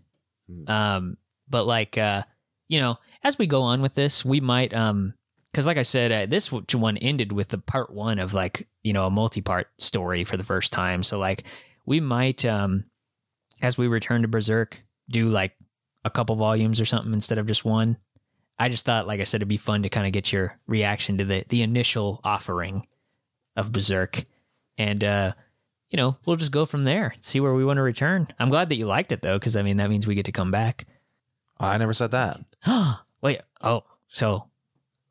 Hmm. 0.47 0.63
Um, 0.67 1.17
but 1.49 1.65
like 1.65 1.97
uh, 1.97 2.23
you 2.67 2.79
know, 2.79 2.97
as 3.23 3.37
we 3.37 3.47
go 3.47 3.61
on 3.61 3.81
with 3.81 3.95
this, 3.95 4.25
we 4.25 4.39
might 4.39 4.73
um, 4.73 5.13
because 5.57 5.65
like 5.65 5.77
I 5.77 5.81
said, 5.81 6.11
uh, 6.11 6.25
this 6.27 6.51
one 6.51 6.97
ended 6.97 7.31
with 7.31 7.47
the 7.47 7.57
part 7.57 7.91
one 7.91 8.19
of 8.19 8.35
like 8.35 8.67
you 8.83 8.93
know 8.93 9.07
a 9.07 9.09
multi-part 9.09 9.67
story 9.79 10.23
for 10.23 10.37
the 10.37 10.43
first 10.43 10.71
time. 10.71 11.01
So 11.01 11.17
like 11.17 11.45
we 11.83 11.99
might 11.99 12.45
um, 12.45 12.83
as 13.63 13.75
we 13.75 13.87
return 13.87 14.21
to 14.21 14.27
Berserk, 14.27 14.79
do 15.09 15.29
like 15.29 15.57
a 16.05 16.11
couple 16.11 16.35
volumes 16.35 16.79
or 16.79 16.85
something 16.85 17.11
instead 17.11 17.39
of 17.39 17.47
just 17.47 17.65
one. 17.65 17.97
I 18.59 18.69
just 18.69 18.85
thought, 18.85 19.07
like 19.07 19.19
I 19.19 19.23
said, 19.23 19.39
it'd 19.39 19.47
be 19.47 19.57
fun 19.57 19.81
to 19.81 19.89
kind 19.89 20.05
of 20.05 20.13
get 20.13 20.31
your 20.31 20.59
reaction 20.67 21.17
to 21.17 21.25
the 21.25 21.43
the 21.49 21.63
initial 21.63 22.21
offering 22.23 22.85
of 23.55 23.71
Berserk, 23.71 24.25
and 24.77 25.03
uh, 25.03 25.31
you 25.89 25.97
know 25.97 26.17
we'll 26.27 26.35
just 26.35 26.51
go 26.51 26.67
from 26.67 26.83
there. 26.83 27.15
See 27.21 27.39
where 27.39 27.55
we 27.55 27.65
want 27.65 27.77
to 27.77 27.81
return. 27.81 28.27
I'm 28.37 28.49
glad 28.49 28.69
that 28.69 28.75
you 28.75 28.85
liked 28.85 29.11
it 29.11 29.23
though, 29.23 29.39
because 29.39 29.55
I 29.55 29.63
mean 29.63 29.77
that 29.77 29.89
means 29.89 30.05
we 30.05 30.13
get 30.13 30.25
to 30.25 30.31
come 30.31 30.51
back. 30.51 30.85
I 31.59 31.79
never 31.79 31.93
said 31.93 32.11
that. 32.11 32.41
Wait, 33.23 33.41
oh, 33.63 33.85
so 34.07 34.51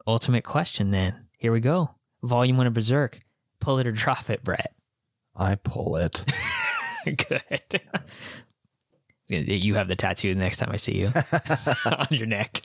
ultimate 0.06 0.44
question 0.44 0.90
then. 0.90 1.26
Here 1.38 1.52
we 1.52 1.60
go. 1.60 1.90
Volume 2.22 2.56
one 2.56 2.66
of 2.66 2.74
Berserk. 2.74 3.20
Pull 3.60 3.78
it 3.78 3.86
or 3.86 3.92
drop 3.92 4.30
it, 4.30 4.44
Brett. 4.44 4.74
I 5.34 5.56
pull 5.56 5.96
it. 5.96 6.24
Good. 7.28 7.80
You 9.28 9.74
have 9.74 9.88
the 9.88 9.96
tattoo 9.96 10.32
the 10.32 10.40
next 10.40 10.58
time 10.58 10.70
I 10.70 10.76
see 10.76 11.00
you 11.00 11.10
on 11.84 12.06
your 12.10 12.28
neck. 12.28 12.60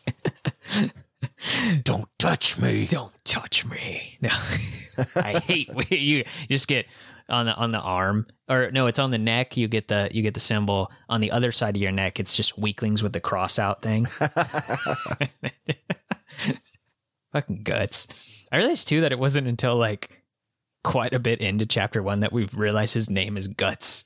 Don't 1.82 2.06
touch 2.20 2.60
me. 2.60 2.86
Don't 2.86 3.12
touch 3.26 3.66
me. 3.66 4.20
No, 4.22 4.30
I 5.16 5.42
hate 5.44 5.72
you 5.90 6.24
just 6.48 6.68
get 6.68 6.86
on 7.30 7.48
the 7.48 7.56
on 7.56 7.72
the 7.72 7.82
arm 7.82 8.28
or 8.48 8.70
no, 8.70 8.86
it's 8.86 9.00
on 9.00 9.10
the 9.10 9.18
neck. 9.18 9.58
You 9.58 9.68
get 9.68 9.88
the 9.88 10.10
you 10.12 10.22
get 10.22 10.36
the 10.36 10.40
symbol 10.40 10.92
on 11.10 11.20
the 11.20 11.32
other 11.32 11.52
side 11.52 11.76
of 11.76 11.82
your 11.82 11.92
neck. 11.92 12.20
It's 12.20 12.36
just 12.36 12.60
weaklings 12.60 13.02
with 13.02 13.14
the 13.14 13.20
cross 13.20 13.58
out 13.58 13.82
thing. 13.82 14.06
Fucking 17.34 17.64
guts. 17.64 18.48
I 18.52 18.58
realized 18.58 18.88
too 18.88 19.02
that 19.02 19.12
it 19.12 19.20
wasn't 19.20 19.48
until 19.48 19.76
like 19.76 20.24
quite 20.84 21.14
a 21.14 21.20
bit 21.20 21.40
into 21.42 21.66
chapter 21.66 22.02
one 22.04 22.22
that 22.22 22.34
we've 22.34 22.56
realized 22.56 22.94
his 22.94 23.10
name 23.10 23.38
is 23.38 23.48
Guts. 23.48 24.06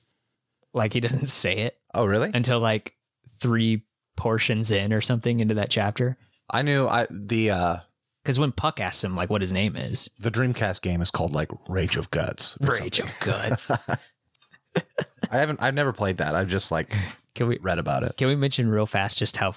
Like 0.74 0.94
he 0.94 1.00
doesn't 1.00 1.28
say 1.28 1.54
it 1.56 1.78
Oh, 1.94 2.06
really? 2.06 2.32
until 2.34 2.60
like 2.60 2.96
three 3.30 3.86
portions 4.18 4.72
in 4.72 4.94
or 4.94 5.02
something 5.02 5.40
into 5.40 5.56
that 5.56 5.70
chapter. 5.70 6.18
I 6.50 6.62
knew 6.62 6.86
I 6.88 7.08
the 7.10 7.50
uh 7.52 7.78
Because 8.24 8.40
when 8.40 8.52
Puck 8.52 8.80
asks 8.80 9.04
him 9.04 9.16
like 9.16 9.30
what 9.30 9.42
his 9.42 9.54
name 9.54 9.76
is, 9.76 10.10
the 10.20 10.30
Dreamcast 10.32 10.82
game 10.82 11.02
is 11.02 11.10
called 11.12 11.34
like 11.34 11.50
Rage 11.68 11.98
of 11.98 12.12
Guts. 12.12 12.58
Rage 12.62 12.98
something. 12.98 13.06
of 13.06 13.20
Guts. 13.22 13.72
I 15.32 15.38
haven't 15.38 15.62
I've 15.62 15.74
never 15.74 15.94
played 15.94 16.18
that. 16.18 16.36
I've 16.36 16.50
just 16.50 16.72
like 16.72 16.96
Can 17.34 17.48
we 17.48 17.58
read 17.62 17.80
about 17.80 18.04
it. 18.04 18.18
can 18.18 18.28
we 18.28 18.36
mention 18.36 18.70
real 18.70 18.86
fast 18.86 19.18
just 19.18 19.38
how 19.38 19.54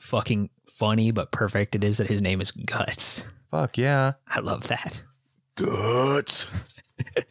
fucking 0.00 0.50
funny 0.66 1.10
but 1.10 1.30
perfect 1.30 1.76
it 1.76 1.84
is 1.84 1.98
that 1.98 2.08
his 2.08 2.22
name 2.22 2.40
is 2.40 2.50
Guts? 2.50 3.28
Fuck 3.50 3.78
yeah. 3.78 4.12
I 4.26 4.40
love 4.40 4.68
that. 4.68 5.02
Guts. 5.56 6.66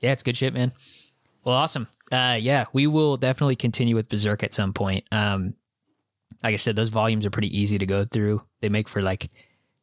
Yeah, 0.00 0.12
it's 0.12 0.22
good 0.22 0.36
shit, 0.36 0.54
man. 0.54 0.72
Well, 1.44 1.54
awesome. 1.54 1.86
Uh, 2.10 2.38
yeah, 2.40 2.64
we 2.72 2.86
will 2.86 3.16
definitely 3.16 3.56
continue 3.56 3.94
with 3.94 4.08
Berserk 4.08 4.42
at 4.42 4.54
some 4.54 4.72
point. 4.72 5.04
Um, 5.12 5.54
like 6.42 6.54
I 6.54 6.56
said, 6.56 6.74
those 6.74 6.88
volumes 6.88 7.26
are 7.26 7.30
pretty 7.30 7.56
easy 7.56 7.78
to 7.78 7.86
go 7.86 8.04
through. 8.04 8.42
They 8.60 8.68
make 8.68 8.88
for 8.88 9.02
like, 9.02 9.30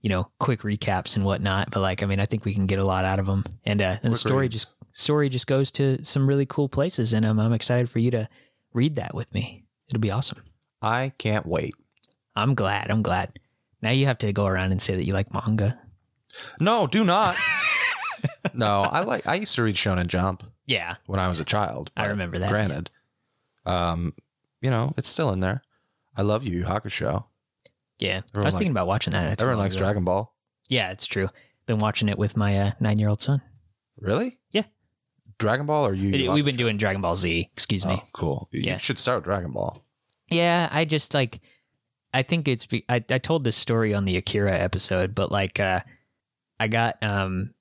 you 0.02 0.10
know, 0.10 0.30
quick 0.40 0.62
recaps 0.62 1.16
and 1.16 1.26
whatnot. 1.26 1.70
But 1.72 1.82
like, 1.82 2.04
I 2.04 2.08
mean, 2.08 2.20
I 2.20 2.26
think 2.26 2.46
we 2.46 2.54
can 2.54 2.66
get 2.66 2.80
a 2.80 2.84
lot 2.84 3.06
out 3.06 3.20
of 3.20 3.26
them. 3.26 3.44
And 3.64 3.82
uh, 3.82 3.98
and 4.04 4.14
the 4.14 4.18
story 4.18 4.46
reads. 4.46 4.54
just 4.54 4.76
story 4.92 5.30
just 5.30 5.48
goes 5.48 5.72
to 5.74 6.04
some 6.04 6.28
really 6.28 6.46
cool 6.46 6.70
places, 6.70 7.14
and 7.14 7.26
um, 7.26 7.40
I'm 7.40 7.54
excited 7.54 7.90
for 7.90 8.00
you 8.00 8.12
to 8.12 8.28
read 8.74 8.96
that 8.96 9.14
with 9.14 9.34
me. 9.34 9.66
It'll 9.90 10.02
be 10.02 10.12
awesome. 10.12 10.42
I 10.82 11.14
can't 11.18 11.46
wait. 11.46 11.76
I'm 12.38 12.54
glad. 12.56 12.90
I'm 12.92 13.02
glad. 13.02 13.38
Now 13.82 13.92
you 13.92 14.06
have 14.06 14.18
to 14.20 14.32
go 14.32 14.46
around 14.46 14.72
and 14.72 14.82
say 14.82 14.96
that 14.96 15.04
you 15.06 15.14
like 15.14 15.34
manga. 15.34 15.80
No, 16.60 16.88
do 16.88 17.04
not. 17.04 17.36
no, 18.54 18.82
I 18.84 19.02
like 19.02 19.28
I 19.28 19.36
used 19.36 19.56
to 19.56 19.64
read 19.64 19.76
Shonen 19.76 20.08
Jump 20.08 20.44
Yeah, 20.66 20.96
when 21.06 21.20
I 21.20 21.28
was 21.28 21.40
a 21.40 21.46
child. 21.46 21.92
I 21.98 22.08
remember 22.08 22.40
that, 22.40 22.50
Granted. 22.50 22.90
Um, 23.66 24.14
you 24.62 24.70
know, 24.70 24.94
it's 24.98 25.10
still 25.10 25.32
in 25.32 25.40
there. 25.40 25.62
I 26.16 26.22
love 26.24 26.44
Yu 26.46 26.60
Yu 26.60 26.66
Hakusho. 26.66 27.26
yeah. 28.00 28.22
I 28.36 28.40
was 28.42 28.54
like- 28.56 28.60
thinking 28.60 28.72
about 28.72 28.88
watching 28.88 29.12
that. 29.12 29.42
Everyone 29.42 29.60
likes 29.60 29.76
ago. 29.76 29.86
Dragon 29.86 30.04
Ball. 30.06 30.34
Yeah, 30.70 30.92
it's 30.92 31.06
true. 31.06 31.30
Been 31.66 31.80
watching 31.80 32.10
it 32.10 32.18
with 32.18 32.36
my 32.38 32.58
uh, 32.60 32.72
nine 32.80 32.98
year 33.00 33.10
old 33.10 33.22
son. 33.22 33.42
Really? 34.00 34.40
Yeah. 34.52 34.64
Dragon 35.40 35.66
Ball 35.66 35.86
or 35.88 35.94
Yu 35.94 36.10
Yu 36.18 36.32
We've 36.32 36.46
been 36.46 36.56
doing 36.56 36.78
Dragon 36.78 37.02
Ball 37.02 37.16
Z. 37.16 37.50
Excuse 37.54 37.86
me. 37.86 37.98
Oh, 38.02 38.08
cool. 38.14 38.50
You 38.52 38.62
Yeah. 38.62 38.78
should 38.78 39.00
start 39.00 39.18
with 39.20 39.26
Dragon 39.26 39.52
Ball. 39.52 39.84
Yeah, 40.30 40.68
I 40.72 40.86
just 40.86 41.14
like 41.14 41.40
I 42.14 42.24
think 42.24 42.48
it's 42.48 42.66
be, 42.66 42.84
I 42.90 43.04
I 43.10 43.18
told 43.18 43.44
this 43.44 43.56
story 43.56 43.94
on 43.94 44.06
the 44.06 44.18
Akira 44.18 44.54
episode, 44.54 45.14
but 45.14 45.32
like 45.32 45.60
uh 45.60 45.82
I 46.60 46.68
got 46.68 46.98
um 47.02 47.54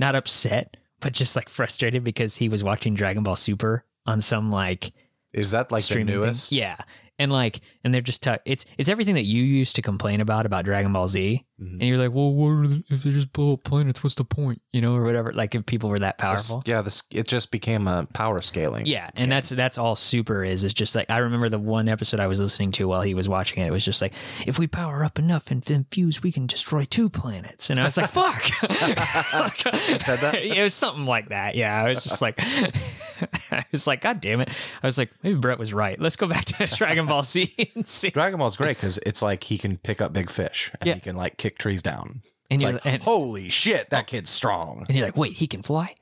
not 0.00 0.14
upset, 0.14 0.76
but 1.00 1.12
just 1.12 1.36
like 1.36 1.48
frustrated 1.48 2.04
because 2.04 2.36
he 2.36 2.48
was 2.48 2.62
watching 2.64 2.94
Dragon 2.94 3.22
Ball 3.22 3.36
Super 3.36 3.84
on 4.06 4.20
some 4.20 4.50
like 4.50 4.92
Is 5.32 5.50
that 5.52 5.72
like 5.72 5.80
the 5.80 5.86
streaming 5.86 6.22
thing. 6.22 6.58
Yeah. 6.58 6.76
And 7.18 7.30
like 7.32 7.60
and 7.84 7.92
they're 7.92 8.00
just 8.00 8.22
ta- 8.22 8.38
it's 8.44 8.64
it's 8.78 8.88
everything 8.88 9.14
that 9.14 9.24
you 9.24 9.42
used 9.42 9.76
to 9.76 9.82
complain 9.82 10.20
about 10.20 10.46
about 10.46 10.64
Dragon 10.64 10.92
Ball 10.92 11.08
Z. 11.08 11.44
Mhm. 11.62 11.72
And 11.74 11.82
you're 11.82 11.98
like, 11.98 12.12
"Well, 12.12 12.32
what 12.32 12.70
if 12.88 13.02
they 13.04 13.10
just 13.10 13.32
blow 13.32 13.54
up 13.54 13.64
planets, 13.64 14.02
what's 14.02 14.14
the 14.16 14.24
point?" 14.24 14.60
You 14.72 14.80
know, 14.80 14.94
or 14.94 15.04
whatever. 15.04 15.32
Like 15.32 15.54
if 15.54 15.64
people 15.66 15.90
were 15.90 15.98
that 16.00 16.18
This- 16.18 16.24
powerful. 16.24 16.62
yeah, 16.66 16.82
this 16.82 17.02
it 17.10 17.28
just 17.28 17.50
became 17.52 17.86
a 17.86 18.06
power 18.12 18.40
scaling. 18.40 18.86
Yeah, 18.86 19.10
and 19.16 19.30
that's 19.30 19.50
that's 19.50 19.78
all 19.78 19.94
super 19.96 20.44
is. 20.44 20.64
It's 20.64 20.74
just 20.74 20.94
like 20.94 21.10
I 21.10 21.18
remember 21.18 21.48
the 21.48 21.58
one 21.58 21.88
episode 21.88 22.20
I 22.20 22.26
was 22.26 22.40
listening 22.40 22.72
to 22.72 22.88
while 22.88 23.02
he 23.02 23.14
was 23.14 23.28
watching 23.28 23.62
it. 23.62 23.66
It 23.66 23.70
was 23.70 23.84
just 23.84 24.02
like, 24.02 24.12
if 24.46 24.58
we 24.58 24.66
power 24.66 25.04
up 25.04 25.18
enough 25.18 25.50
and 25.50 25.62
then 25.62 25.86
fuse, 25.90 26.22
we 26.22 26.32
can 26.32 26.46
destroy 26.46 26.84
two 26.84 27.08
planets. 27.08 27.70
And 27.70 27.78
I 27.78 27.84
was 27.84 27.96
like, 27.96 28.08
fuck. 28.10 28.42
said 28.42 30.18
that? 30.18 30.32
It 30.42 30.62
was 30.62 30.74
something 30.74 31.06
like 31.06 31.28
that. 31.30 31.54
Yeah, 31.54 31.74
I 31.82 31.90
was 31.90 32.02
just 32.02 32.20
like, 32.22 32.34
I 33.52 33.64
was 33.72 33.86
like, 33.86 34.00
God 34.00 34.20
damn 34.20 34.40
it. 34.40 34.48
I 34.82 34.86
was 34.86 34.98
like, 34.98 35.10
maybe 35.22 35.38
Brett 35.38 35.58
was 35.58 35.72
right. 35.72 35.98
Let's 36.00 36.16
go 36.16 36.26
back 36.26 36.44
to 36.46 36.66
Dragon 36.66 37.06
Ball 37.06 37.22
Z 37.22 37.54
and 37.74 37.88
see. 37.88 38.10
Dragon 38.10 38.38
Ball's 38.38 38.56
great 38.56 38.76
because 38.76 38.98
it's 38.98 39.22
like 39.22 39.44
he 39.44 39.58
can 39.58 39.76
pick 39.78 40.00
up 40.00 40.12
big 40.12 40.30
fish 40.30 40.70
and 40.80 40.88
Yeah. 40.88 40.94
he 40.94 41.00
can 41.00 41.16
like 41.16 41.36
kick 41.36 41.51
trees 41.58 41.82
down. 41.82 42.20
And 42.50 42.60
you're, 42.62 42.72
like, 42.72 42.86
and, 42.86 43.02
holy 43.02 43.48
shit, 43.48 43.90
that 43.90 44.06
kid's 44.06 44.30
strong. 44.30 44.84
and 44.88 44.96
you're 44.96 45.06
like, 45.06 45.16
wait, 45.16 45.32
he 45.34 45.46
can 45.46 45.62
fly? 45.62 45.94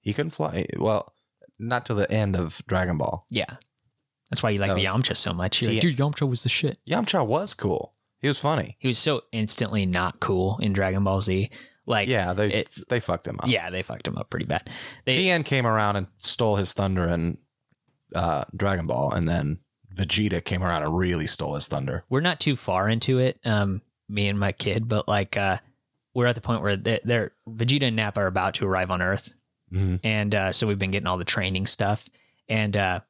He 0.00 0.12
can 0.12 0.30
fly. 0.30 0.66
Well, 0.78 1.12
not 1.58 1.86
to 1.86 1.94
the 1.94 2.10
end 2.10 2.36
of 2.36 2.62
Dragon 2.66 2.96
Ball. 2.98 3.26
Yeah. 3.28 3.56
That's 4.30 4.42
why 4.42 4.50
you 4.50 4.60
like 4.60 4.68
That 4.68 4.78
was- 4.78 4.84
Yamcha 4.88 5.16
so 5.16 5.32
much. 5.34 5.60
You're 5.60 5.72
like, 5.72 5.80
dude, 5.80 5.96
Yamcha 5.96 6.28
was 6.28 6.42
the 6.44 6.48
shit. 6.48 6.78
Yamcha 6.88 7.26
was 7.26 7.54
cool. 7.54 7.92
He 8.20 8.28
was 8.28 8.38
funny. 8.40 8.76
He 8.78 8.88
was 8.88 8.98
so 8.98 9.22
instantly 9.32 9.86
not 9.86 10.20
cool 10.20 10.58
in 10.60 10.72
Dragon 10.72 11.02
Ball 11.04 11.20
Z. 11.20 11.50
Like, 11.86 12.08
Yeah, 12.08 12.32
they 12.34 12.52
it- 12.52 12.78
they 12.88 13.00
fucked 13.00 13.26
him 13.26 13.38
up. 13.42 13.48
yeah, 13.48 13.70
they 13.70 13.82
fucked 13.82 14.06
him 14.06 14.16
up 14.16 14.30
pretty 14.30 14.46
bad. 14.46 14.70
They, 15.04 15.14
Tien 15.14 15.42
came 15.42 15.66
around 15.66 15.96
and 15.96 16.06
stole 16.18 16.56
his 16.56 16.72
thunder 16.72 17.08
in 17.08 17.38
uh, 18.14 18.44
Dragon 18.56 18.86
Ball, 18.86 19.12
and 19.12 19.28
then 19.28 19.58
Vegeta 19.94 20.44
came 20.44 20.62
around 20.62 20.84
and 20.84 20.96
really 20.96 21.26
stole 21.26 21.54
his 21.56 21.66
thunder. 21.66 22.04
we're 22.08 22.20
not 22.20 22.38
too 22.40 22.54
far 22.56 22.88
into 22.88 23.18
it, 23.18 23.38
um, 23.44 23.82
me 24.10 24.28
and 24.28 24.38
my 24.38 24.52
kid, 24.52 24.88
but 24.88 25.06
like, 25.08 25.36
uh, 25.36 25.58
we're 26.14 26.26
at 26.26 26.34
the 26.34 26.40
point 26.40 26.62
where 26.62 26.76
they're, 26.76 27.00
they're 27.04 27.30
Vegeta 27.48 27.84
and 27.84 27.96
Nappa 27.96 28.20
are 28.20 28.26
about 28.26 28.54
to 28.54 28.66
arrive 28.66 28.90
on 28.90 29.00
Earth, 29.02 29.32
Mm-hmm. 29.72 29.96
and 30.02 30.34
uh, 30.34 30.50
so 30.52 30.66
we've 30.66 30.80
been 30.80 30.90
getting 30.90 31.06
all 31.06 31.16
the 31.18 31.24
training 31.24 31.64
stuff, 31.66 32.08
and 32.48 32.76
uh, 32.76 33.00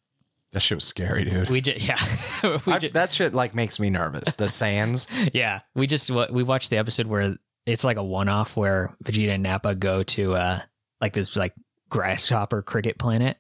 That 0.52 0.60
shit 0.60 0.76
was 0.76 0.84
scary, 0.84 1.24
dude. 1.24 1.48
we 1.48 1.62
just 1.62 2.42
yeah, 2.44 2.58
we 2.66 2.72
I- 2.74 2.78
ju- 2.78 2.90
that 2.90 3.12
shit 3.12 3.32
like 3.32 3.54
makes 3.54 3.80
me 3.80 3.88
nervous. 3.88 4.34
The 4.34 4.48
sands. 4.50 5.08
yeah, 5.32 5.60
we 5.74 5.86
just 5.86 6.10
we 6.30 6.42
watched 6.42 6.68
the 6.68 6.76
episode 6.76 7.06
where 7.06 7.34
it's 7.64 7.82
like 7.84 7.96
a 7.96 8.04
one 8.04 8.28
off 8.28 8.58
where 8.58 8.94
Vegeta 9.02 9.30
and 9.30 9.42
Nappa 9.42 9.74
go 9.74 10.02
to 10.02 10.34
uh 10.34 10.58
like 11.00 11.14
this 11.14 11.34
like 11.34 11.54
grasshopper 11.88 12.60
cricket 12.62 12.98
planet, 12.98 13.38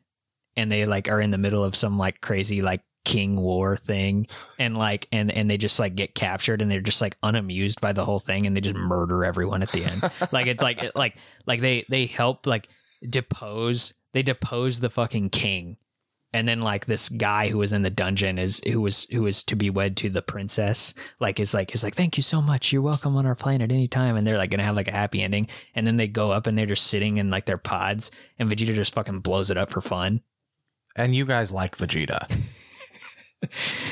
and 0.56 0.72
they 0.72 0.86
like 0.86 1.08
are 1.10 1.20
in 1.20 1.30
the 1.30 1.38
middle 1.38 1.62
of 1.62 1.76
some 1.76 1.98
like 1.98 2.20
crazy 2.22 2.60
like 2.62 2.80
king 3.04 3.40
war 3.40 3.76
thing 3.76 4.26
and 4.58 4.76
like 4.76 5.08
and 5.10 5.32
and 5.32 5.50
they 5.50 5.56
just 5.56 5.80
like 5.80 5.94
get 5.94 6.14
captured 6.14 6.60
and 6.60 6.70
they're 6.70 6.80
just 6.80 7.00
like 7.00 7.16
unamused 7.22 7.80
by 7.80 7.92
the 7.92 8.04
whole 8.04 8.18
thing 8.18 8.46
and 8.46 8.56
they 8.56 8.60
just 8.60 8.76
murder 8.76 9.24
everyone 9.24 9.62
at 9.62 9.70
the 9.72 9.84
end. 9.84 10.02
Like 10.32 10.46
it's 10.46 10.62
like 10.62 10.82
it, 10.82 10.94
like 10.94 11.16
like 11.46 11.60
they 11.60 11.84
they 11.88 12.06
help 12.06 12.46
like 12.46 12.68
depose 13.08 13.94
they 14.12 14.22
depose 14.22 14.80
the 14.80 14.90
fucking 14.90 15.30
king. 15.30 15.76
And 16.32 16.46
then 16.46 16.60
like 16.60 16.86
this 16.86 17.08
guy 17.08 17.48
who 17.48 17.58
was 17.58 17.72
in 17.72 17.82
the 17.82 17.90
dungeon 17.90 18.38
is 18.38 18.62
who 18.64 18.80
was 18.80 19.06
who 19.10 19.22
was 19.22 19.42
to 19.44 19.56
be 19.56 19.70
wed 19.70 19.96
to 19.98 20.10
the 20.10 20.22
princess 20.22 20.94
like 21.18 21.40
is 21.40 21.52
like 21.52 21.74
is 21.74 21.82
like 21.82 21.94
thank 21.94 22.16
you 22.16 22.22
so 22.22 22.40
much. 22.40 22.72
You're 22.72 22.82
welcome 22.82 23.16
on 23.16 23.26
our 23.26 23.34
planet 23.34 23.72
anytime. 23.72 24.14
And 24.16 24.26
they're 24.26 24.38
like 24.38 24.50
gonna 24.50 24.62
have 24.62 24.76
like 24.76 24.88
a 24.88 24.92
happy 24.92 25.22
ending. 25.22 25.48
And 25.74 25.86
then 25.86 25.96
they 25.96 26.06
go 26.06 26.30
up 26.30 26.46
and 26.46 26.56
they're 26.56 26.66
just 26.66 26.86
sitting 26.86 27.16
in 27.16 27.30
like 27.30 27.46
their 27.46 27.58
pods 27.58 28.10
and 28.38 28.48
vegeta 28.50 28.74
just 28.74 28.94
fucking 28.94 29.20
blows 29.20 29.50
it 29.50 29.56
up 29.56 29.70
for 29.70 29.80
fun. 29.80 30.20
And 30.96 31.14
you 31.14 31.24
guys 31.24 31.52
like 31.52 31.76
Vegeta. 31.76 32.66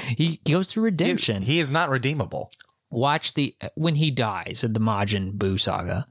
he 0.08 0.40
goes 0.44 0.70
through 0.72 0.84
redemption 0.84 1.42
he 1.42 1.58
is 1.58 1.70
not 1.70 1.88
redeemable. 1.88 2.50
watch 2.90 3.34
the 3.34 3.54
when 3.74 3.94
he 3.94 4.10
dies 4.10 4.62
in 4.64 4.72
the 4.74 4.80
majin 4.80 5.32
buu 5.36 5.58
saga 5.58 6.06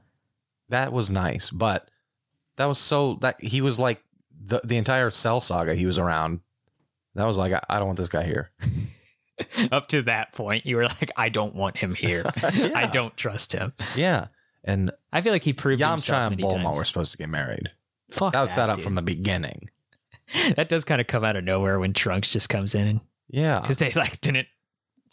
That 0.70 0.92
was 0.92 1.10
nice, 1.10 1.48
but 1.50 1.90
that 2.56 2.66
was 2.66 2.78
so 2.78 3.14
that 3.22 3.40
he 3.42 3.60
was 3.60 3.78
like 3.78 4.02
the 4.42 4.60
the 4.64 4.76
entire 4.76 5.10
Cell 5.10 5.40
saga. 5.40 5.74
He 5.74 5.86
was 5.86 5.98
around. 5.98 6.40
That 7.14 7.26
was 7.26 7.38
like 7.38 7.52
I, 7.52 7.60
I 7.70 7.78
don't 7.78 7.86
want 7.86 7.98
this 7.98 8.08
guy 8.08 8.24
here. 8.24 8.50
up 9.72 9.86
to 9.88 10.02
that 10.02 10.32
point 10.32 10.66
you 10.66 10.74
were 10.74 10.82
like 10.82 11.12
i 11.16 11.28
don't 11.28 11.54
want 11.54 11.76
him 11.76 11.94
here 11.94 12.24
i 12.74 12.88
don't 12.92 13.16
trust 13.16 13.52
him 13.52 13.72
Yeah, 13.94 14.26
and 14.64 14.90
i 15.12 15.20
feel 15.20 15.32
like 15.32 15.44
he 15.44 15.52
proved 15.52 15.80
Yamcha 15.80 16.26
and 16.26 16.36
Bulma 16.38 16.62
times. 16.64 16.78
were 16.78 16.84
supposed 16.84 17.12
to 17.12 17.18
get 17.18 17.28
married. 17.28 17.70
Fuck 18.10 18.32
That 18.32 18.42
was 18.42 18.52
set 18.52 18.68
up 18.68 18.76
dude. 18.76 18.84
from 18.84 18.96
the 18.96 19.02
beginning. 19.02 19.70
that 20.56 20.68
does 20.68 20.84
kind 20.84 21.00
of 21.00 21.06
come 21.06 21.22
out 21.22 21.36
of 21.36 21.44
nowhere 21.44 21.78
when 21.78 21.92
Trunks 21.92 22.32
just 22.32 22.48
comes 22.48 22.74
in 22.74 23.00
Yeah, 23.28 23.60
because 23.60 23.76
they 23.76 23.90
like 23.92 24.20
didn't 24.20 24.48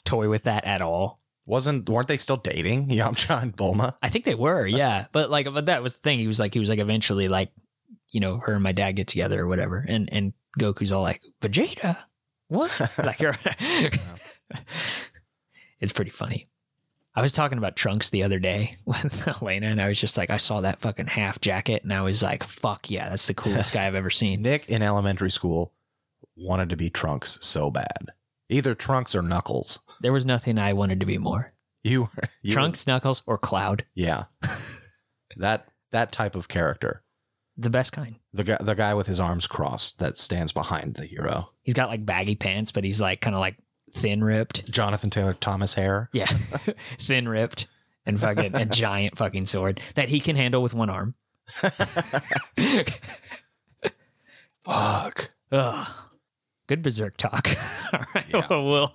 toy 0.04 0.30
with 0.30 0.44
that 0.44 0.66
at 0.66 0.82
all. 0.82 1.20
wasn't 1.46 1.90
weren't 1.90 2.08
they 2.08 2.18
still 2.18 2.38
dating 2.38 2.88
Yamcha 2.90 3.42
and 3.42 3.56
Bulma? 3.56 3.96
I 4.02 4.10
think 4.10 4.26
they 4.26 4.36
were, 4.36 4.66
yeah, 4.68 5.06
but 5.12 5.30
like, 5.30 5.52
but 5.54 5.66
that 5.68 5.84
was 5.84 5.96
the 5.96 6.02
thing. 6.02 6.20
He 6.20 6.28
was 6.28 6.40
like, 6.40 6.54
he 6.54 6.60
was 6.60 6.70
like, 6.70 6.80
eventually, 6.80 7.28
like, 7.28 7.52
you 8.12 8.20
know, 8.20 8.38
her 8.38 8.54
and 8.54 8.64
my 8.64 8.72
dad 8.72 8.94
get 8.94 9.08
together 9.08 9.42
or 9.42 9.48
whatever, 9.48 9.86
and 9.88 10.12
and 10.12 10.34
Goku's 10.60 10.92
all 10.92 11.02
like, 11.02 11.22
Vegeta, 11.42 11.98
what? 12.48 12.80
like, 13.04 13.20
you're, 13.20 13.36
it's 15.80 15.94
pretty 15.94 16.12
funny. 16.12 16.48
I 17.18 17.22
was 17.22 17.32
talking 17.32 17.58
about 17.58 17.78
Trunks 17.78 18.10
the 18.10 18.24
other 18.24 18.40
day 18.40 18.76
with 18.86 19.42
Elena, 19.42 19.68
and 19.68 19.82
I 19.82 19.88
was 19.88 20.00
just 20.00 20.18
like, 20.18 20.30
I 20.30 20.38
saw 20.38 20.62
that 20.62 20.80
fucking 20.80 21.08
half 21.08 21.40
jacket, 21.40 21.84
and 21.84 21.94
I 21.94 22.02
was 22.02 22.22
like, 22.22 22.44
fuck 22.44 22.90
yeah, 22.90 23.10
that's 23.10 23.28
the 23.28 23.34
coolest 23.34 23.74
guy 23.74 23.88
I've 23.88 23.96
ever 23.96 24.10
seen. 24.10 24.42
Nick 24.42 24.70
in 24.70 24.82
elementary 24.82 25.32
school 25.32 25.74
wanted 26.38 26.70
to 26.70 26.78
be 26.78 26.90
Trunks 26.90 27.38
so 27.42 27.70
bad. 27.72 28.12
Either 28.50 28.74
Trunks 28.76 29.16
or 29.16 29.22
Knuckles. 29.22 29.80
There 30.02 30.14
was 30.14 30.26
nothing 30.26 30.58
I 30.58 30.74
wanted 30.74 31.00
to 31.00 31.06
be 31.06 31.18
more. 31.18 31.52
You, 31.84 32.10
you 32.42 32.54
Trunks, 32.54 32.88
Knuckles, 32.88 33.24
or 33.26 33.38
Cloud, 33.38 33.86
yeah. 33.94 34.26
that 35.38 35.68
that 35.92 36.12
type 36.12 36.36
of 36.36 36.48
character. 36.48 37.04
the 37.58 37.70
best 37.70 37.92
kind. 37.94 38.18
The 38.34 38.44
guy 38.44 38.58
the 38.60 38.74
guy 38.74 38.94
with 38.96 39.08
his 39.08 39.20
arms 39.20 39.48
crossed 39.48 40.00
that 40.00 40.18
stands 40.18 40.52
behind 40.52 40.96
the 40.96 41.06
hero. 41.06 41.50
He's 41.62 41.74
got 41.76 41.90
like 41.90 42.06
baggy 42.06 42.36
pants, 42.36 42.72
but 42.72 42.84
he's 42.84 43.00
like 43.00 43.22
kind 43.22 43.36
of 43.36 43.40
like 43.40 43.56
thin 43.92 44.24
ripped. 44.24 44.70
Jonathan 44.70 45.10
Taylor 45.10 45.34
Thomas 45.34 45.74
hair. 45.76 46.10
Yeah, 46.12 46.26
thin 47.00 47.28
ripped 47.28 47.68
and 48.06 48.20
fucking 48.20 48.56
a 48.56 48.66
giant 48.66 49.18
fucking 49.18 49.46
sword 49.46 49.80
that 49.96 50.10
he 50.10 50.20
can 50.20 50.36
handle 50.36 50.62
with 50.62 50.74
one 50.74 50.90
arm. 50.90 51.16
Fuck. 54.64 55.30
Ugh. 55.52 55.88
Good 56.68 56.82
berserk 56.82 57.18
talk. 57.18 57.48
All 57.94 58.00
right, 58.16 58.26
Yeah. 58.34 58.48
well, 58.50 58.66
we'll 58.66 58.94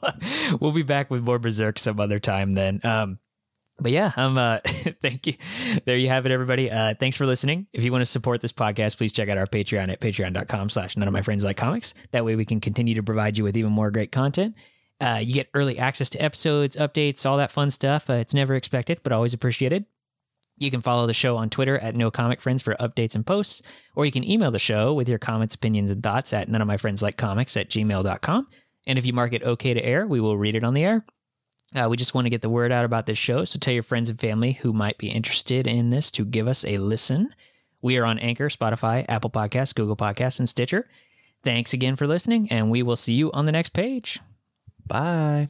we'll 0.60 0.72
be 0.72 0.82
back 0.82 1.10
with 1.10 1.22
more 1.22 1.38
berserk 1.38 1.78
some 1.78 2.00
other 2.00 2.18
time 2.18 2.52
then. 2.52 2.80
Um, 2.84 3.18
but 3.78 3.92
yeah, 3.92 4.12
um, 4.16 4.36
uh, 4.36 4.58
thank 4.64 5.26
you. 5.26 5.34
There 5.86 5.96
you 5.96 6.08
have 6.08 6.26
it, 6.26 6.32
everybody. 6.32 6.70
Uh, 6.70 6.94
thanks 6.98 7.16
for 7.16 7.24
listening. 7.26 7.66
If 7.72 7.82
you 7.84 7.92
want 7.92 8.02
to 8.02 8.06
support 8.06 8.40
this 8.40 8.52
podcast, 8.52 8.98
please 8.98 9.12
check 9.12 9.28
out 9.28 9.38
our 9.38 9.46
Patreon 9.46 9.88
at 9.88 10.00
patreon.com 10.00 10.68
slash 10.68 10.96
none 10.96 11.08
of 11.08 11.14
my 11.14 11.22
friends 11.22 11.44
like 11.44 11.56
comics. 11.56 11.94
That 12.10 12.24
way 12.24 12.36
we 12.36 12.44
can 12.44 12.60
continue 12.60 12.96
to 12.96 13.02
provide 13.02 13.38
you 13.38 13.44
with 13.44 13.56
even 13.56 13.72
more 13.72 13.90
great 13.90 14.12
content. 14.12 14.54
Uh, 15.00 15.20
you 15.22 15.32
get 15.32 15.48
early 15.54 15.78
access 15.78 16.10
to 16.10 16.18
episodes, 16.22 16.76
updates, 16.76 17.24
all 17.24 17.38
that 17.38 17.50
fun 17.50 17.70
stuff. 17.70 18.10
Uh, 18.10 18.14
it's 18.14 18.34
never 18.34 18.54
expected, 18.54 19.00
but 19.02 19.12
always 19.12 19.32
appreciated. 19.32 19.86
You 20.60 20.70
can 20.70 20.82
follow 20.82 21.06
the 21.06 21.14
show 21.14 21.38
on 21.38 21.48
Twitter 21.48 21.78
at 21.78 21.96
No 21.96 22.10
Comic 22.10 22.40
Friends 22.40 22.60
for 22.62 22.74
updates 22.74 23.14
and 23.14 23.26
posts, 23.26 23.62
or 23.96 24.04
you 24.04 24.12
can 24.12 24.28
email 24.28 24.50
the 24.50 24.58
show 24.58 24.92
with 24.92 25.08
your 25.08 25.18
comments, 25.18 25.54
opinions, 25.54 25.90
and 25.90 26.02
thoughts 26.02 26.34
at 26.34 26.48
none 26.50 26.60
of 26.60 26.68
my 26.68 26.76
friends 26.76 27.02
like 27.02 27.16
comics 27.16 27.56
at 27.56 27.70
gmail.com. 27.70 28.46
And 28.86 28.98
if 28.98 29.06
you 29.06 29.14
mark 29.14 29.32
it 29.32 29.42
okay 29.42 29.72
to 29.72 29.84
air, 29.84 30.06
we 30.06 30.20
will 30.20 30.36
read 30.36 30.54
it 30.54 30.62
on 30.62 30.74
the 30.74 30.84
air. 30.84 31.04
Uh, 31.74 31.88
we 31.88 31.96
just 31.96 32.14
want 32.14 32.26
to 32.26 32.30
get 32.30 32.42
the 32.42 32.50
word 32.50 32.72
out 32.72 32.84
about 32.84 33.06
this 33.06 33.16
show, 33.16 33.44
so 33.44 33.58
tell 33.58 33.72
your 33.72 33.82
friends 33.82 34.10
and 34.10 34.20
family 34.20 34.52
who 34.52 34.72
might 34.72 34.98
be 34.98 35.08
interested 35.08 35.66
in 35.66 35.90
this 35.90 36.10
to 36.10 36.24
give 36.24 36.46
us 36.46 36.64
a 36.64 36.76
listen. 36.76 37.34
We 37.80 37.96
are 37.96 38.04
on 38.04 38.18
Anchor, 38.18 38.48
Spotify, 38.48 39.06
Apple 39.08 39.30
Podcasts, 39.30 39.74
Google 39.74 39.96
Podcasts, 39.96 40.40
and 40.40 40.48
Stitcher. 40.48 40.88
Thanks 41.42 41.72
again 41.72 41.96
for 41.96 42.06
listening, 42.06 42.48
and 42.50 42.70
we 42.70 42.82
will 42.82 42.96
see 42.96 43.14
you 43.14 43.32
on 43.32 43.46
the 43.46 43.52
next 43.52 43.70
page. 43.70 44.20
Bye. 44.86 45.48